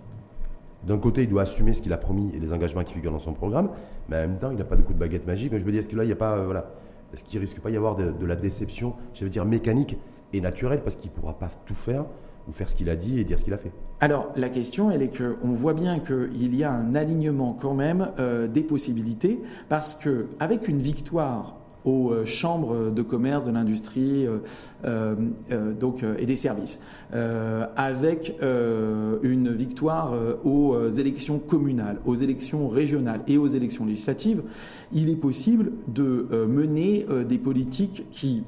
D'un 0.87 0.99
côté, 0.99 1.25
il 1.25 1.29
doit 1.29 1.43
assumer 1.43 1.75
ce 1.75 1.83
qu'il 1.83 1.93
a 1.93 1.97
promis 1.97 2.31
et 2.35 2.39
les 2.39 2.53
engagements 2.53 2.85
qui 2.85 2.95
figurent 2.95 3.13
dans 3.13 3.19
son 3.19 3.33
programme, 3.33 3.71
mais 4.09 4.17
en 4.17 4.21
même 4.21 4.39
temps, 4.39 4.51
il 4.51 4.57
n'a 4.57 4.65
pas 4.65 4.77
de 4.77 4.83
coup 4.83 4.95
de 4.95 4.99
baguette 4.99 5.27
magique. 5.27 5.53
Mais 5.53 5.59
je 5.59 5.65
veux 5.65 5.73
dire, 5.73 5.81
est-ce 5.81 5.89
que 5.89 5.97
là, 5.97 6.05
il 6.05 6.07
n'y 6.07 6.13
a 6.13 6.17
pas, 6.17 6.37
euh, 6.37 6.45
voilà, 6.45 6.71
est-ce 7.13 7.25
qu'il 7.25 7.39
risque 7.41 7.61
pas 7.61 7.71
y 7.71 7.77
avoir 7.77 7.97
de, 7.97 8.25
la 8.25 8.37
déception, 8.37 8.95
je 9.15 9.25
veux 9.25 9.31
dire 9.31 9.45
mécanique 9.45 9.97
et 10.33 10.41
naturelle, 10.41 10.83
parce 10.83 10.97
qu'il 10.97 11.11
ne 11.11 11.17
pourra 11.17 11.39
pas 11.39 11.51
tout 11.67 11.75
faire 11.75 12.05
ou 12.49 12.53
faire 12.53 12.69
ce 12.69 12.77
qu'il 12.77 12.89
a 12.89 12.97
dit 12.97 13.19
et 13.19 13.25
dire 13.25 13.39
ce 13.39 13.45
qu'il 13.45 13.55
a 13.55 13.59
fait? 13.59 13.73
Alors 14.01 14.31
la 14.37 14.49
question, 14.49 14.91
elle 14.91 15.03
est 15.03 15.15
que 15.15 15.37
on 15.43 15.53
voit 15.53 15.75
bien 15.75 15.99
qu'il 15.99 16.55
y 16.55 16.65
a 16.65 16.73
un 16.73 16.95
alignement 16.95 17.55
quand 17.59 17.75
même 17.75 18.13
euh, 18.19 18.47
des 18.47 18.63
possibilités, 18.63 19.41
parce 19.69 19.95
que 19.95 20.29
avec 20.39 20.69
une 20.69 20.79
victoire 20.79 21.58
aux 21.85 22.11
euh, 22.11 22.25
chambres 22.25 22.91
de 22.91 23.03
commerce, 23.03 23.45
de 23.45 23.53
l'industrie 23.53 24.27
euh, 24.27 24.39
euh, 24.85 25.73
donc, 25.79 26.05
et 26.19 26.27
des 26.27 26.37
services, 26.37 26.81
avec 27.77 28.35
une 28.41 29.53
victoire 29.53 30.15
aux 30.45 30.89
élections 30.89 31.39
communales, 31.39 31.99
aux 32.05 32.15
élections 32.15 32.69
régionales 32.69 33.23
et 33.27 33.39
aux 33.39 33.47
élections 33.47 33.87
législatives, 33.87 34.43
il 34.93 35.09
est 35.11 35.17
possible 35.17 35.73
de 35.89 36.27
mener 36.47 37.07
des 37.29 37.39
politiques 37.39 38.07
qui 38.11 38.45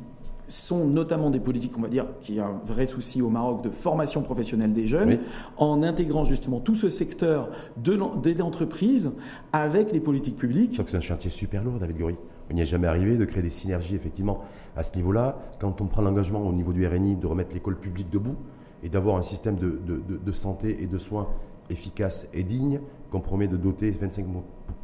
sont 0.48 0.86
notamment 0.86 1.30
des 1.30 1.40
politiques, 1.40 1.72
on 1.78 1.82
va 1.82 1.88
dire, 1.88 2.06
qui 2.20 2.40
a 2.40 2.46
un 2.46 2.60
vrai 2.66 2.86
souci 2.86 3.22
au 3.22 3.30
Maroc 3.30 3.62
de 3.62 3.70
formation 3.70 4.22
professionnelle 4.22 4.72
des 4.72 4.86
jeunes, 4.86 5.18
en 5.56 5.82
intégrant 5.82 6.24
justement 6.24 6.60
tout 6.60 6.74
ce 6.74 6.88
secteur 6.88 7.50
de 7.76 7.94
l'entreprise 8.32 9.12
avec 9.52 9.92
les 9.92 10.00
politiques 10.00 10.36
publiques. 10.36 10.80
C'est 10.86 10.96
un 10.96 11.00
chantier 11.00 11.30
super 11.30 11.64
lourd, 11.64 11.78
David 11.78 11.98
Gori. 11.98 12.16
Il 12.50 12.56
n'y 12.56 12.62
est 12.62 12.66
jamais 12.66 12.88
arrivé 12.88 13.16
de 13.16 13.24
créer 13.24 13.42
des 13.42 13.50
synergies 13.50 13.94
effectivement 13.94 14.40
à 14.76 14.82
ce 14.82 14.96
niveau-là. 14.96 15.38
Quand 15.60 15.80
on 15.80 15.86
prend 15.86 16.02
l'engagement 16.02 16.40
au 16.46 16.52
niveau 16.52 16.72
du 16.72 16.86
RNI 16.86 17.16
de 17.16 17.26
remettre 17.26 17.54
l'école 17.54 17.78
publique 17.78 18.10
debout 18.10 18.36
et 18.82 18.88
d'avoir 18.88 19.16
un 19.16 19.22
système 19.22 19.56
de, 19.56 20.32
santé 20.32 20.82
et 20.82 20.86
de 20.86 20.98
soins 20.98 21.28
efficace 21.70 22.28
et 22.34 22.42
digne, 22.42 22.80
qu'on 23.10 23.20
promet 23.20 23.46
de 23.46 23.56
doter 23.56 23.92
25, 23.92 24.26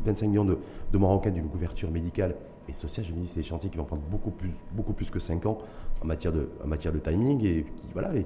25 0.05 0.26
millions 0.29 0.44
de, 0.44 0.59
Marocains 0.96 1.33
d'une 1.33 1.48
couverture 1.48 1.90
médicale 1.90 2.37
et 2.68 2.72
sociale, 2.72 3.05
je 3.07 3.12
me 3.12 3.20
dis 3.20 3.26
c'est 3.26 3.40
des 3.40 3.46
chantiers 3.46 3.70
qui 3.70 3.76
vont 3.76 3.85
prendre 3.85 4.02
beaucoup 4.02 4.31
plus, 4.31 4.50
beaucoup 4.72 4.92
plus 4.92 5.11
que 5.11 5.18
5 5.18 5.46
ans 5.46 5.59
en 6.02 6.06
matière 6.06 6.32
de, 6.32 6.98
timing 6.98 7.44
et 7.44 7.66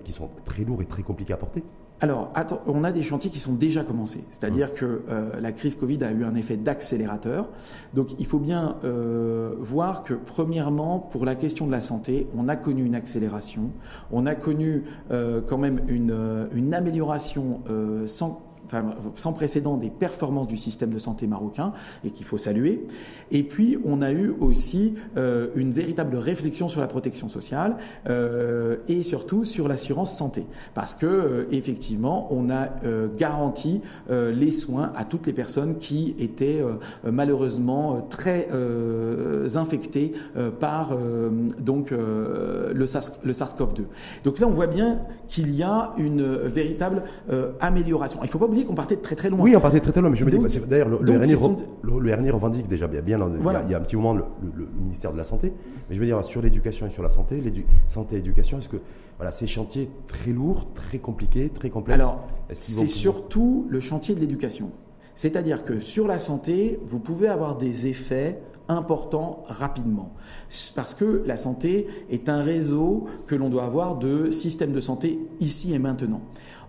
qui, 0.04 0.12
sont 0.12 0.28
très 0.44 0.64
lourds 0.64 0.82
et 0.82 0.86
très 0.86 1.02
compliqués 1.02 1.32
à 1.32 1.36
porter. 1.36 1.62
Alors, 2.02 2.32
on 2.66 2.82
a 2.82 2.92
des 2.92 3.02
chantiers 3.02 3.30
qui 3.30 3.38
sont 3.38 3.52
déjà 3.52 3.84
commencés. 3.84 4.24
C'est-à-dire 4.30 4.72
que 4.72 5.02
euh, 5.10 5.38
la 5.38 5.52
crise 5.52 5.74
Covid 5.74 6.02
a 6.02 6.10
eu 6.12 6.24
un 6.24 6.34
effet 6.34 6.56
d'accélérateur. 6.56 7.50
Donc, 7.92 8.18
il 8.18 8.24
faut 8.24 8.38
bien 8.38 8.76
euh, 8.84 9.54
voir 9.58 10.02
que, 10.02 10.14
premièrement, 10.14 10.98
pour 10.98 11.26
la 11.26 11.34
question 11.34 11.66
de 11.66 11.72
la 11.72 11.82
santé, 11.82 12.26
on 12.34 12.48
a 12.48 12.56
connu 12.56 12.84
une 12.84 12.94
accélération. 12.94 13.70
On 14.10 14.24
a 14.24 14.34
connu 14.34 14.84
euh, 15.10 15.42
quand 15.46 15.58
même 15.58 15.82
une 15.88 16.74
amélioration 16.74 17.60
sans 18.06 18.49
sans 19.14 19.32
précédent 19.32 19.76
des 19.76 19.90
performances 19.90 20.48
du 20.48 20.56
système 20.56 20.90
de 20.90 20.98
santé 20.98 21.26
marocain 21.26 21.72
et 22.04 22.10
qu'il 22.10 22.26
faut 22.26 22.38
saluer. 22.38 22.86
Et 23.30 23.42
puis, 23.42 23.78
on 23.84 24.02
a 24.02 24.12
eu 24.12 24.34
aussi 24.40 24.94
euh, 25.16 25.48
une 25.54 25.72
véritable 25.72 26.16
réflexion 26.16 26.68
sur 26.68 26.80
la 26.80 26.86
protection 26.86 27.28
sociale 27.28 27.76
euh, 28.08 28.76
et 28.88 29.02
surtout 29.02 29.44
sur 29.44 29.68
l'assurance 29.68 30.16
santé, 30.16 30.44
parce 30.74 30.94
que 30.94 31.06
euh, 31.06 31.48
effectivement, 31.50 32.28
on 32.30 32.50
a 32.50 32.68
garanti 33.16 33.80
les 34.08 34.50
soins 34.50 34.92
à 34.96 35.04
toutes 35.04 35.26
les 35.26 35.32
personnes 35.32 35.76
qui 35.78 36.14
étaient 36.18 36.62
malheureusement 37.04 38.02
très 38.08 38.48
infectées 39.54 40.12
par 40.58 40.96
donc 41.58 41.90
le, 41.90 42.86
SARS, 42.86 43.18
le 43.22 43.32
SARS-CoV-2. 43.32 43.82
Donc 44.24 44.38
là, 44.38 44.46
on 44.46 44.52
voit 44.52 44.66
bien 44.66 45.00
qu'il 45.28 45.54
y 45.54 45.62
a 45.62 45.92
une 45.98 46.36
véritable 46.36 47.04
amélioration. 47.60 48.20
Il 48.22 48.28
faut 48.28 48.38
pas 48.38 48.48
qu'on 48.64 48.74
partait 48.74 48.96
de 48.96 49.00
très 49.00 49.16
très 49.16 49.30
loin. 49.30 49.40
Oui, 49.40 49.54
on 49.56 49.60
partait 49.60 49.80
très 49.80 49.92
très 49.92 50.00
loin, 50.00 50.10
mais 50.10 50.16
je 50.16 50.24
me 50.24 50.30
dis, 50.30 50.38
d'ailleurs, 50.68 50.88
le, 50.88 50.98
le, 51.02 52.14
RNI 52.14 52.30
revendique 52.30 52.68
déjà 52.68 52.86
bien, 52.86 53.00
bien 53.00 53.18
il, 53.18 53.70
y 53.70 53.74
a, 53.74 53.78
un 53.78 53.80
petit 53.80 53.96
moment 53.96 54.14
le, 54.14 54.24
ministère 54.78 55.12
de 55.12 55.18
la 55.18 55.24
Santé, 55.24 55.52
mais 55.88 55.96
je 55.96 56.00
veux 56.00 56.06
dire, 56.06 56.24
sur 56.24 56.42
l'éducation 56.42 56.86
et 56.86 56.90
sur 56.90 57.02
la 57.02 57.10
santé, 57.10 57.40
santé 57.86 58.16
et 58.16 58.18
éducation, 58.18 58.58
est-ce 58.58 58.68
que 58.68 58.78
voilà, 59.16 59.32
ces 59.32 59.46
chantiers 59.46 59.90
très 60.06 60.32
lourds, 60.32 60.68
très 60.74 60.98
compliqués, 60.98 61.50
très 61.50 61.70
complexes 61.70 62.02
Alors, 62.02 62.26
c'est 62.52 62.86
surtout 62.86 63.66
le 63.68 63.80
chantier 63.80 64.14
de 64.14 64.20
l'éducation. 64.20 64.70
C'est-à-dire 65.14 65.62
que 65.62 65.80
sur 65.80 66.06
la 66.06 66.18
santé, 66.18 66.80
vous 66.84 66.98
pouvez 66.98 67.28
avoir 67.28 67.56
des 67.58 67.86
effets 67.86 68.40
importants 68.70 69.42
rapidement. 69.46 70.14
Parce 70.74 70.94
que 70.94 71.22
la 71.26 71.36
santé 71.36 71.86
est 72.08 72.28
un 72.28 72.40
réseau 72.40 73.06
que 73.26 73.34
l'on 73.34 73.50
doit 73.50 73.64
avoir 73.64 73.96
de 73.96 74.30
systèmes 74.30 74.72
de 74.72 74.80
santé 74.80 75.18
ici 75.40 75.74
et 75.74 75.78
maintenant. 75.78 76.22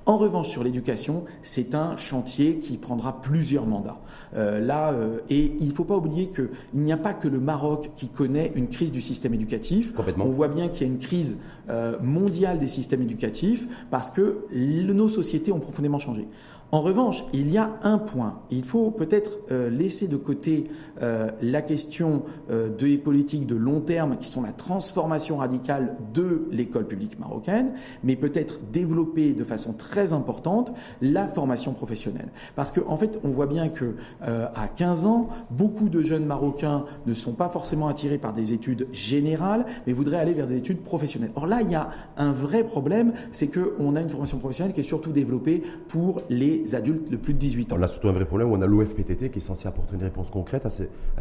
En 0.08 0.18
revanche, 0.18 0.50
sur 0.50 0.64
l'éducation, 0.64 1.26
c'est 1.44 1.76
un 1.76 1.96
chantier 1.96 2.58
qui 2.58 2.78
prendra 2.78 3.22
plusieurs 3.22 3.68
mandats. 3.68 4.00
Euh, 4.36 4.60
là, 4.60 4.94
euh, 4.94 5.20
et 5.30 5.54
il 5.60 5.68
ne 5.68 5.74
faut 5.74 5.84
pas 5.84 5.96
oublier 5.96 6.30
qu'il 6.30 6.50
n'y 6.74 6.92
a 6.92 6.98
pas 6.98 7.14
que 7.14 7.28
le 7.28 7.40
Maroc 7.40 7.92
qui 7.96 8.10
connaît 8.10 8.52
une 8.56 8.68
crise 8.68 8.92
du 8.92 9.02
système 9.02 9.36
éducatif. 9.36 9.94
On 10.18 10.30
voit 10.32 10.48
bien 10.48 10.70
qu'il 10.70 10.88
y 10.88 10.90
a 10.90 10.94
une 10.94 11.00
crise 11.00 11.40
euh, 11.70 12.00
mondiale 12.02 12.58
des 12.58 12.68
systèmes 12.68 13.04
éducatifs 13.04 13.68
parce 13.92 14.10
que 14.10 14.48
nos 14.52 15.08
sociétés 15.08 15.52
ont 15.52 15.60
profondément 15.60 16.00
changé. 16.00 16.28
En 16.74 16.80
revanche, 16.80 17.26
il 17.34 17.52
y 17.52 17.58
a 17.58 17.70
un 17.84 17.98
point. 17.98 18.40
Il 18.50 18.64
faut 18.64 18.92
peut-être 18.92 19.40
euh, 19.52 19.70
laisser 19.70 20.08
de 20.08 20.16
côté 20.16 20.66
euh, 21.02 21.30
la 21.42 21.62
question 21.62 22.24
euh, 22.50 22.70
des 22.70 22.98
politiques 22.98 23.46
de 23.46 23.56
long 23.56 23.82
terme 23.82 24.16
qui 24.18 24.30
sont 24.30 24.42
la 24.42 24.54
transformation 24.54 25.38
radicale 25.38 25.98
de 26.14 26.48
l'école 26.50 26.88
publique 26.88 27.20
marocaine, 27.20 27.74
mais 28.06 28.16
peut-être 28.16 28.60
développer 28.72 29.34
de 29.34 29.44
façon 29.44 29.74
très 29.74 30.14
importante 30.14 30.72
la 31.02 31.28
formation 31.28 31.74
professionnelle. 31.74 32.30
Parce 32.56 32.72
qu'en 32.72 32.94
en 32.94 32.98
fait, 32.98 33.20
on 33.26 33.32
voit 33.32 33.48
bien 33.48 33.68
que 33.68 33.96
à 34.22 34.68
15 34.68 35.06
ans, 35.06 35.30
beaucoup 35.50 35.90
de 35.90 36.02
jeunes 36.02 36.26
marocains 36.26 36.86
ne 37.06 37.14
sont 37.14 37.34
pas 37.34 37.50
forcément 37.50 37.88
attirés 37.88 38.18
par 38.18 38.34
des 38.34 38.54
études 38.54 38.88
générales, 38.92 39.66
mais 39.88 39.94
voudraient 39.94 40.20
aller 40.20 40.34
vers 40.34 40.48
des 40.48 40.58
études 40.58 40.82
professionnelles. 40.82 41.32
Or 41.36 41.48
là, 41.48 41.62
il 41.62 41.72
y 41.72 41.76
a 41.76 41.90
un 42.18 42.32
vrai 42.32 42.64
problème, 42.64 43.14
c'est 43.32 43.48
qu'on 43.48 43.96
a 43.96 44.02
une 44.02 44.10
formation 44.10 44.38
professionnelle 44.38 44.74
qui 44.74 44.82
est 44.82 44.84
surtout 44.84 45.12
développée 45.12 45.64
pour 45.88 46.22
les 46.30 46.61
adultes 46.74 47.10
de 47.10 47.18
plus 47.18 47.34
de 47.34 47.40
18 47.40 47.74
ans. 47.74 47.78
On 47.80 47.84
a 47.84 47.88
surtout 47.88 48.10
un 48.10 48.14
vrai 48.14 48.26
problème 48.26 48.52
où 48.52 48.56
on 48.56 48.62
a 48.62 48.68
l'OFPTT 48.68 49.30
qui 49.32 49.40
est 49.40 49.42
censé 49.42 49.68
apporter 49.68 49.96
une 49.96 50.04
réponse 50.04 50.30
concrète 50.30 50.66
à, 50.66 50.70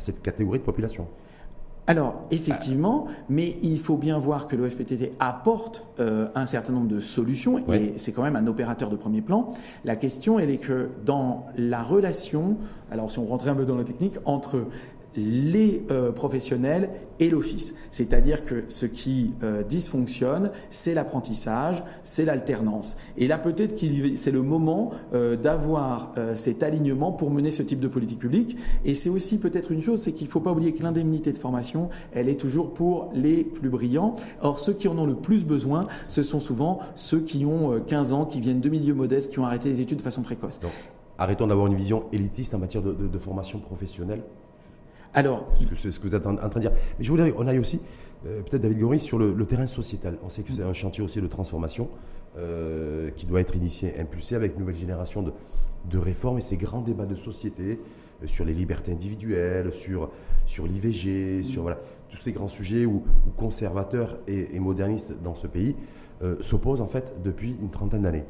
cette 0.01 0.23
catégorie 0.23 0.59
de 0.59 0.65
population. 0.65 1.07
Alors, 1.87 2.23
effectivement, 2.31 3.07
mais 3.29 3.57
il 3.63 3.79
faut 3.81 3.97
bien 3.97 4.19
voir 4.19 4.47
que 4.47 4.55
l'OFPTT 4.55 5.13
apporte 5.19 5.85
euh, 5.99 6.29
un 6.37 6.47
certain 6.47 6.73
nombre 6.73 6.87
de 6.87 7.01
solutions 7.01 7.59
et 7.73 7.95
c'est 7.97 8.13
quand 8.13 8.23
même 8.23 8.37
un 8.37 8.47
opérateur 8.47 8.91
de 8.91 8.97
premier 8.97 9.23
plan. 9.23 9.53
La 9.85 9.97
question, 9.97 10.39
elle 10.39 10.51
est 10.51 10.59
que 10.59 10.89
dans 11.05 11.47
la 11.57 11.83
relation, 11.83 12.59
alors 12.93 13.11
si 13.11 13.19
on 13.19 13.25
rentrait 13.25 13.51
un 13.51 13.57
peu 13.57 13.65
dans 13.65 13.77
la 13.77 13.83
technique, 13.83 14.19
entre 14.25 14.67
les 15.17 15.85
euh, 15.91 16.13
professionnels 16.13 16.91
et 17.19 17.31
l'office. 17.31 17.75
C'est-à-dire 17.91 18.45
que 18.45 18.65
ce 18.69 18.87
qui 18.87 19.33
euh, 19.43 19.63
dysfonctionne, 19.63 20.51
c'est 20.71 20.95
l'apprentissage, 20.95 21.83
c'est 22.03 22.25
l'alternance. 22.25 22.97
Et 23.19 23.27
là, 23.27 23.39
peut-être 23.39 23.75
qu'il 23.75 24.19
c'est 24.19 24.31
le 24.31 24.43
moment 24.43 24.93
euh, 25.13 25.37
d'avoir 25.37 26.15
cet 26.35 26.63
alignement 26.63 27.13
pour 27.13 27.31
mener 27.31 27.51
ce 27.51 27.63
type 27.63 27.81
de 27.81 27.89
politique 27.89 28.19
publique. 28.19 28.57
Et 28.85 28.95
c'est 28.95 29.11
aussi 29.11 29.39
peut-être 29.39 29.73
une 29.73 29.83
chose, 29.83 30.01
c'est 30.01 30.13
qu'il 30.13 30.27
ne 30.27 30.33
faut 30.33 30.41
pas 30.41 30.53
oublier 30.53 30.73
que 30.73 30.83
l'indemnité 30.83 31.33
de 31.33 31.39
formation, 31.39 31.89
elle 32.13 32.29
est 32.29 32.41
toujours 32.41 32.73
pour 32.73 33.11
les 33.15 33.45
plus 33.45 33.69
brillants. 33.69 34.15
Or, 34.43 34.59
ceux 34.59 34.73
qui 34.73 34.89
en 34.89 34.97
ont 34.99 35.07
le 35.07 35.15
plus 35.15 35.45
besoin, 35.45 35.87
ce 36.09 36.23
sont 36.23 36.41
souvent 36.41 36.81
ceux 36.95 37.21
qui 37.21 37.45
ont 37.45 37.81
15 37.87 38.13
ans, 38.13 38.25
qui 38.25 38.41
viennent 38.41 38.61
de 38.61 38.69
milieux 38.69 38.95
modestes, 38.95 39.33
qui 39.33 39.39
ont 39.39 39.45
arrêté 39.45 39.69
les 39.69 39.81
études 39.81 39.99
de 39.99 40.03
façon 40.03 40.23
précoce. 40.23 40.61
arrêtons 41.19 41.47
d'avoir 41.47 41.67
une 41.67 41.75
vision 41.75 42.05
élitiste 42.13 42.55
en 42.55 42.59
matière 42.59 42.83
de, 42.83 43.19
formation 43.19 43.59
professionnelle 43.59 44.23
alors, 45.13 45.47
c'est 45.77 45.91
ce 45.91 45.99
que 45.99 46.07
vous 46.07 46.15
êtes 46.15 46.27
en, 46.27 46.37
train 46.37 46.49
de 46.49 46.61
dire. 46.61 46.73
Mais 46.99 47.05
je 47.05 47.11
voudrais, 47.11 47.35
on 47.37 47.47
aille 47.47 47.59
aussi, 47.59 47.81
euh, 48.27 48.43
peut-être 48.43 48.63
David 48.63 48.79
Gori, 48.79 49.01
sur 49.01 49.19
le, 49.19 49.45
terrain 49.45 49.67
sociétal. 49.67 50.19
On 50.25 50.31
sait 50.31 50.43
que 50.43 50.53
c'est 50.53 50.63
un 50.63 50.73
chantier 50.73 51.03
aussi 51.03 51.21
de 51.21 51.27
transformation 51.27 51.89
euh, 52.39 53.11
qui 53.17 53.27
doit 53.27 53.41
être 53.41 53.57
initié, 53.57 53.99
impulsé 53.99 54.37
avec 54.37 54.55
une 54.55 54.61
nouvelle 54.61 54.77
génération 54.77 55.23
de, 55.23 55.33
de 55.91 55.99
réformes 55.99 56.39
et 56.39 56.43
ces 56.43 56.57
grands 56.57 56.81
débats 56.81 57.07
de 57.07 57.17
société 57.17 57.81
euh, 58.23 58.29
sur 58.29 58.45
les 58.45 58.55
libertés 58.55 58.93
individuelles, 58.93 59.73
sur, 59.73 60.11
l'IVG, 60.67 61.43
sur 61.43 61.77
tous 62.09 62.19
ces 62.19 62.33
grands 62.33 62.49
sujets 62.49 62.87
où, 62.87 63.03
conservateurs 63.37 64.19
et, 64.29 64.59
modernistes 64.61 65.15
dans 65.23 65.35
ce 65.35 65.47
pays 65.47 65.77
s'opposent 66.43 66.83
en 66.83 66.87
fait 66.87 67.15
depuis 67.25 67.57
une 67.63 67.71
trentaine 67.71 68.03
d'années. 68.03 68.25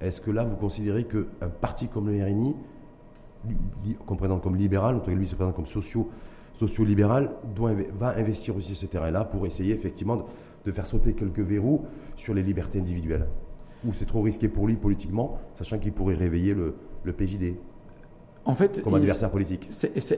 Est-ce 0.00 0.20
que 0.20 0.32
là, 0.32 0.42
vous 0.42 0.56
considérez 0.56 1.04
qu'un 1.04 1.48
parti 1.60 1.86
comme 1.86 2.08
le 2.08 2.20
RNI, 2.22 2.56
qu'on 4.06 4.16
présente 4.16 4.42
comme 4.42 4.56
libéral, 4.56 4.96
en 4.96 5.00
tout 5.00 5.10
cas 5.10 5.16
lui 5.16 5.26
se 5.26 5.34
présente 5.34 5.54
comme 5.54 5.66
socio, 5.66 6.08
socio-libéral, 6.58 7.30
doit, 7.54 7.72
va 7.98 8.16
investir 8.16 8.56
aussi 8.56 8.74
ce 8.74 8.86
terrain-là 8.86 9.24
pour 9.24 9.46
essayer 9.46 9.74
effectivement 9.74 10.16
de, 10.16 10.22
de 10.64 10.72
faire 10.72 10.86
sauter 10.86 11.14
quelques 11.14 11.40
verrous 11.40 11.84
sur 12.16 12.34
les 12.34 12.42
libertés 12.42 12.78
individuelles 12.78 13.26
Ou 13.84 13.92
c'est 13.92 14.06
trop 14.06 14.22
risqué 14.22 14.48
pour 14.48 14.66
lui 14.66 14.76
politiquement, 14.76 15.38
sachant 15.54 15.78
qu'il 15.78 15.92
pourrait 15.92 16.14
réveiller 16.14 16.54
le, 16.54 16.74
le 17.04 17.12
PJD 17.12 17.56
en 18.46 18.54
fait, 18.54 18.82
comme 18.82 18.94
adversaire 18.94 19.30
politique. 19.30 19.68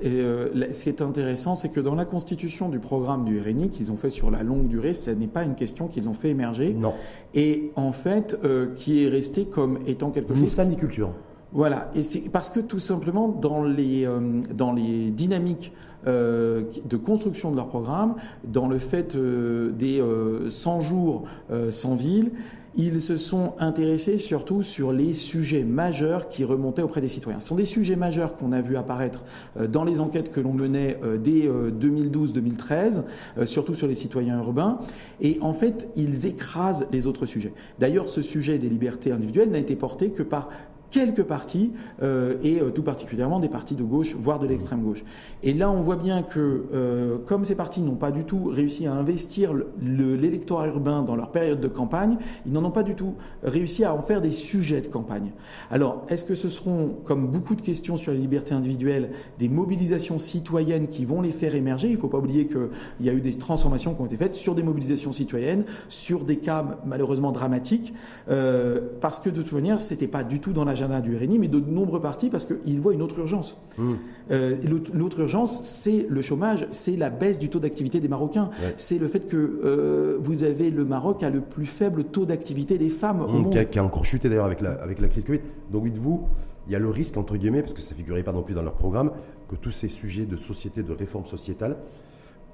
Euh, 0.04 0.72
ce 0.72 0.82
qui 0.82 0.88
est 0.88 1.02
intéressant, 1.02 1.54
c'est 1.54 1.70
que 1.70 1.80
dans 1.80 1.94
la 1.94 2.04
constitution 2.04 2.68
du 2.68 2.78
programme 2.78 3.24
du 3.24 3.40
RNI 3.40 3.70
qu'ils 3.70 3.90
ont 3.90 3.96
fait 3.96 4.10
sur 4.10 4.30
la 4.30 4.42
longue 4.42 4.68
durée, 4.68 4.92
ce 4.92 5.10
n'est 5.10 5.26
pas 5.26 5.44
une 5.44 5.54
question 5.54 5.88
qu'ils 5.88 6.08
ont 6.08 6.14
fait 6.14 6.28
émerger. 6.28 6.74
Non. 6.74 6.92
Et 7.34 7.72
en 7.74 7.90
fait, 7.90 8.38
euh, 8.44 8.74
qui 8.74 9.04
est 9.04 9.08
resté 9.08 9.46
comme 9.46 9.78
étant 9.86 10.10
quelque 10.10 10.34
chose. 10.34 10.42
Ni 10.42 10.48
ça 10.48 10.64
ni 10.64 10.76
culture. 10.76 11.12
Voilà, 11.52 11.90
et 11.94 12.02
c'est 12.02 12.28
parce 12.28 12.50
que 12.50 12.60
tout 12.60 12.78
simplement 12.78 13.28
dans 13.28 13.62
les, 13.62 14.06
euh, 14.06 14.40
dans 14.54 14.72
les 14.72 15.10
dynamiques 15.10 15.72
de 16.06 16.96
construction 16.96 17.50
de 17.50 17.56
leur 17.56 17.68
programme, 17.68 18.14
dans 18.42 18.66
le 18.66 18.78
fait 18.78 19.14
des 19.14 20.02
100 20.48 20.80
jours 20.80 21.24
sans 21.70 21.96
ville, 21.96 22.30
ils 22.78 23.02
se 23.02 23.16
sont 23.16 23.54
intéressés 23.58 24.18
surtout 24.18 24.62
sur 24.62 24.92
les 24.92 25.12
sujets 25.12 25.64
majeurs 25.64 26.28
qui 26.28 26.44
remontaient 26.44 26.82
auprès 26.82 27.00
des 27.00 27.08
citoyens. 27.08 27.40
Ce 27.40 27.48
sont 27.48 27.56
des 27.56 27.64
sujets 27.64 27.96
majeurs 27.96 28.36
qu'on 28.36 28.52
a 28.52 28.60
vu 28.60 28.76
apparaître 28.76 29.24
euh, 29.58 29.66
dans 29.66 29.82
les 29.82 30.00
enquêtes 30.00 30.30
que 30.30 30.40
l'on 30.40 30.52
menait 30.52 30.96
euh, 31.02 31.16
dès 31.16 31.48
2012-2013, 31.48 33.02
euh, 33.38 33.46
surtout 33.46 33.74
sur 33.74 33.88
les 33.88 33.96
citoyens 33.96 34.38
urbains. 34.38 34.78
Et 35.20 35.38
en 35.40 35.52
fait, 35.52 35.90
ils 35.96 36.26
écrasent 36.26 36.86
les 36.92 37.08
autres 37.08 37.26
sujets. 37.26 37.52
D'ailleurs, 37.80 38.08
ce 38.08 38.22
sujet 38.22 38.58
des 38.58 38.68
libertés 38.68 39.10
individuelles 39.10 39.50
n'a 39.50 39.58
été 39.58 39.74
porté 39.74 40.10
que 40.10 40.22
par 40.22 40.48
quelques 40.90 41.22
partis, 41.22 41.72
euh, 42.02 42.36
et 42.42 42.60
euh, 42.60 42.70
tout 42.70 42.82
particulièrement 42.82 43.40
des 43.40 43.48
partis 43.48 43.74
de 43.74 43.82
gauche, 43.82 44.14
voire 44.18 44.38
de 44.38 44.46
l'extrême 44.46 44.82
gauche. 44.82 45.04
Et 45.42 45.52
là, 45.52 45.70
on 45.70 45.80
voit 45.80 45.96
bien 45.96 46.22
que, 46.22 46.64
euh, 46.72 47.18
comme 47.26 47.44
ces 47.44 47.54
partis 47.54 47.82
n'ont 47.82 47.96
pas 47.96 48.10
du 48.10 48.24
tout 48.24 48.44
réussi 48.44 48.86
à 48.86 48.92
investir 48.92 49.52
l'électorat 49.80 50.68
urbain 50.68 51.02
dans 51.02 51.16
leur 51.16 51.30
période 51.30 51.60
de 51.60 51.68
campagne, 51.68 52.16
ils 52.46 52.52
n'en 52.52 52.64
ont 52.64 52.70
pas 52.70 52.82
du 52.82 52.94
tout 52.94 53.14
réussi 53.42 53.84
à 53.84 53.94
en 53.94 54.00
faire 54.00 54.20
des 54.20 54.30
sujets 54.30 54.80
de 54.80 54.88
campagne. 54.88 55.32
Alors, 55.70 56.04
est-ce 56.08 56.24
que 56.24 56.34
ce 56.34 56.48
seront, 56.48 56.96
comme 57.04 57.28
beaucoup 57.28 57.54
de 57.54 57.62
questions 57.62 57.96
sur 57.96 58.12
les 58.12 58.18
libertés 58.18 58.54
individuelles, 58.54 59.10
des 59.38 59.48
mobilisations 59.48 60.18
citoyennes 60.18 60.88
qui 60.88 61.04
vont 61.04 61.20
les 61.20 61.32
faire 61.32 61.54
émerger? 61.54 61.88
Il 61.88 61.96
ne 61.96 62.00
faut 62.00 62.08
pas 62.08 62.18
oublier 62.18 62.46
qu'il 62.46 62.68
y 63.00 63.10
a 63.10 63.12
eu 63.12 63.20
des 63.20 63.34
transformations 63.36 63.94
qui 63.94 64.00
ont 64.00 64.06
été 64.06 64.16
faites 64.16 64.34
sur 64.34 64.54
des 64.54 64.62
mobilisations 64.62 65.12
citoyennes, 65.12 65.64
sur 65.88 66.24
des 66.24 66.38
cas 66.38 66.78
malheureusement 66.86 67.32
dramatiques, 67.32 67.94
parce 68.26 69.18
que 69.18 69.30
de 69.30 69.42
toute 69.42 69.52
manière, 69.52 69.80
c'était 69.80 70.08
pas 70.08 70.24
du 70.24 70.40
tout 70.40 70.52
dans 70.52 70.64
la 70.64 70.74
du 71.02 71.16
RNI, 71.16 71.38
mais 71.38 71.48
de 71.48 71.60
nombreux 71.60 72.00
partis 72.00 72.30
parce 72.30 72.44
qu'ils 72.44 72.80
voient 72.80 72.94
une 72.94 73.02
autre 73.02 73.18
urgence. 73.18 73.60
Mmh. 73.76 73.92
Euh, 74.30 74.56
l'autre 74.94 75.20
urgence, 75.20 75.62
c'est 75.64 76.06
le 76.08 76.22
chômage, 76.22 76.66
c'est 76.70 76.96
la 76.96 77.10
baisse 77.10 77.38
du 77.38 77.48
taux 77.48 77.58
d'activité 77.58 78.00
des 78.00 78.08
Marocains. 78.08 78.50
C'est 78.76 78.98
le 78.98 79.08
fait 79.08 79.26
que 79.26 79.36
euh, 79.36 80.18
vous 80.20 80.44
avez 80.44 80.70
le 80.70 80.84
Maroc 80.84 81.22
a 81.22 81.30
le 81.30 81.40
plus 81.40 81.66
faible 81.66 82.04
taux 82.04 82.26
d'activité 82.26 82.78
des 82.78 82.90
femmes 82.90 83.22
au. 83.22 83.50
Qui 83.50 83.78
a, 83.78 83.84
encore 83.84 84.04
chuté 84.04 84.28
d'ailleurs 84.28 84.44
avec 84.44 84.60
la, 84.60 84.72
avec 84.72 85.00
la 85.00 85.08
crise 85.08 85.24
Covid. 85.24 85.40
Donc 85.70 85.84
dites-vous, 85.84 86.28
il 86.68 86.72
y 86.72 86.76
a 86.76 86.78
le 86.78 86.90
risque, 86.90 87.16
entre 87.16 87.36
guillemets, 87.36 87.62
parce 87.62 87.72
que 87.72 87.80
ça 87.80 87.94
ne 87.94 87.98
figurait 87.98 88.22
pas 88.22 88.32
non 88.32 88.42
plus 88.42 88.54
dans 88.54 88.62
leur 88.62 88.74
programme, 88.74 89.10
que 89.48 89.56
tous 89.56 89.70
ces 89.70 89.88
sujets 89.88 90.26
de 90.26 90.36
société, 90.36 90.82
de 90.82 90.92
réforme 90.92 91.24
sociétale, 91.26 91.76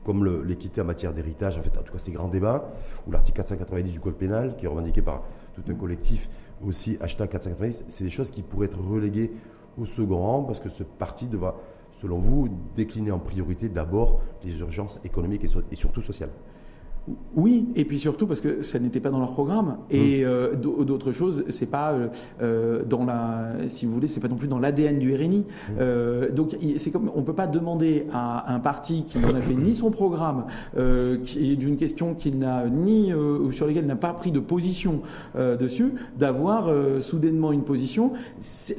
comme 0.04 0.44
l'équité 0.44 0.80
en 0.80 0.84
matière 0.84 1.12
d'héritage, 1.12 1.56
en 1.56 1.62
fait, 1.62 1.76
en 1.78 1.82
tout 1.82 1.92
cas 1.92 1.98
ces 1.98 2.12
grands 2.12 2.28
débats, 2.28 2.72
ou 3.06 3.10
l'article 3.10 3.38
490 3.38 3.90
du 3.90 4.00
Code 4.00 4.14
pénal, 4.14 4.54
qui 4.56 4.66
est 4.66 4.68
revendiqué 4.68 5.02
par 5.02 5.22
tout 5.54 5.62
un 5.68 5.74
collectif 5.74 6.28
aussi, 6.66 6.96
hashtag 7.00 7.30
490, 7.30 7.84
c'est 7.88 8.04
des 8.04 8.10
choses 8.10 8.30
qui 8.30 8.42
pourraient 8.42 8.66
être 8.66 8.80
reléguées 8.80 9.32
au 9.78 9.86
second 9.86 10.18
rang, 10.18 10.42
parce 10.44 10.60
que 10.60 10.68
ce 10.68 10.82
parti 10.82 11.26
devra, 11.26 11.56
selon 12.00 12.18
vous, 12.18 12.48
décliner 12.74 13.10
en 13.10 13.18
priorité 13.18 13.68
d'abord 13.68 14.20
les 14.44 14.58
urgences 14.58 15.00
économiques 15.04 15.44
et 15.44 15.76
surtout 15.76 16.02
sociales. 16.02 16.30
Oui, 17.36 17.66
et 17.76 17.84
puis 17.84 17.98
surtout 17.98 18.26
parce 18.26 18.40
que 18.40 18.62
ça 18.62 18.78
n'était 18.78 19.00
pas 19.00 19.10
dans 19.10 19.18
leur 19.18 19.32
programme. 19.32 19.76
Et 19.90 20.22
mmh. 20.22 20.26
euh, 20.26 20.54
d'autres 20.54 21.12
choses, 21.12 21.44
c'est 21.48 21.70
pas 21.70 21.92
euh, 21.92 22.08
euh, 22.40 22.84
dans 22.84 23.04
la, 23.04 23.52
si 23.66 23.84
vous 23.84 23.92
voulez, 23.92 24.08
c'est 24.08 24.20
pas 24.20 24.28
non 24.28 24.36
plus 24.36 24.48
dans 24.48 24.58
l'ADN 24.58 24.98
du 24.98 25.14
RNI. 25.14 25.44
Mmh. 25.44 26.34
donc 26.34 26.56
c'est 26.76 26.90
comme, 26.90 27.10
on 27.14 27.22
peut 27.22 27.34
pas 27.34 27.46
demander 27.46 28.06
à 28.12 28.52
un 28.54 28.60
parti 28.60 29.04
qui 29.04 29.18
n'en 29.18 29.34
a 29.34 29.40
fait 29.40 29.54
ni 29.54 29.74
son 29.74 29.90
programme, 29.90 30.46
qui 31.22 31.52
est 31.52 31.56
d'une 31.56 31.76
question 31.76 32.14
qu'il 32.14 32.38
n'a 32.38 32.68
ni 32.68 33.12
sur 33.50 33.66
laquelle 33.66 33.84
il 33.84 33.88
n'a 33.88 33.96
pas 33.96 34.12
pris 34.12 34.32
de 34.32 34.40
position 34.40 35.02
dessus, 35.36 35.94
d'avoir 36.18 36.70
soudainement 37.00 37.52
une 37.52 37.64
position. 37.64 38.12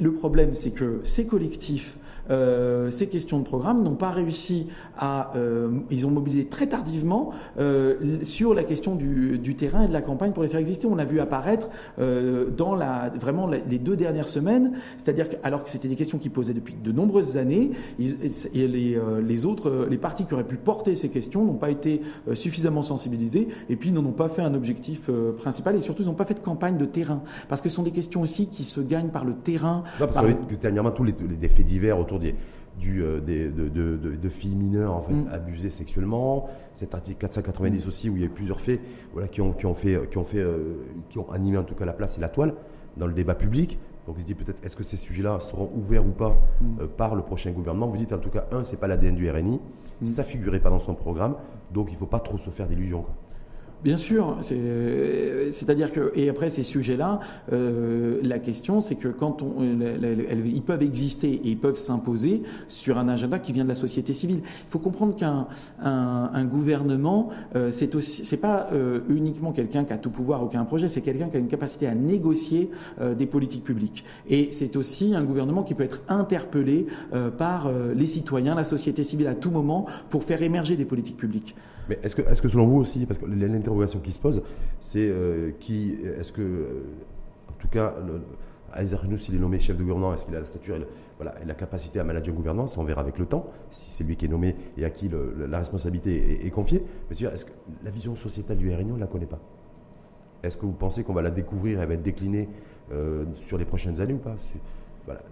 Le 0.00 0.12
problème, 0.12 0.54
c'est 0.54 0.72
que 0.72 1.00
ces 1.02 1.26
collectifs 1.26 1.98
euh, 2.30 2.90
ces 2.90 3.08
questions 3.08 3.38
de 3.38 3.44
programme 3.44 3.82
n'ont 3.82 3.94
pas 3.94 4.10
réussi 4.10 4.66
à... 4.98 5.32
Euh, 5.36 5.70
ils 5.90 6.06
ont 6.06 6.10
mobilisé 6.10 6.46
très 6.46 6.66
tardivement 6.66 7.30
euh, 7.58 8.18
sur 8.22 8.54
la 8.54 8.64
question 8.64 8.94
du, 8.94 9.38
du, 9.38 9.54
terrain 9.54 9.84
et 9.84 9.88
de 9.88 9.92
la 9.92 10.02
campagne 10.02 10.32
pour 10.32 10.42
les 10.42 10.48
faire 10.48 10.60
exister. 10.60 10.86
On 10.86 10.98
a 10.98 11.04
vu 11.04 11.20
apparaître 11.20 11.68
dans 12.56 12.74
la, 12.74 13.10
vraiment 13.18 13.48
les 13.48 13.78
deux 13.78 13.96
dernières 13.96 14.28
semaines, 14.28 14.72
c'est-à-dire 14.96 15.26
alors 15.42 15.64
que 15.64 15.70
c'était 15.70 15.88
des 15.88 15.96
questions 15.96 16.18
qui 16.18 16.28
posaient 16.28 16.54
depuis 16.54 16.74
de 16.82 16.92
nombreuses 16.92 17.36
années, 17.36 17.70
et 17.98 18.68
les, 18.68 19.00
les, 19.22 19.46
autres, 19.46 19.86
les 19.88 19.98
partis 19.98 20.24
qui 20.24 20.34
auraient 20.34 20.44
pu 20.44 20.56
porter 20.56 20.96
ces 20.96 21.08
questions 21.08 21.44
n'ont 21.44 21.54
pas 21.54 21.70
été 21.70 22.02
suffisamment 22.34 22.82
sensibilisés 22.82 23.48
et 23.68 23.76
puis 23.76 23.92
n'en 23.92 24.04
ont 24.04 24.12
pas 24.12 24.28
fait 24.28 24.42
un 24.42 24.54
objectif 24.54 25.10
principal 25.38 25.76
et 25.76 25.80
surtout 25.80 26.02
ils 26.02 26.06
n'ont 26.06 26.14
pas 26.14 26.24
fait 26.24 26.34
de 26.34 26.40
campagne 26.40 26.76
de 26.76 26.84
terrain 26.84 27.22
parce 27.48 27.60
que 27.60 27.68
ce 27.68 27.76
sont 27.76 27.82
des 27.82 27.90
questions 27.90 28.22
aussi 28.22 28.48
qui 28.48 28.64
se 28.64 28.80
gagnent 28.80 29.10
par 29.10 29.24
le 29.24 29.34
terrain. 29.34 29.84
Non, 30.00 30.06
parce 30.06 30.26
que 30.26 30.54
dernièrement 30.54 30.90
tous 30.90 31.04
les, 31.04 31.14
les 31.40 31.48
faits 31.48 31.66
divers 31.66 31.98
autour 31.98 32.15
des, 32.18 32.34
du, 32.78 33.02
euh, 33.02 33.20
des, 33.20 33.48
de, 33.48 34.28
filles 34.28 34.56
mineures 34.56 34.94
en 34.94 35.00
fait, 35.00 35.14
mm. 35.14 35.28
abusées 35.32 35.70
sexuellement. 35.70 36.48
Cet 36.74 36.94
article 36.94 37.18
490 37.18 37.84
mm. 37.84 37.88
aussi, 37.88 38.10
où 38.10 38.16
il 38.16 38.20
y 38.20 38.24
a 38.24 38.26
eu 38.26 38.30
plusieurs 38.30 38.60
faits 38.60 38.80
voilà, 39.12 39.28
qui, 39.28 39.40
ont, 39.40 39.52
qui, 39.52 39.66
ont 39.66 39.74
fait, 39.74 40.08
qui, 40.10 40.18
ont 40.18 40.24
fait, 40.24 40.38
euh, 40.38 40.84
qui 41.08 41.18
ont 41.18 41.30
animé 41.30 41.58
en 41.58 41.64
tout 41.64 41.74
cas 41.74 41.84
la 41.84 41.92
place 41.92 42.18
et 42.18 42.20
la 42.20 42.28
toile 42.28 42.54
dans 42.96 43.06
le 43.06 43.14
débat 43.14 43.34
public. 43.34 43.78
Donc 44.06 44.16
il 44.18 44.22
se 44.22 44.26
dit 44.26 44.34
peut-être 44.34 44.64
est-ce 44.64 44.76
que 44.76 44.84
ces 44.84 44.96
sujets-là 44.96 45.40
seront 45.40 45.70
ouverts 45.74 46.06
ou 46.06 46.10
pas 46.10 46.30
mm. 46.60 46.80
euh, 46.80 46.86
par 46.86 47.14
le 47.14 47.22
prochain 47.22 47.50
gouvernement? 47.50 47.86
Vous 47.86 47.96
dites 47.96 48.12
en 48.12 48.18
tout 48.18 48.30
cas, 48.30 48.46
un, 48.52 48.64
c'est 48.64 48.78
pas 48.78 48.86
l'ADN 48.86 49.14
du 49.14 49.30
RNI, 49.30 49.60
ça 50.04 50.24
figurait 50.24 50.60
pas 50.60 50.70
dans 50.70 50.80
son 50.80 50.94
programme, 50.94 51.36
donc 51.72 51.88
il 51.90 51.94
ne 51.94 51.98
faut 51.98 52.06
pas 52.06 52.20
trop 52.20 52.38
se 52.38 52.50
faire 52.50 52.66
d'illusions. 52.66 53.04
Bien 53.86 53.96
sûr, 53.98 54.38
c'est-à-dire 54.40 55.92
que 55.92 56.10
et 56.16 56.28
après 56.28 56.50
ces 56.50 56.64
sujets-là, 56.64 57.20
euh, 57.52 58.18
la 58.24 58.40
question 58.40 58.80
c'est 58.80 58.96
que 58.96 59.06
quand 59.06 59.42
on, 59.42 59.62
ils 59.62 60.62
peuvent 60.62 60.82
exister 60.82 61.48
et 61.48 61.54
peuvent 61.54 61.76
s'imposer 61.76 62.42
sur 62.66 62.98
un 62.98 63.06
agenda 63.06 63.38
qui 63.38 63.52
vient 63.52 63.62
de 63.62 63.68
la 63.68 63.76
société 63.76 64.12
civile. 64.12 64.40
Il 64.42 64.70
faut 64.70 64.80
comprendre 64.80 65.14
qu'un 65.14 65.46
un, 65.80 66.44
gouvernement, 66.46 67.28
euh, 67.54 67.70
c'est 67.70 68.40
pas 68.40 68.70
euh, 68.72 69.02
uniquement 69.08 69.52
quelqu'un 69.52 69.84
qui 69.84 69.92
a 69.92 69.98
tout 69.98 70.10
pouvoir 70.10 70.42
ou 70.42 70.48
qui 70.48 70.56
a 70.56 70.60
un 70.60 70.64
projet, 70.64 70.88
c'est 70.88 71.00
quelqu'un 71.00 71.28
qui 71.28 71.36
a 71.36 71.38
une 71.38 71.46
capacité 71.46 71.86
à 71.86 71.94
négocier 71.94 72.72
des 73.16 73.26
politiques 73.26 73.62
publiques. 73.62 74.04
Et 74.28 74.48
c'est 74.50 74.74
aussi 74.74 75.14
un 75.14 75.22
gouvernement 75.22 75.62
qui 75.62 75.74
peut 75.74 75.84
être 75.84 76.02
interpellé 76.08 76.86
par 77.38 77.70
les 77.94 78.06
citoyens, 78.06 78.56
la 78.56 78.64
société 78.64 79.04
civile 79.04 79.28
à 79.28 79.36
tout 79.36 79.52
moment 79.52 79.86
pour 80.10 80.24
faire 80.24 80.42
émerger 80.42 80.74
des 80.74 80.86
politiques 80.86 81.18
publiques. 81.18 81.54
Mais 81.88 81.98
est-ce 82.02 82.16
que, 82.16 82.22
est 82.22 82.40
que 82.40 82.48
selon 82.48 82.66
vous 82.66 82.78
aussi, 82.78 83.06
parce 83.06 83.18
que 83.18 83.26
l'interrogation 83.26 84.00
qui 84.00 84.12
se 84.12 84.18
pose, 84.18 84.42
c'est 84.80 85.08
euh, 85.08 85.52
qui, 85.60 85.96
est-ce 86.18 86.32
que, 86.32 86.42
euh, 86.42 86.84
en 87.48 87.52
tout 87.58 87.68
cas, 87.68 87.94
Aizarnous, 88.74 89.18
s'il 89.18 89.36
est 89.36 89.38
nommé 89.38 89.58
chef 89.58 89.76
de 89.76 89.82
gouvernement, 89.82 90.12
est-ce 90.12 90.26
qu'il 90.26 90.34
a 90.34 90.40
la 90.40 90.46
stature 90.46 90.76
et, 90.76 90.86
voilà, 91.18 91.34
la 91.46 91.54
capacité 91.54 91.98
à 91.98 92.04
manager 92.04 92.34
un 92.34 92.36
gouvernement 92.36 92.66
On 92.76 92.84
verra 92.84 93.00
avec 93.00 93.18
le 93.18 93.26
temps, 93.26 93.46
si 93.70 93.90
c'est 93.90 94.04
lui 94.04 94.16
qui 94.16 94.26
est 94.26 94.28
nommé 94.28 94.54
et 94.76 94.84
à 94.84 94.90
qui 94.90 95.10
la 95.48 95.58
responsabilité 95.58 96.46
est, 96.46 96.50
confiée. 96.50 96.84
Mais 97.08 97.16
est-ce 97.16 97.44
que 97.44 97.52
la 97.84 97.90
vision 97.90 98.16
sociétale 98.16 98.58
du 98.58 98.72
RNI, 98.72 98.92
on 98.92 98.96
ne 98.96 99.00
la 99.00 99.06
connaît 99.06 99.26
pas? 99.26 99.40
Est-ce 100.42 100.56
que 100.56 100.66
vous 100.66 100.72
pensez 100.72 101.04
qu'on 101.04 101.14
va 101.14 101.22
la 101.22 101.30
découvrir, 101.30 101.80
elle 101.80 101.88
va 101.88 101.94
être 101.94 102.02
déclinée 102.02 102.48
euh, 102.92 103.24
sur 103.32 103.56
les 103.56 103.64
prochaines 103.64 104.00
années 104.00 104.12
ou 104.12 104.18
pas? 104.18 104.34
Voilà. 105.06 105.22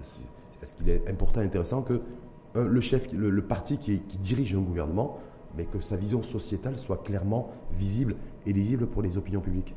Est-ce 0.63 0.73
qu'il 0.75 0.89
est 0.89 1.07
important, 1.09 1.41
intéressant 1.41 1.83
que 1.83 2.01
le 2.55 2.81
chef, 2.81 3.13
le, 3.13 3.43
parti 3.43 3.79
qui 3.79 4.01
dirige 4.19 4.55
un 4.55 4.61
gouvernement 4.61 5.19
mais 5.57 5.65
que 5.65 5.81
sa 5.81 5.97
vision 5.97 6.23
sociétale 6.23 6.79
soit 6.79 6.99
clairement 6.99 7.51
visible 7.77 8.17
et 8.47 8.53
lisible 8.53 8.87
pour 8.87 9.03
les 9.03 9.17
opinions 9.17 9.41
publiques 9.41 9.75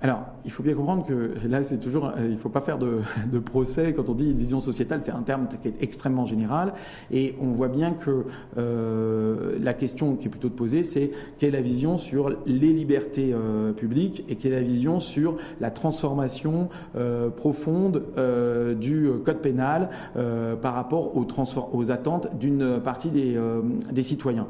Alors, 0.00 0.26
il 0.44 0.50
faut 0.50 0.62
bien 0.62 0.74
comprendre 0.74 1.06
que 1.06 1.34
là, 1.48 1.62
c'est 1.62 1.78
toujours, 1.78 2.12
il 2.18 2.32
ne 2.32 2.36
faut 2.36 2.48
pas 2.48 2.60
faire 2.60 2.78
de, 2.78 3.38
procès 3.38 3.94
quand 3.94 4.08
on 4.08 4.14
dit 4.14 4.34
vision 4.34 4.60
sociétale, 4.60 5.00
c'est 5.00 5.12
un 5.12 5.22
terme 5.22 5.48
qui 5.48 5.68
est 5.68 5.82
extrêmement 5.82 6.26
général, 6.26 6.74
et 7.10 7.34
on 7.40 7.50
voit 7.50 7.68
bien 7.68 7.92
que 7.92 8.26
euh, 8.58 9.58
la 9.60 9.74
question 9.74 10.16
qui 10.16 10.26
est 10.26 10.30
plutôt 10.30 10.48
de 10.48 10.54
poser, 10.54 10.82
c'est 10.82 11.10
quelle 11.38 11.50
est 11.50 11.58
la 11.58 11.62
vision 11.62 11.96
sur 11.96 12.30
les 12.46 12.72
libertés 12.72 13.32
euh, 13.32 13.72
publiques 13.72 14.24
et 14.28 14.36
quelle 14.36 14.52
est 14.52 14.60
la 14.60 14.62
vision 14.62 14.98
sur 14.98 15.36
la 15.60 15.70
transformation 15.70 16.68
euh, 16.96 17.30
profonde 17.30 18.04
euh, 18.18 18.74
du 18.74 19.08
code 19.24 19.40
pénal 19.40 19.90
euh, 20.16 20.56
par 20.56 20.74
rapport 20.74 21.12
aux, 21.16 21.90
attentes 21.90 22.36
d'une 22.38 22.80
partie 22.80 23.10
euh, 23.14 23.62
des 23.92 24.02
citoyens. 24.02 24.46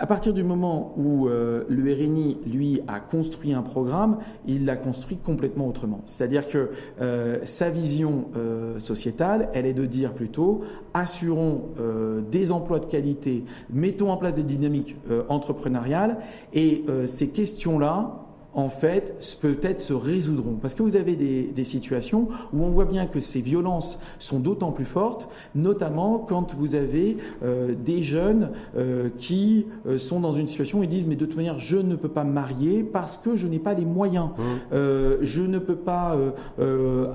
À 0.00 0.06
partir 0.06 0.32
du 0.32 0.44
moment 0.44 0.94
où 0.96 1.26
euh, 1.26 1.64
le 1.68 1.92
RNI, 1.92 2.38
lui, 2.46 2.80
a 2.86 3.00
construit 3.00 3.52
un 3.52 3.62
programme, 3.62 4.18
il 4.46 4.64
l'a 4.64 4.76
construit 4.76 5.16
complètement 5.16 5.66
autrement. 5.66 6.02
C'est-à-dire 6.04 6.46
que 6.46 6.70
euh, 7.00 7.38
sa 7.42 7.68
vision 7.68 8.26
euh, 8.36 8.78
sociétale, 8.78 9.48
elle 9.54 9.66
est 9.66 9.74
de 9.74 9.86
dire 9.86 10.14
plutôt 10.14 10.60
assurons 10.94 11.70
euh, 11.80 12.20
des 12.20 12.52
emplois 12.52 12.78
de 12.78 12.86
qualité, 12.86 13.44
mettons 13.70 14.12
en 14.12 14.16
place 14.16 14.36
des 14.36 14.44
dynamiques 14.44 14.96
entrepreneuriales, 15.28 16.18
et 16.52 16.84
ces 17.06 17.28
questions-là, 17.28 18.27
en 18.58 18.68
fait, 18.68 19.38
peut-être 19.40 19.80
se 19.80 19.92
résoudront. 19.92 20.56
Parce 20.60 20.74
que 20.74 20.82
vous 20.82 20.96
avez 20.96 21.14
des, 21.14 21.44
des, 21.44 21.62
situations 21.62 22.26
où 22.52 22.64
on 22.64 22.70
voit 22.70 22.86
bien 22.86 23.06
que 23.06 23.20
ces 23.20 23.40
violences 23.40 24.00
sont 24.18 24.40
d'autant 24.40 24.72
plus 24.72 24.84
fortes, 24.84 25.28
notamment 25.54 26.18
quand 26.18 26.54
vous 26.54 26.74
avez 26.74 27.18
euh, 27.44 27.74
des 27.76 28.02
jeunes 28.02 28.50
euh, 28.76 29.10
qui 29.16 29.66
euh, 29.86 29.96
sont 29.96 30.18
dans 30.18 30.32
une 30.32 30.48
situation 30.48 30.80
où 30.80 30.82
ils 30.82 30.88
disent 30.88 31.06
mais 31.06 31.14
de 31.14 31.24
toute 31.24 31.36
manière 31.36 31.60
je 31.60 31.76
ne 31.76 31.94
peux 31.94 32.08
pas 32.08 32.24
me 32.24 32.32
marier 32.32 32.82
parce 32.82 33.16
que 33.16 33.36
je 33.36 33.46
n'ai 33.46 33.60
pas 33.60 33.74
les 33.74 33.84
moyens, 33.84 34.30
mmh. 34.36 34.72
je 35.20 35.42
ne 35.42 35.58
peux 35.60 35.76
pas 35.76 36.16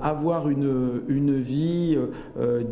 avoir 0.00 0.48
une, 0.48 1.02
une 1.08 1.38
vie 1.38 1.98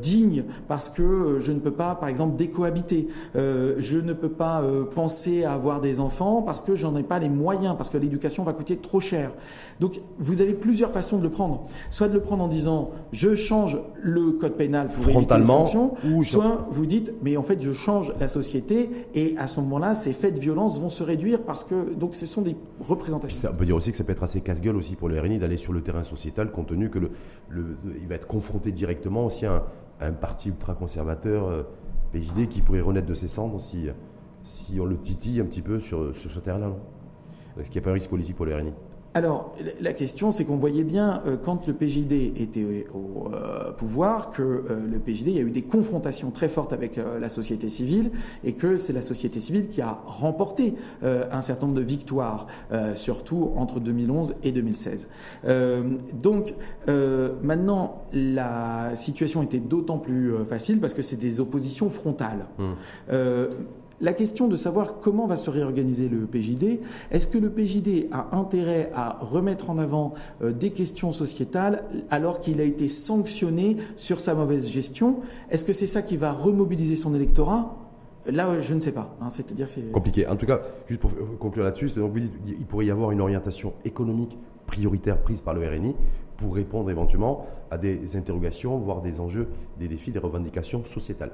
digne 0.01 0.45
parce 0.67 0.89
que 0.89 1.37
je 1.41 1.53
ne 1.53 1.59
peux 1.59 1.71
pas 1.71 1.95
par 1.95 2.09
exemple 2.09 2.37
décohabiter, 2.37 3.09
je 3.35 3.99
ne 3.99 4.13
peux 4.13 4.31
pas 4.31 4.63
penser 4.95 5.45
à 5.45 5.53
avoir 5.53 5.81
des 5.81 6.01
enfants 6.01 6.43
parce 6.43 6.63
que 6.63 6.75
j'en 6.75 6.97
ai 6.97 7.03
pas 7.03 7.19
les 7.19 7.29
moyens, 7.29 7.75
parce 7.77 7.91
que 7.91 7.99
l'éducation 7.99 8.45
va 8.45 8.53
coûter 8.53 8.62
trop 8.63 9.01
cher. 9.01 9.33
Donc 9.81 10.01
vous 10.19 10.41
avez 10.41 10.55
plusieurs 10.55 10.91
façons 10.91 11.19
de 11.19 11.23
le 11.23 11.31
prendre. 11.31 11.65
Soit 11.91 12.09
de 12.09 12.15
le 12.15 12.21
prendre 12.21 12.45
en 12.45 12.49
disant 12.49 12.91
je 13.13 13.35
change 13.35 13.79
le 14.01 14.33
code 14.33 14.57
pénal 14.57 14.89
pour 14.89 15.09
éviter 15.09 15.39
les 15.39 15.47
sanctions, 15.47 15.95
ou 16.05 16.23
soit 16.23 16.67
vous 16.71 16.87
dites 16.87 17.13
mais 17.23 17.37
en 17.37 17.43
fait 17.43 17.61
je 17.61 17.73
change 17.73 18.13
la 18.19 18.29
société 18.29 18.91
et 19.15 19.37
à 19.39 19.47
ce 19.47 19.61
moment-là 19.61 19.95
ces 19.95 20.13
faits 20.13 20.35
de 20.35 20.41
violence 20.41 20.81
vont 20.81 20.89
se 20.89 21.03
réduire 21.03 21.43
parce 21.43 21.65
que 21.65 21.95
donc 21.95 22.15
ce 22.15 22.27
sont 22.27 22.43
des 22.43 22.57
représentations. 22.81 23.39
Ça, 23.39 23.51
on 23.53 23.57
peut 23.57 23.67
dire 23.67 23.77
aussi 23.77 23.91
que 23.91 23.97
ça 23.97 24.05
peut 24.05 24.13
être 24.13 24.23
assez 24.23 24.41
casse-gueule 24.41 24.77
aussi 24.77 24.97
pour 24.97 25.09
le 25.09 25.21
RNI 25.21 25.39
d'aller 25.39 25.57
sur 25.57 25.73
le 25.73 25.81
terrain 25.81 26.03
sociétal 26.03 26.51
compte 26.51 26.69
tenu 26.69 26.91
que 26.91 26.99
le, 26.99 27.11
le, 27.49 27.77
il 28.01 28.09
va 28.09 28.15
être 28.15 28.27
confronté 28.27 28.73
directement 28.73 29.27
aussi 29.27 29.47
à 29.47 29.55
un, 29.55 29.63
à 30.01 30.07
un 30.07 30.13
parti 30.13 30.49
ultra-conservateur 30.49 31.49
euh, 31.49 31.63
PJD 32.13 32.49
qui 32.49 32.61
pourrait 32.61 32.81
renaître 32.81 33.07
de 33.07 33.15
ses 33.15 33.29
cendres 33.29 33.61
si, 33.61 33.89
si 34.45 34.79
on 34.81 34.85
le 34.85 34.97
titille 34.99 35.41
un 35.41 35.45
petit 35.45 35.63
peu 35.63 35.81
sur, 35.81 36.15
sur 36.17 36.31
ce 36.31 36.39
terrain-là. 36.41 36.73
Est-ce 37.61 37.71
qu'il 37.71 37.81
n'y 37.81 37.85
a 37.85 37.87
pas 37.87 37.91
un 37.91 37.95
risque 37.95 38.11
politique 38.11 38.37
pour 38.37 38.47
le 38.47 38.57
RNI 38.57 38.73
alors, 39.15 39.55
la 39.81 39.93
question, 39.93 40.31
c'est 40.31 40.45
qu'on 40.47 40.57
voyait 40.57 40.85
bien, 40.85 41.23
euh, 41.27 41.37
quand 41.37 41.67
le 41.67 41.75
PJD 41.75 42.33
était 42.41 42.87
au 42.95 43.31
euh, 43.33 43.71
pouvoir, 43.73 44.31
que 44.31 44.43
euh, 44.43 44.87
le 44.91 44.99
PJD, 44.99 45.29
il 45.29 45.35
y 45.35 45.39
a 45.39 45.43
eu 45.43 45.51
des 45.51 45.63
confrontations 45.63 46.31
très 46.31 46.49
fortes 46.49 46.73
avec 46.73 46.97
la 46.97 47.29
société 47.29 47.69
civile, 47.69 48.11
et 48.43 48.55
que 48.55 48.79
c'est 48.79 48.93
la 48.93 49.03
société 49.03 49.41
civile 49.41 49.69
qui 49.69 49.83
a 49.83 50.01
remporté 50.07 50.75
un 51.03 51.41
certain 51.41 51.67
nombre 51.67 51.79
de 51.79 51.85
victoires, 51.85 52.47
surtout 52.95 53.53
entre 53.57 53.81
2011 53.81 54.37
et 54.43 54.53
2016. 54.53 55.09
donc, 56.15 56.55
maintenant, 57.43 58.05
la 58.13 58.95
situation 58.95 59.43
était 59.43 59.59
d'autant 59.59 59.99
plus 59.99 60.33
facile 60.49 60.81
parce 60.81 60.95
que 60.95 61.03
c'est 61.03 61.17
des 61.17 61.41
oppositions 61.41 61.91
frontales. 61.91 62.47
Mmh 62.59 62.73
la 64.03 64.13
question 64.13 64.49
de 64.49 64.57
savoir 64.57 64.99
comment 64.99 65.27
va 65.27 65.37
se 65.37 65.49
réorganiser 65.49 66.09
le 66.09 66.27
PJD, 66.27 66.81
est-ce 67.13 67.29
que 67.29 67.39
le 67.39 67.51
PJD 67.51 68.09
a 68.11 68.37
intérêt 68.37 68.91
à 68.95 69.19
remettre 69.21 69.71
en 69.71 69.79
avant 69.79 70.13
euh, 70.43 70.53
des 70.53 70.71
questions 70.71 71.13
sociétales 71.13 71.85
alors 72.11 72.41
qu'il 72.41 72.61
a 72.61 72.65
été 72.65 72.89
sanctionné 72.89 73.77
sur 73.95 74.19
sa 74.19 74.35
mauvaise 74.35 74.69
gestion? 74.69 75.21
Est-ce 75.51 75.65
que 75.65 75.73
c'est 75.73 75.87
ça 75.87 76.03
qui 76.03 76.17
va 76.17 76.33
remobiliser 76.33 76.97
son 76.97 77.15
électorat? 77.15 77.79
Là, 78.27 78.61
je 78.61 78.75
ne 78.75 78.81
sais 78.81 78.93
pas. 78.93 79.17
Hein, 79.21 79.29
C'est-à-dire 79.29 79.69
c'est 79.69 79.93
compliqué. 79.93 80.27
En 80.27 80.37
tout 80.37 80.47
cas, 80.47 80.61
juste 80.89 81.01
pour 81.01 81.11
conclure 81.39 81.65
là-dessus, 81.65 81.91
il 82.47 82.67
pourrait 82.67 82.87
y 82.87 82.91
avoir 82.91 83.13
une 83.13 83.21
orientation 83.21 83.73
économique 83.85 84.37
prioritaire 84.67 85.19
prise 85.23 85.41
par 85.41 85.55
le 85.55 85.67
RNI 85.67 85.95
pour 86.37 86.55
répondre 86.55 86.91
éventuellement 86.91 87.47
à 87.71 87.79
des 87.79 88.17
interrogations, 88.17 88.79
voire 88.79 89.01
des 89.01 89.21
enjeux, 89.21 89.49
des 89.79 89.87
défis, 89.87 90.11
des 90.11 90.19
revendications 90.19 90.85
sociétales. 90.85 91.33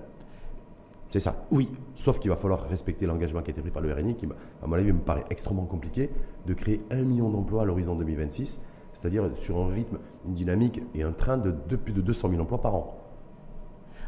C'est 1.11 1.21
ça 1.21 1.47
Oui. 1.51 1.69
Sauf 1.95 2.19
qu'il 2.19 2.31
va 2.31 2.37
falloir 2.37 2.69
respecter 2.69 3.07
l'engagement 3.07 3.43
qui 3.43 3.51
a 3.51 3.53
été 3.53 3.61
pris 3.61 3.71
par 3.71 3.83
le 3.83 3.93
RNI, 3.93 4.17
qui, 4.17 4.27
à 4.63 4.67
mon 4.67 4.75
avis, 4.75 4.93
me 4.93 4.99
paraît 4.99 5.25
extrêmement 5.31 5.65
compliqué, 5.65 6.11
de 6.47 6.55
créer 6.55 6.83
un 6.91 7.05
million 7.05 7.31
d'emplois 7.31 7.63
à 7.63 7.65
l'horizon 7.65 7.97
2026, 7.97 8.61
c'est-à-dire 8.93 9.31
sur 9.37 9.59
un 9.59 9.69
rythme, 9.69 9.99
une 10.27 10.35
dynamique 10.35 10.83
et 10.95 11.03
un 11.03 11.13
train 11.13 11.39
de, 11.39 11.55
de, 11.69 11.77
plus 11.77 11.93
de 11.93 12.01
200 12.01 12.31
000 12.31 12.43
emplois 12.43 12.61
par 12.61 12.75
an. 12.75 12.99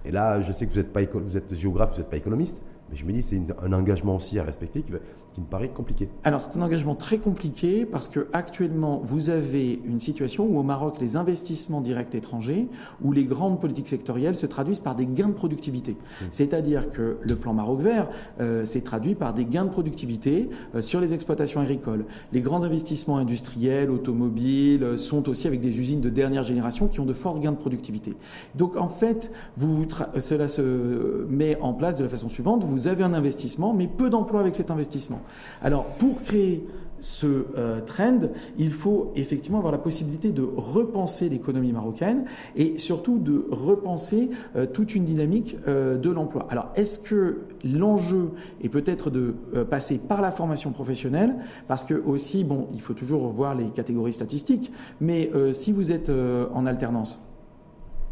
Et 0.05 0.11
là, 0.11 0.41
je 0.41 0.53
sais 0.53 0.67
que 0.67 0.73
vous 0.73 0.79
êtes, 0.79 0.93
pas, 0.93 1.01
vous 1.05 1.37
êtes 1.37 1.55
géographe, 1.55 1.93
vous 1.93 1.99
n'êtes 1.99 2.11
pas 2.11 2.17
économiste, 2.17 2.63
mais 2.91 2.97
je 2.97 3.05
me 3.05 3.13
dis 3.13 3.23
c'est 3.23 3.41
un 3.63 3.73
engagement 3.73 4.17
aussi 4.17 4.39
à 4.39 4.45
respecter 4.45 4.83
qui, 4.83 4.93
qui 5.41 5.47
me 5.47 5.51
paraît 5.51 5.69
compliqué. 5.69 6.09
Alors 6.25 6.43
c'est 6.43 6.59
un 6.59 6.63
engagement 6.63 6.95
très 6.95 7.19
compliqué 7.19 7.87
parce 7.87 8.09
que 8.09 8.29
actuellement 8.33 9.01
vous 9.05 9.31
avez 9.31 9.81
une 9.85 10.01
situation 10.01 10.47
où 10.47 10.59
au 10.59 10.63
Maroc 10.63 10.97
les 11.01 11.17
investissements 11.17 11.81
directs 11.81 12.15
étrangers 12.15 12.69
ou 13.03 13.13
les 13.13 13.25
grandes 13.25 13.61
politiques 13.61 13.89
sectorielles 13.89 14.35
se 14.35 14.47
traduisent 14.47 14.81
par 14.81 14.95
des 14.95 15.07
gains 15.07 15.29
de 15.29 15.35
productivité. 15.35 15.93
Mmh. 15.93 16.25
C'est-à-dire 16.31 16.91
que 16.91 17.17
le 17.21 17.37
plan 17.37 17.55
Maroc 17.55 17.81
vert 17.81 18.09
euh, 18.41 18.65
s'est 18.65 18.83
traduit 18.83 19.15
par 19.15 19.33
des 19.33 19.45
gains 19.45 19.65
de 19.65 19.71
productivité 19.71 20.51
euh, 20.75 20.81
sur 20.81 21.01
les 21.01 21.15
exploitations 21.15 21.61
agricoles. 21.61 22.05
Les 22.33 22.41
grands 22.41 22.65
investissements 22.65 23.19
industriels, 23.19 23.91
automobiles 23.91 24.85
euh, 24.85 24.97
sont 24.97 25.29
aussi 25.29 25.47
avec 25.47 25.61
des 25.61 25.79
usines 25.79 26.01
de 26.01 26.11
dernière 26.11 26.45
génération 26.45 26.89
qui 26.89 27.01
ont 27.01 27.07
de 27.07 27.13
forts 27.13 27.41
gains 27.41 27.53
de 27.53 27.57
productivité. 27.57 28.15
Donc 28.55 28.77
en 28.77 28.89
fait, 28.89 29.33
vous, 29.57 29.87
cela 30.19 30.49
se 30.49 31.27
met 31.29 31.59
en 31.61 31.73
place 31.73 31.97
de 31.99 32.05
la 32.05 32.09
façon 32.09 32.29
suivante. 32.29 32.65
Vous 32.65 32.71
vous 32.71 32.89
avez 32.89 33.05
un 33.05 33.13
investissement, 33.13 33.75
mais 33.75 33.87
peu 33.87 34.11
d'emplois 34.11 34.41
avec 34.41 34.55
cet 34.55 34.71
investissement. 34.71 35.21
Alors, 35.63 35.85
pour 35.99 36.23
créer 36.23 36.67
ce 37.01 37.47
euh, 37.57 37.81
trend, 37.81 38.19
il 38.59 38.71
faut 38.71 39.13
effectivement 39.17 39.59
avoir 39.59 39.73
la 39.73 39.79
possibilité 39.79 40.33
de 40.33 40.43
repenser 40.43 41.29
l'économie 41.29 41.73
marocaine 41.73 42.25
et 42.57 42.79
surtout 42.79 43.19
de 43.19 43.47
repenser 43.51 44.31
euh, 44.55 44.67
toute 44.67 44.95
une 44.95 45.05
dynamique 45.05 45.57
euh, 45.67 45.97
de 45.97 46.11
l'emploi. 46.11 46.47
Alors, 46.51 46.69
est-ce 46.75 46.99
que 46.99 47.41
l'enjeu 47.65 48.31
est 48.63 48.69
peut-être 48.69 49.11
de 49.11 49.35
passer 49.69 49.99
par 49.99 50.21
la 50.21 50.31
formation 50.31 50.71
professionnelle? 50.71 51.37
Parce 51.69 51.85
que 51.85 51.95
aussi, 51.95 52.45
bon, 52.45 52.69
il 52.73 52.81
faut 52.81 52.95
toujours 52.95 53.29
voir 53.29 53.55
les 53.55 53.71
catégories 53.71 54.13
statistiques, 54.13 54.73
mais 55.01 55.31
si 55.53 55.73
vous 55.73 55.93
êtes 55.93 56.11
en 56.11 56.67
alternance, 56.67 57.23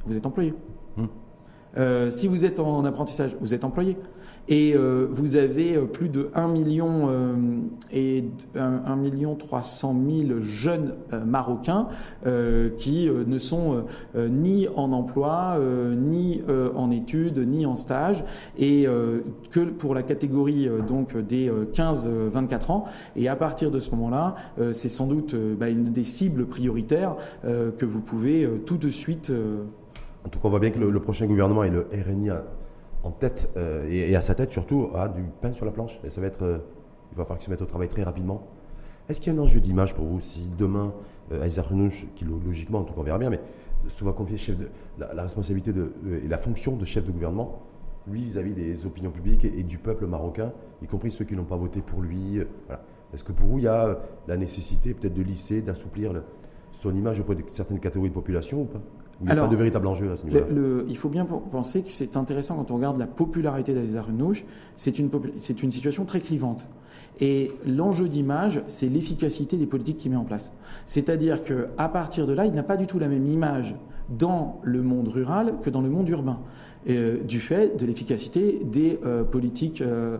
vous 0.06 0.16
êtes 0.16 0.26
employé. 0.26 0.54
Mmh. 0.96 2.10
si 2.10 2.28
vous 2.28 2.44
êtes 2.44 2.60
en 2.60 2.84
apprentissage, 2.84 3.36
vous 3.40 3.54
êtes 3.54 3.64
employé 3.64 3.96
et 4.48 4.74
euh, 4.74 5.06
vous 5.10 5.36
avez 5.36 5.76
euh, 5.76 5.84
plus 5.84 6.08
de 6.08 6.30
1 6.34 6.48
million 6.48 7.08
euh, 7.08 7.34
et 7.92 8.24
1, 8.54 8.96
million 8.96 9.34
300 9.34 9.94
000 10.26 10.40
jeunes 10.40 10.94
euh, 11.12 11.24
marocains 11.24 11.88
qui 12.76 13.08
ne 13.08 13.38
sont 13.38 13.84
ni 14.16 14.68
en 14.74 14.92
emploi, 14.92 15.58
ni 15.96 16.42
en 16.74 16.90
études, 16.90 17.38
ni 17.38 17.66
en 17.66 17.76
stage, 17.76 18.24
et 18.58 18.86
que 19.50 19.60
pour 19.60 19.94
la 19.94 20.02
catégorie 20.02 20.68
donc 20.86 21.16
des 21.16 21.50
15-24 21.50 22.72
ans. 22.72 22.84
Et 23.16 23.28
à 23.28 23.36
partir 23.36 23.70
de 23.70 23.78
ce 23.78 23.90
moment-là, 23.92 24.34
c'est 24.72 24.88
sans 24.88 25.06
doute 25.06 25.34
bah, 25.58 25.68
une 25.68 25.92
des 25.92 26.04
cibles 26.04 26.46
prioritaires 26.46 27.16
que 27.42 27.84
vous 27.84 28.00
pouvez 28.00 28.48
tout 28.66 28.78
de 28.78 28.88
suite. 28.88 29.32
En 30.24 30.28
tout 30.28 30.38
cas, 30.38 30.48
on 30.48 30.50
voit 30.50 30.60
bien 30.60 30.70
que 30.70 30.78
le, 30.78 30.90
le 30.90 31.00
prochain 31.00 31.26
gouvernement 31.26 31.64
et 31.64 31.70
le 31.70 31.86
RNI 31.92 32.30
en 33.02 33.10
tête, 33.10 33.50
euh, 33.56 33.88
et, 33.88 34.14
à 34.16 34.22
sa 34.22 34.34
tête 34.34 34.50
surtout, 34.50 34.90
a 34.94 35.08
du 35.08 35.22
pain 35.40 35.52
sur 35.52 35.64
la 35.64 35.72
planche. 35.72 35.98
Et 36.04 36.10
ça 36.10 36.20
va 36.20 36.26
être, 36.26 36.42
euh, 36.42 36.58
il 37.12 37.16
va 37.16 37.24
falloir 37.24 37.38
qu'il 37.38 37.46
se 37.46 37.50
mette 37.50 37.62
au 37.62 37.66
travail 37.66 37.88
très 37.88 38.02
rapidement. 38.02 38.42
Est-ce 39.08 39.20
qu'il 39.20 39.32
y 39.32 39.36
a 39.36 39.38
un 39.38 39.42
enjeu 39.42 39.60
d'image 39.60 39.94
pour 39.94 40.04
vous 40.04 40.20
si 40.20 40.50
demain, 40.58 40.92
euh, 41.32 41.48
Renouch, 41.58 42.06
qui 42.14 42.24
logiquement, 42.24 42.80
en 42.80 42.84
tout 42.84 42.94
cas 42.94 43.00
on 43.00 43.04
verra 43.04 43.18
bien, 43.18 43.30
mais 43.30 43.40
se 43.88 44.04
voit 44.04 44.12
confier 44.12 44.36
chef 44.36 44.58
de, 44.58 44.68
la, 44.98 45.22
responsabilité 45.22 45.72
de, 45.72 45.92
et 46.22 46.28
la 46.28 46.36
fonction 46.36 46.76
de 46.76 46.84
chef 46.84 47.06
de 47.06 47.12
gouvernement, 47.12 47.62
lui 48.06 48.22
vis-à-vis 48.22 48.52
-vis 48.52 48.54
des 48.54 48.86
opinions 48.86 49.10
publiques 49.10 49.44
et, 49.44 49.62
du 49.62 49.78
peuple 49.78 50.06
marocain, 50.06 50.52
y 50.82 50.86
compris 50.86 51.10
ceux 51.10 51.24
qui 51.24 51.36
n'ont 51.36 51.44
pas 51.44 51.56
voté 51.56 51.80
pour 51.80 52.02
lui. 52.02 52.40
Est-ce 53.14 53.24
que 53.24 53.32
pour 53.32 53.46
vous, 53.46 53.58
il 53.58 53.64
y 53.64 53.68
a 53.68 53.98
la 54.26 54.36
nécessité 54.36 54.92
peut-être 54.92 55.14
de 55.14 55.22
lisser, 55.22 55.62
d'assouplir 55.62 56.22
son 56.72 56.94
image 56.94 57.20
auprès 57.20 57.34
de 57.34 57.42
certaines 57.46 57.80
catégories 57.80 58.10
de 58.10 58.14
population 58.14 58.62
ou 58.62 58.64
pas? 58.66 58.80
Il 59.20 59.26
n'y 59.26 59.32
a 59.32 59.36
pas 59.36 59.48
de 59.48 59.56
véritable 59.56 59.86
enjeu 59.86 60.12
à 60.12 60.16
ce 60.16 60.24
niveau-là. 60.24 60.84
il 60.88 60.96
faut 60.96 61.08
bien 61.08 61.24
penser 61.24 61.82
que 61.82 61.90
c'est 61.90 62.16
intéressant 62.16 62.56
quand 62.56 62.70
on 62.70 62.76
regarde 62.76 62.98
la 62.98 63.06
popularité 63.06 63.74
d'Aziz 63.74 63.96
Renouch, 63.98 64.44
c'est 64.76 64.98
une, 64.98 65.10
c'est 65.36 65.62
une 65.62 65.70
situation 65.70 66.04
très 66.04 66.20
clivante. 66.20 66.66
Et 67.20 67.50
l'enjeu 67.66 68.08
d'image, 68.08 68.62
c'est 68.66 68.88
l'efficacité 68.88 69.56
des 69.56 69.66
politiques 69.66 69.96
qu'il 69.96 70.10
met 70.12 70.16
en 70.16 70.24
place. 70.24 70.52
C'est-à-dire 70.86 71.42
qu'à 71.42 71.88
partir 71.88 72.26
de 72.26 72.32
là, 72.32 72.46
il 72.46 72.52
n'a 72.52 72.62
pas 72.62 72.76
du 72.76 72.86
tout 72.86 72.98
la 72.98 73.08
même 73.08 73.26
image 73.26 73.74
dans 74.08 74.60
le 74.62 74.82
monde 74.82 75.08
rural 75.08 75.54
que 75.62 75.70
dans 75.70 75.80
le 75.80 75.90
monde 75.90 76.08
urbain. 76.08 76.38
Euh, 76.88 77.18
du 77.22 77.40
fait 77.40 77.78
de 77.78 77.84
l'efficacité 77.84 78.60
des 78.64 78.98
euh, 79.04 79.22
politiques 79.22 79.82
euh, 79.82 80.18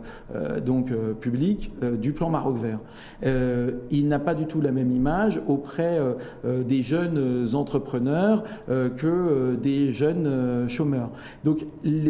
donc 0.60 0.92
publiques 1.20 1.70
du 1.98 2.12
plan 2.12 2.28
Maroc 2.28 2.58
vert. 2.58 2.80
il 3.90 4.08
n'a 4.08 4.18
pas 4.18 4.34
du 4.34 4.46
tout 4.46 4.60
la 4.60 4.72
même 4.72 4.90
image 4.90 5.40
auprès 5.46 5.98
des 6.44 6.82
jeunes 6.82 7.48
entrepreneurs 7.54 8.42
que 8.68 9.54
des 9.56 9.92
jeunes 9.92 10.68
chômeurs. 10.68 11.10
Donc 11.44 11.64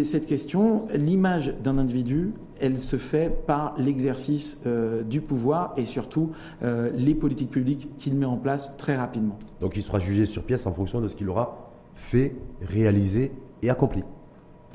cette 0.05 0.27
question, 0.27 0.87
l'image 0.95 1.55
d'un 1.63 1.79
individu, 1.79 2.33
elle 2.61 2.79
se 2.79 2.97
fait 2.97 3.31
par 3.47 3.75
l'exercice 3.79 4.63
du 5.09 5.21
pouvoir 5.21 5.75
et 5.77 5.85
surtout 5.85 6.31
les 6.63 7.15
politiques 7.15 7.51
publiques 7.51 7.89
qu'il 7.99 8.17
met 8.17 8.27
en 8.27 8.37
place 8.37 8.77
très 8.77 8.97
rapidement. 8.97 9.39
Donc 9.61 9.77
il 9.77 9.83
sera 9.83 9.99
jugé 9.99 10.27
sur 10.27 10.45
pièce 10.45 10.67
en 10.67 10.73
fonction 10.73 11.01
de 11.01 11.09
ce 11.09 11.17
qu'il 11.17 11.29
aura 11.29 11.73
fait, 11.95 12.35
réalisé 12.63 13.33
et 13.63 13.71
accompli. 13.71 14.03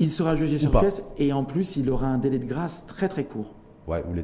Il 0.00 0.10
sera 0.10 0.34
jugé 0.34 0.58
sur 0.58 0.70
pièce 0.70 1.08
et 1.18 1.32
en 1.32 1.44
plus, 1.44 1.76
il 1.76 1.90
aura 1.90 2.06
un 2.06 2.18
délai 2.18 2.38
de 2.38 2.46
grâce 2.46 2.86
très 2.86 3.08
très 3.08 3.24
court. 3.24 3.54
Ouais, 3.86 4.02
vous 4.06 4.14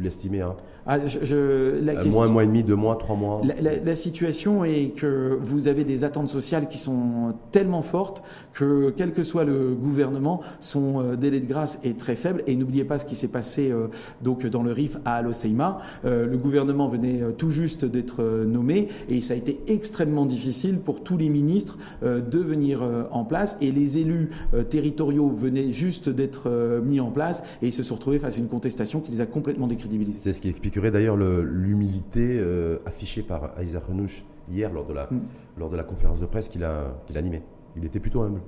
l'estimez. 0.00 0.40
Hein. 0.40 0.56
Ah, 0.86 0.98
je, 0.98 1.80
la 1.80 1.92
euh, 1.92 2.10
mois, 2.10 2.26
un 2.26 2.28
mois 2.28 2.42
et 2.42 2.46
demi, 2.46 2.64
deux 2.64 2.74
mois, 2.74 2.96
trois 2.96 3.14
mois. 3.14 3.40
La, 3.60 3.94
situation 3.94 4.64
est 4.64 4.94
que 4.96 5.38
vous 5.40 5.68
avez 5.68 5.84
des 5.84 6.02
attentes 6.02 6.28
sociales 6.28 6.66
qui 6.66 6.78
sont 6.78 7.34
tellement 7.52 7.82
fortes 7.82 8.22
que, 8.52 8.92
quel 8.96 9.12
que 9.12 9.22
soit 9.22 9.44
le 9.44 9.74
gouvernement, 9.74 10.40
son 10.60 11.00
euh, 11.00 11.16
délai 11.16 11.40
de 11.40 11.46
grâce 11.46 11.78
est 11.84 11.96
très 11.96 12.16
faible. 12.16 12.42
Et 12.46 12.56
n'oubliez 12.56 12.84
pas 12.84 12.98
ce 12.98 13.04
qui 13.04 13.14
s'est 13.14 13.28
passé 13.28 13.70
euh, 13.70 13.88
donc 14.22 14.44
dans 14.46 14.62
le 14.62 14.72
RIF 14.72 14.96
à 15.04 15.16
Al-Hoceima. 15.16 15.80
le 16.04 16.36
gouvernement 16.36 16.88
venait 16.88 17.20
tout 17.38 17.50
juste 17.50 17.84
d'être 17.84 18.22
nommé 18.44 18.88
et 19.08 19.20
ça 19.20 19.34
a 19.34 19.36
été 19.36 19.60
extrêmement 19.68 20.26
difficile 20.26 20.78
pour 20.78 21.02
tous 21.02 21.16
les 21.16 21.28
ministres 21.28 21.78
de 22.02 22.38
venir 22.38 22.84
en 23.10 23.24
place. 23.24 23.56
Et 23.60 23.70
les 23.70 23.98
élus 23.98 24.30
territoriaux 24.68 25.28
venaient 25.28 25.72
juste 25.72 26.08
d'être 26.08 26.80
mis 26.84 27.00
en 27.00 27.10
place 27.10 27.42
et 27.62 27.68
ils 27.68 27.72
se 27.72 27.82
sont 27.82 27.94
retrouvés 27.94 28.18
face 28.18 28.36
à 28.36 28.40
une 28.40 28.48
contestation 28.48 29.00
qui 29.00 29.12
les 29.12 29.20
a 29.20 29.26
complètement 29.26 29.66
décrédibilisés. 29.66 30.18
C'est 30.20 30.32
ce 30.32 30.40
qui 30.40 30.48
explique 30.48 30.71
expliquerait 30.72 30.90
d'ailleurs 30.90 31.18
l'humilité 31.18 32.38
euh, 32.40 32.78
affichée 32.86 33.22
par 33.22 33.50
Aïssa 33.58 33.78
Renouch 33.78 34.24
hier 34.50 34.72
lors 34.72 34.86
de 34.86 34.94
la, 34.94 35.04
mm. 35.10 35.20
lors 35.58 35.68
de 35.68 35.76
la 35.76 35.84
conférence 35.84 36.18
de 36.18 36.24
presse 36.24 36.48
qu'il 36.48 36.64
a, 36.64 36.96
qu'il 37.06 37.18
animée. 37.18 37.42
Il 37.76 37.84
était 37.84 38.00
plutôt 38.00 38.22
humble. 38.22 38.40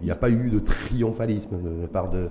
Il 0.00 0.06
n'y 0.06 0.10
a 0.10 0.16
pas 0.16 0.30
eu 0.30 0.48
de 0.48 0.58
triomphalisme 0.58 1.62
de 1.62 1.82
la 1.82 1.88
part 1.88 2.10
de 2.10 2.30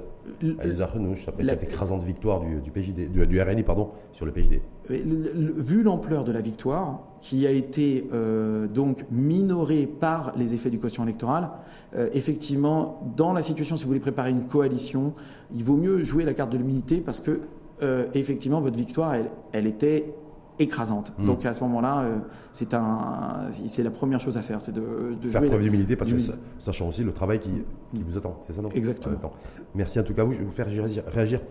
Aïssa 0.60 0.88
Renouch 0.88 1.28
après 1.28 1.44
cette 1.44 1.64
écrasante 1.64 2.04
victoire 2.04 2.42
du, 2.42 2.60
du, 2.60 2.72
PJD, 2.72 3.12
du, 3.12 3.42
RNI 3.42 3.62
pardon, 3.62 3.92
sur 4.12 4.26
le 4.26 4.32
PJD. 4.32 4.60
vu 4.90 5.84
l'ampleur 5.84 6.24
de 6.24 6.32
la 6.32 6.42
victoire, 6.42 7.00
qui 7.22 7.46
a 7.46 7.52
été 7.52 8.10
euh, 8.12 8.68
donc 8.68 9.06
minorée 9.12 9.86
par 9.88 10.34
les 10.36 10.56
effets 10.56 10.72
du 10.72 10.80
quotient 10.80 11.04
électoral, 11.04 11.52
euh, 11.96 12.10
effectivement, 12.12 13.14
dans 13.16 13.34
la 13.34 13.44
situation, 13.44 13.78
si 13.78 13.84
vous 13.84 13.90
voulez 13.90 14.00
préparer 14.00 14.32
une 14.32 14.48
coalition, 14.48 15.14
il 15.56 15.64
vaut 15.64 15.78
mieux 15.78 16.04
jouer 16.04 16.26
la 16.26 16.34
carte 16.34 16.52
de 16.52 16.58
l'humilité 16.58 16.98
parce 16.98 17.20
que 17.20 17.40
euh, 17.82 18.08
effectivement, 18.14 18.62
votre 18.62 18.78
victoire, 18.78 19.16
elle, 19.52 19.68
était 19.68 20.14
écrasante. 20.60 21.14
Hmm. 21.18 21.26
Donc 21.26 21.46
à 21.46 21.54
ce 21.54 21.64
moment-là, 21.64 22.02
euh, 22.02 22.18
c'est 22.52 22.74
un, 22.74 23.48
c'est 23.68 23.84
la 23.84 23.92
première 23.92 24.20
chose 24.20 24.38
à 24.38 24.42
faire, 24.42 24.62
c'est 24.62 24.72
de, 24.72 25.16
de 25.22 25.30
faire 25.30 25.42
preuve 25.42 25.62
d'humilité, 25.62 25.96
parce 25.96 26.14
que 26.14 26.20
sachant 26.60 26.88
aussi 26.90 27.04
le 27.04 27.12
travail 27.12 27.40
qui, 27.40 27.52
vous 27.94 28.18
attend, 28.18 28.40
c'est 28.48 28.54
ça 28.54 28.62
non? 28.62 28.70
Exactement. 28.70 29.32
Merci 29.74 30.00
en 30.00 30.04
tout 30.04 30.14
cas 30.14 30.22
à 30.22 30.26
vous. 30.26 30.34
Je 30.34 30.40
vais 30.40 30.46
vous 30.46 30.52
faire 30.52 30.68
réagir. 30.68 31.42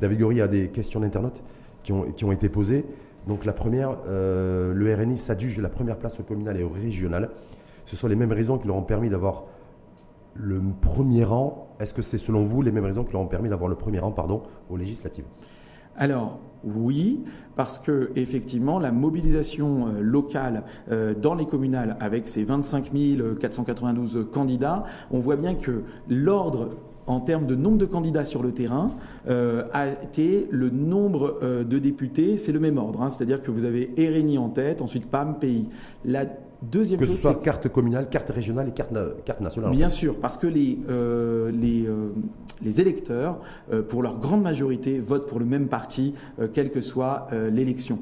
David 0.00 0.18
Gori 0.18 0.40
a 0.40 0.48
des 0.48 0.68
questions 0.68 1.00
d'internautes 1.00 1.42
qui 1.82 1.92
ont, 1.92 2.10
qui 2.12 2.24
ont 2.24 2.32
été 2.32 2.48
posées. 2.48 2.86
Donc 3.26 3.44
la 3.44 3.52
première, 3.52 3.98
euh, 4.06 4.72
le 4.72 4.94
RNI 4.94 5.16
s'adjuge 5.16 5.60
la 5.60 5.68
première 5.68 5.98
place 5.98 6.18
au 6.20 6.22
communal 6.22 6.56
et 6.56 6.62
au 6.62 6.70
régional. 6.70 7.30
Ce 7.84 7.96
sont 7.96 8.08
les 8.08 8.16
mêmes 8.16 8.32
raisons 8.32 8.58
qui 8.58 8.66
leur 8.66 8.76
ont 8.76 8.82
permis 8.82 9.10
d'avoir 9.10 9.44
le 10.34 10.60
premier 10.80 11.24
rang. 11.24 11.68
Est-ce 11.80 11.92
que 11.92 12.02
c'est 12.02 12.18
selon 12.18 12.44
vous 12.44 12.62
les 12.62 12.72
mêmes 12.72 12.84
raisons 12.84 13.04
qui 13.04 13.12
leur 13.12 13.20
ont 13.20 13.26
permis 13.26 13.48
d'avoir 13.48 13.68
le 13.68 13.76
premier 13.76 13.98
rang 13.98 14.12
pardon, 14.12 14.42
aux 14.70 14.76
législatives? 14.76 15.24
Alors 15.96 16.40
oui, 16.64 17.20
parce 17.56 17.78
que 17.78 18.10
effectivement 18.16 18.78
la 18.78 18.92
mobilisation 18.92 19.88
euh, 19.88 20.00
locale 20.00 20.64
euh, 20.90 21.14
dans 21.14 21.34
les 21.34 21.46
communales 21.46 21.96
avec 22.00 22.28
ces 22.28 22.44
25 22.44 22.90
492 23.40 24.28
candidats, 24.30 24.84
on 25.10 25.20
voit 25.20 25.36
bien 25.36 25.54
que 25.54 25.82
l'ordre 26.08 26.76
en 27.06 27.20
termes 27.20 27.46
de 27.46 27.54
nombre 27.54 27.78
de 27.78 27.86
candidats 27.86 28.24
sur 28.24 28.42
le 28.42 28.52
terrain 28.52 28.88
euh, 29.28 29.64
a 29.72 29.88
été 29.88 30.48
le 30.50 30.68
nombre 30.70 31.40
de 31.42 31.78
députés, 31.78 32.38
c'est 32.38 32.52
le 32.52 32.60
même 32.60 32.78
ordre, 32.78 33.02
hein. 33.02 33.08
c'est-à-dire 33.08 33.40
que 33.40 33.50
vous 33.50 33.64
avez 33.64 33.90
RNI 33.98 34.38
en 34.38 34.50
tête, 34.50 34.82
ensuite 34.82 35.06
PAM, 35.06 35.38
pays. 35.38 35.66
Deuxième 36.62 37.00
que 37.00 37.06
ce 37.06 37.16
soit 37.16 37.36
carte 37.36 37.68
communale, 37.68 38.08
carte 38.10 38.30
régionale 38.30 38.68
et 38.68 38.72
carte, 38.72 38.92
carte 39.24 39.40
nationale. 39.40 39.70
Bien 39.70 39.88
sûr, 39.88 40.16
parce 40.16 40.36
que 40.36 40.46
les, 40.46 40.78
euh, 40.90 41.50
les, 41.50 41.86
euh, 41.86 42.10
les 42.62 42.80
électeurs, 42.80 43.38
euh, 43.72 43.82
pour 43.82 44.02
leur 44.02 44.18
grande 44.18 44.42
majorité, 44.42 44.98
votent 44.98 45.26
pour 45.26 45.38
le 45.38 45.46
même 45.46 45.68
parti, 45.68 46.14
quelle 46.52 46.70
que 46.70 46.80
soit 46.80 47.28
l'élection. 47.50 48.00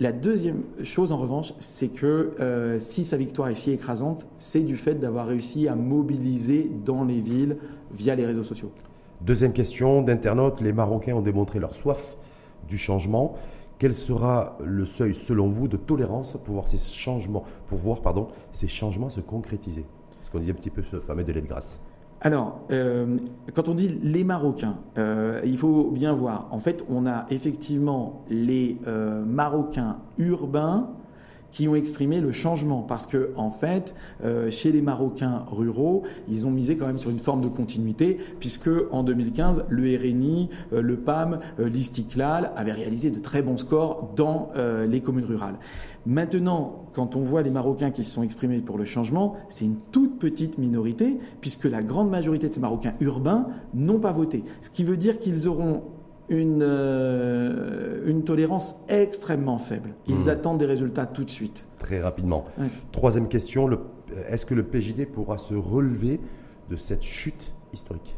La 0.00 0.12
deuxième 0.12 0.62
chose, 0.82 1.12
en 1.12 1.16
revanche, 1.16 1.54
c'est 1.60 1.88
que 1.88 2.76
si 2.78 3.04
sa 3.04 3.16
victoire 3.16 3.48
est 3.48 3.54
si 3.54 3.70
écrasante, 3.70 4.26
c'est 4.36 4.60
du 4.60 4.76
fait 4.76 4.96
d'avoir 4.96 5.26
réussi 5.26 5.68
à 5.68 5.74
mobiliser 5.74 6.70
dans 6.84 7.04
les 7.04 7.20
villes 7.20 7.56
via 7.92 8.14
les 8.14 8.26
réseaux 8.26 8.42
sociaux. 8.42 8.70
Deuxième 9.20 9.52
question 9.52 10.02
d'internaute, 10.02 10.60
les 10.60 10.72
Marocains 10.72 11.14
ont 11.14 11.22
démontré 11.22 11.60
leur 11.60 11.74
soif 11.74 12.16
du 12.68 12.76
changement. 12.76 13.36
Quel 13.78 13.94
sera 13.94 14.56
le 14.64 14.86
seuil, 14.86 15.14
selon 15.14 15.48
vous, 15.48 15.68
de 15.68 15.76
tolérance 15.76 16.36
pour 16.44 16.54
voir 16.54 16.68
ces 16.68 16.78
changements, 16.78 17.44
pour 17.66 17.78
voir 17.78 18.00
pardon, 18.00 18.28
ces 18.52 18.68
changements 18.68 19.10
se 19.10 19.20
concrétiser? 19.20 19.84
Ce 20.22 20.30
qu'on 20.30 20.38
disait 20.38 20.52
un 20.52 20.56
petit 20.56 20.70
peu 20.70 20.82
ce 20.82 21.00
fameux 21.00 21.24
délai 21.24 21.42
de 21.42 21.46
grâce. 21.46 21.82
Alors, 22.20 22.60
euh, 22.70 23.18
quand 23.52 23.68
on 23.68 23.74
dit 23.74 23.88
les 24.02 24.24
Marocains, 24.24 24.78
euh, 24.96 25.42
il 25.44 25.58
faut 25.58 25.90
bien 25.90 26.14
voir. 26.14 26.48
En 26.52 26.58
fait, 26.58 26.82
on 26.88 27.06
a 27.06 27.26
effectivement 27.28 28.24
les 28.30 28.78
euh, 28.86 29.22
Marocains 29.24 29.98
urbains 30.16 30.88
qui 31.54 31.68
ont 31.68 31.76
exprimé 31.76 32.20
le 32.20 32.32
changement. 32.32 32.82
Parce 32.82 33.06
que, 33.06 33.30
en 33.36 33.48
fait, 33.48 33.94
euh, 34.24 34.50
chez 34.50 34.72
les 34.72 34.82
Marocains 34.82 35.44
ruraux, 35.52 36.02
ils 36.28 36.48
ont 36.48 36.50
misé 36.50 36.76
quand 36.76 36.86
même 36.86 36.98
sur 36.98 37.10
une 37.10 37.20
forme 37.20 37.42
de 37.42 37.48
continuité, 37.48 38.18
puisque 38.40 38.70
en 38.90 39.04
2015, 39.04 39.64
le 39.68 39.96
RNI, 39.96 40.50
euh, 40.72 40.82
le 40.82 40.96
PAM, 40.96 41.38
euh, 41.60 41.68
l'Istiklal 41.68 42.50
avaient 42.56 42.72
réalisé 42.72 43.12
de 43.12 43.20
très 43.20 43.40
bons 43.40 43.56
scores 43.56 44.10
dans 44.16 44.50
les 44.88 45.00
communes 45.00 45.24
rurales. 45.24 45.56
Maintenant, 46.06 46.86
quand 46.92 47.16
on 47.16 47.22
voit 47.22 47.42
les 47.42 47.50
Marocains 47.50 47.90
qui 47.90 48.02
se 48.02 48.12
sont 48.12 48.22
exprimés 48.22 48.60
pour 48.60 48.78
le 48.78 48.84
changement, 48.84 49.36
c'est 49.48 49.64
une 49.64 49.76
toute 49.92 50.18
petite 50.18 50.58
minorité, 50.58 51.18
puisque 51.40 51.64
la 51.64 51.82
grande 51.82 52.10
majorité 52.10 52.48
de 52.48 52.52
ces 52.52 52.60
Marocains 52.60 52.94
urbains 53.00 53.46
n'ont 53.74 54.00
pas 54.00 54.12
voté. 54.12 54.44
Ce 54.60 54.70
qui 54.70 54.84
veut 54.84 54.96
dire 54.96 55.18
qu'ils 55.18 55.46
auront 55.48 55.82
une, 56.28 56.62
euh, 56.62 58.02
une 58.06 58.24
tolérance 58.24 58.76
extrêmement 58.88 59.58
faible. 59.58 59.94
Ils 60.06 60.26
hmm. 60.26 60.28
attendent 60.28 60.58
des 60.58 60.66
résultats 60.66 61.06
tout 61.06 61.24
de 61.24 61.30
suite. 61.30 61.66
Très 61.78 62.00
rapidement. 62.00 62.44
Troisième 62.92 63.28
question, 63.28 63.68
est-ce 64.28 64.46
que 64.46 64.54
le 64.54 64.64
PJD 64.64 65.06
pourra 65.06 65.38
se 65.38 65.54
relever 65.54 66.20
de 66.70 66.76
cette 66.76 67.02
chute 67.02 67.52
historique? 67.72 68.16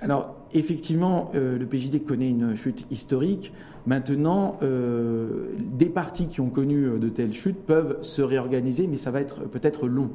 Alors, 0.00 0.34
effectivement, 0.54 1.30
euh, 1.34 1.58
le 1.58 1.66
PJD 1.66 2.04
connaît 2.04 2.30
une 2.30 2.54
chute 2.56 2.86
historique. 2.90 3.52
Maintenant, 3.86 4.58
euh, 4.62 5.46
des 5.60 5.88
partis 5.88 6.26
qui 6.26 6.40
ont 6.40 6.50
connu 6.50 6.86
euh, 6.86 6.98
de 6.98 7.08
telles 7.08 7.32
chutes 7.32 7.58
peuvent 7.66 7.98
se 8.00 8.20
réorganiser, 8.20 8.88
mais 8.88 8.96
ça 8.96 9.12
va 9.12 9.20
être 9.20 9.42
peut-être 9.44 9.86
long. 9.86 10.10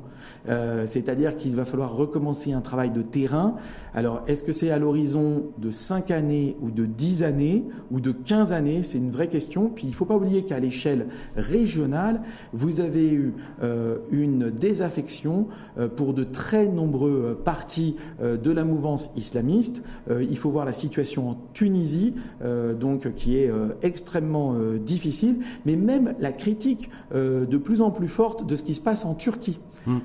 C'est-à-dire 0.86 1.36
qu'il 1.36 1.54
va 1.56 1.66
falloir 1.66 1.96
recommencer 1.96 2.52
un 2.52 2.62
travail 2.62 2.92
de 2.92 3.02
terrain. 3.02 3.56
Alors, 3.94 4.24
est-ce 4.28 4.44
que 4.44 4.52
c'est 4.52 4.72
à 4.72 4.80
l'horizon 4.80 5.46
de 5.58 5.70
5 5.70 6.12
années 6.12 6.58
ou 6.62 6.72
de 6.72 6.86
10 6.86 7.24
années 7.24 7.66
ou 7.92 8.02
de 8.02 8.12
15 8.12 8.52
années? 8.52 8.84
C'est 8.84 8.98
une 8.98 9.12
vraie 9.12 9.28
question. 9.28 9.70
Puis, 9.74 9.86
il 9.86 9.92
ne 9.92 9.96
faut 9.96 10.06
pas 10.06 10.16
oublier 10.16 10.44
qu'à 10.44 10.60
l'échelle 10.60 11.08
régionale, 11.36 12.22
vous 12.54 12.82
avez 12.82 13.12
eu 13.12 13.34
une 14.12 14.50
désaffection 14.50 15.48
pour 15.96 16.14
de 16.14 16.24
très 16.24 16.68
nombreux 16.68 17.40
partis 17.44 17.96
de 18.22 18.52
la 18.52 18.64
mouvance 18.64 19.12
islamiste. 19.16 19.84
Il 20.30 20.38
faut 20.38 20.50
voir 20.50 20.66
la 20.66 20.72
situation 20.72 21.30
en 21.30 21.38
Tunisie, 21.54 22.14
donc 22.80 23.14
qui 23.14 23.38
est 23.38 23.50
euh, 23.50 23.70
extrêmement 23.82 24.56
euh, 24.56 24.78
difficile, 24.78 25.38
mais 25.66 25.76
même 25.76 26.16
la 26.20 26.32
critique 26.32 26.90
euh, 27.14 27.46
de 27.46 27.58
plus 27.58 27.82
en 27.82 27.92
plus 27.92 28.08
forte 28.08 28.46
de 28.46 28.56
ce 28.56 28.64
qui 28.64 28.74
se 28.74 28.82
passe 28.82 29.06
en 29.06 29.16
Turquie. 29.16 29.60
Hmm. 29.86 30.00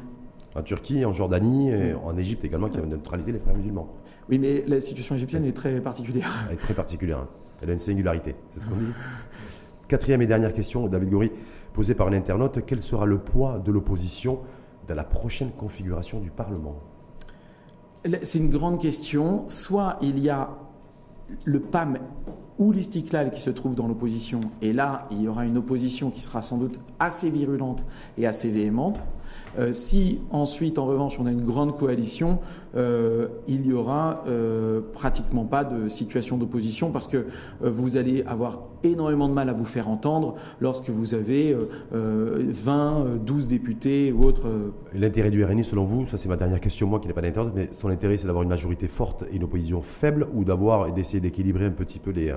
En 0.54 0.62
Turquie, 0.62 1.04
en 1.04 1.12
Jordanie, 1.12 1.70
et 1.70 1.94
en 1.94 2.16
Égypte 2.16 2.44
également, 2.44 2.68
qui 2.68 2.78
a 2.78 2.82
neutralisé 2.82 3.32
les 3.32 3.38
frères 3.38 3.54
musulmans. 3.54 3.94
Oui, 4.30 4.38
mais 4.38 4.64
la 4.66 4.80
situation 4.80 5.14
égyptienne 5.14 5.44
est 5.44 5.52
très 5.52 5.80
particulière. 5.80 6.32
Elle 6.48 6.54
est 6.54 6.60
très 6.60 6.72
particulière. 6.72 7.18
Hein. 7.18 7.28
Elle 7.62 7.70
a 7.70 7.72
une 7.74 7.78
singularité, 7.78 8.36
c'est 8.50 8.60
ce 8.60 8.66
qu'on 8.66 8.76
dit. 8.76 8.86
Quatrième 9.88 10.22
et 10.22 10.26
dernière 10.26 10.52
question, 10.52 10.86
David 10.88 11.10
Gori, 11.10 11.30
posée 11.74 11.94
par 11.94 12.08
un 12.08 12.12
internaute. 12.12 12.64
Quel 12.66 12.80
sera 12.80 13.04
le 13.04 13.18
poids 13.18 13.58
de 13.58 13.70
l'opposition 13.70 14.40
dans 14.88 14.94
la 14.94 15.04
prochaine 15.04 15.50
configuration 15.50 16.20
du 16.20 16.30
Parlement? 16.30 16.76
C'est 18.22 18.38
une 18.38 18.50
grande 18.50 18.80
question. 18.80 19.44
Soit 19.48 19.98
il 20.02 20.18
y 20.18 20.30
a 20.30 20.50
le 21.44 21.60
PAM 21.60 21.98
ou 22.58 22.72
l'Istiklal 22.72 23.30
qui 23.30 23.40
se 23.40 23.50
trouve 23.50 23.74
dans 23.74 23.86
l'opposition, 23.86 24.40
et 24.62 24.72
là, 24.72 25.06
il 25.10 25.22
y 25.22 25.28
aura 25.28 25.44
une 25.44 25.58
opposition 25.58 26.10
qui 26.10 26.20
sera 26.20 26.40
sans 26.40 26.56
doute 26.56 26.78
assez 26.98 27.28
virulente 27.28 27.84
et 28.16 28.26
assez 28.26 28.50
véhémente. 28.50 29.02
Euh, 29.58 29.72
si 29.72 30.20
ensuite, 30.30 30.78
en 30.78 30.86
revanche, 30.86 31.18
on 31.20 31.26
a 31.26 31.32
une 31.32 31.44
grande 31.44 31.76
coalition, 31.76 32.38
euh, 32.76 33.28
il 33.46 33.66
y 33.66 33.72
aura 33.72 34.24
euh, 34.26 34.80
pratiquement 34.92 35.44
pas 35.44 35.64
de 35.64 35.88
situation 35.88 36.36
d'opposition 36.36 36.90
parce 36.90 37.08
que 37.08 37.26
vous 37.60 37.96
allez 37.96 38.22
avoir 38.22 38.60
énormément 38.82 39.28
de 39.28 39.34
mal 39.34 39.48
à 39.48 39.52
vous 39.52 39.64
faire 39.64 39.88
entendre 39.88 40.34
lorsque 40.60 40.90
vous 40.90 41.14
avez 41.14 41.56
20, 41.92 43.16
12 43.24 43.48
députés 43.48 44.12
ou 44.12 44.24
autres. 44.24 44.46
L'intérêt 44.94 45.30
du 45.30 45.44
RNI, 45.44 45.64
selon 45.64 45.84
vous, 45.84 46.06
ça 46.06 46.18
c'est 46.18 46.28
ma 46.28 46.36
dernière 46.36 46.60
question, 46.60 46.86
moi 46.86 47.00
qui 47.00 47.08
n'ai 47.08 47.14
pas 47.14 47.22
d'intérêt, 47.22 47.50
mais 47.54 47.68
son 47.72 47.88
intérêt 47.88 48.16
c'est 48.16 48.26
d'avoir 48.26 48.42
une 48.42 48.48
majorité 48.48 48.88
forte 48.88 49.24
et 49.30 49.36
une 49.36 49.44
opposition 49.44 49.82
faible 49.82 50.28
ou 50.34 50.44
d'avoir 50.44 50.92
d'essayer 50.92 51.20
d'équilibrer 51.20 51.64
un 51.64 51.70
petit 51.70 51.98
peu 51.98 52.10
les, 52.10 52.34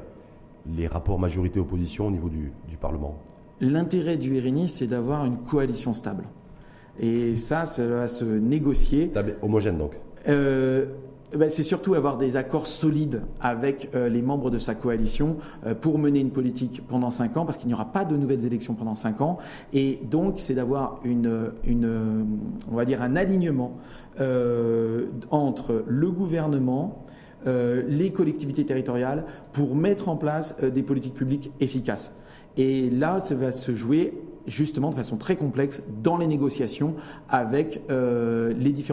les 0.75 0.87
rapports 0.87 1.19
majorité-opposition 1.19 2.07
au 2.07 2.11
niveau 2.11 2.29
du, 2.29 2.51
du 2.67 2.77
Parlement? 2.77 3.17
L'intérêt 3.61 4.17
du 4.17 4.39
RNI, 4.39 4.69
c'est 4.69 4.87
d'avoir 4.87 5.25
une 5.25 5.37
coalition 5.37 5.93
stable. 5.93 6.23
Et 6.99 7.35
ça, 7.35 7.65
ça 7.65 7.85
va 7.87 8.07
se 8.07 8.25
négocier. 8.25 9.05
Stable, 9.05 9.37
homogène 9.41 9.77
donc 9.77 9.93
euh, 10.27 10.85
ben, 11.35 11.49
c'est 11.49 11.63
surtout 11.63 11.93
avoir 11.93 12.17
des 12.17 12.37
accords 12.37 12.65
solides 12.65 13.21
avec 13.39 13.89
euh, 13.93 14.09
les 14.09 14.23
membres 14.23 14.49
de 14.49 14.57
sa 14.57 14.73
coalition 14.73 15.37
euh, 15.65 15.75
pour 15.75 15.99
mener 15.99 16.19
une 16.19 16.31
politique 16.31 16.81
pendant 16.87 17.11
cinq 17.11 17.37
ans, 17.37 17.45
parce 17.45 17.57
qu'il 17.57 17.67
n'y 17.67 17.73
aura 17.73 17.91
pas 17.91 18.03
de 18.03 18.17
nouvelles 18.17 18.45
élections 18.45 18.73
pendant 18.73 18.95
cinq 18.95 19.21
ans. 19.21 19.37
Et 19.71 19.99
donc, 20.09 20.33
c'est 20.37 20.55
d'avoir 20.55 20.99
une, 21.03 21.51
une, 21.65 22.25
on 22.71 22.75
va 22.75 22.85
dire, 22.85 23.01
un 23.01 23.15
alignement 23.15 23.77
entre 25.31 25.85
le 25.87 26.11
gouvernement, 26.11 27.05
les 27.45 28.11
collectivités 28.11 28.65
territoriales 28.65 29.23
pour 29.53 29.75
mettre 29.75 30.09
en 30.09 30.17
place 30.17 30.57
des 30.61 30.83
politiques 30.83 31.13
publiques 31.13 31.53
efficaces. 31.61 32.17
Et 32.57 32.89
là, 32.89 33.21
ça 33.21 33.35
va 33.35 33.51
se 33.51 33.73
jouer 33.73 34.13
justement 34.47 34.89
de 34.89 34.95
façon 34.95 35.17
très 35.17 35.35
complexe 35.35 35.83
dans 36.01 36.17
les 36.17 36.27
négociations 36.27 36.95
avec 37.29 37.81
euh, 37.89 38.53
les 38.57 38.71
différents 38.71 38.87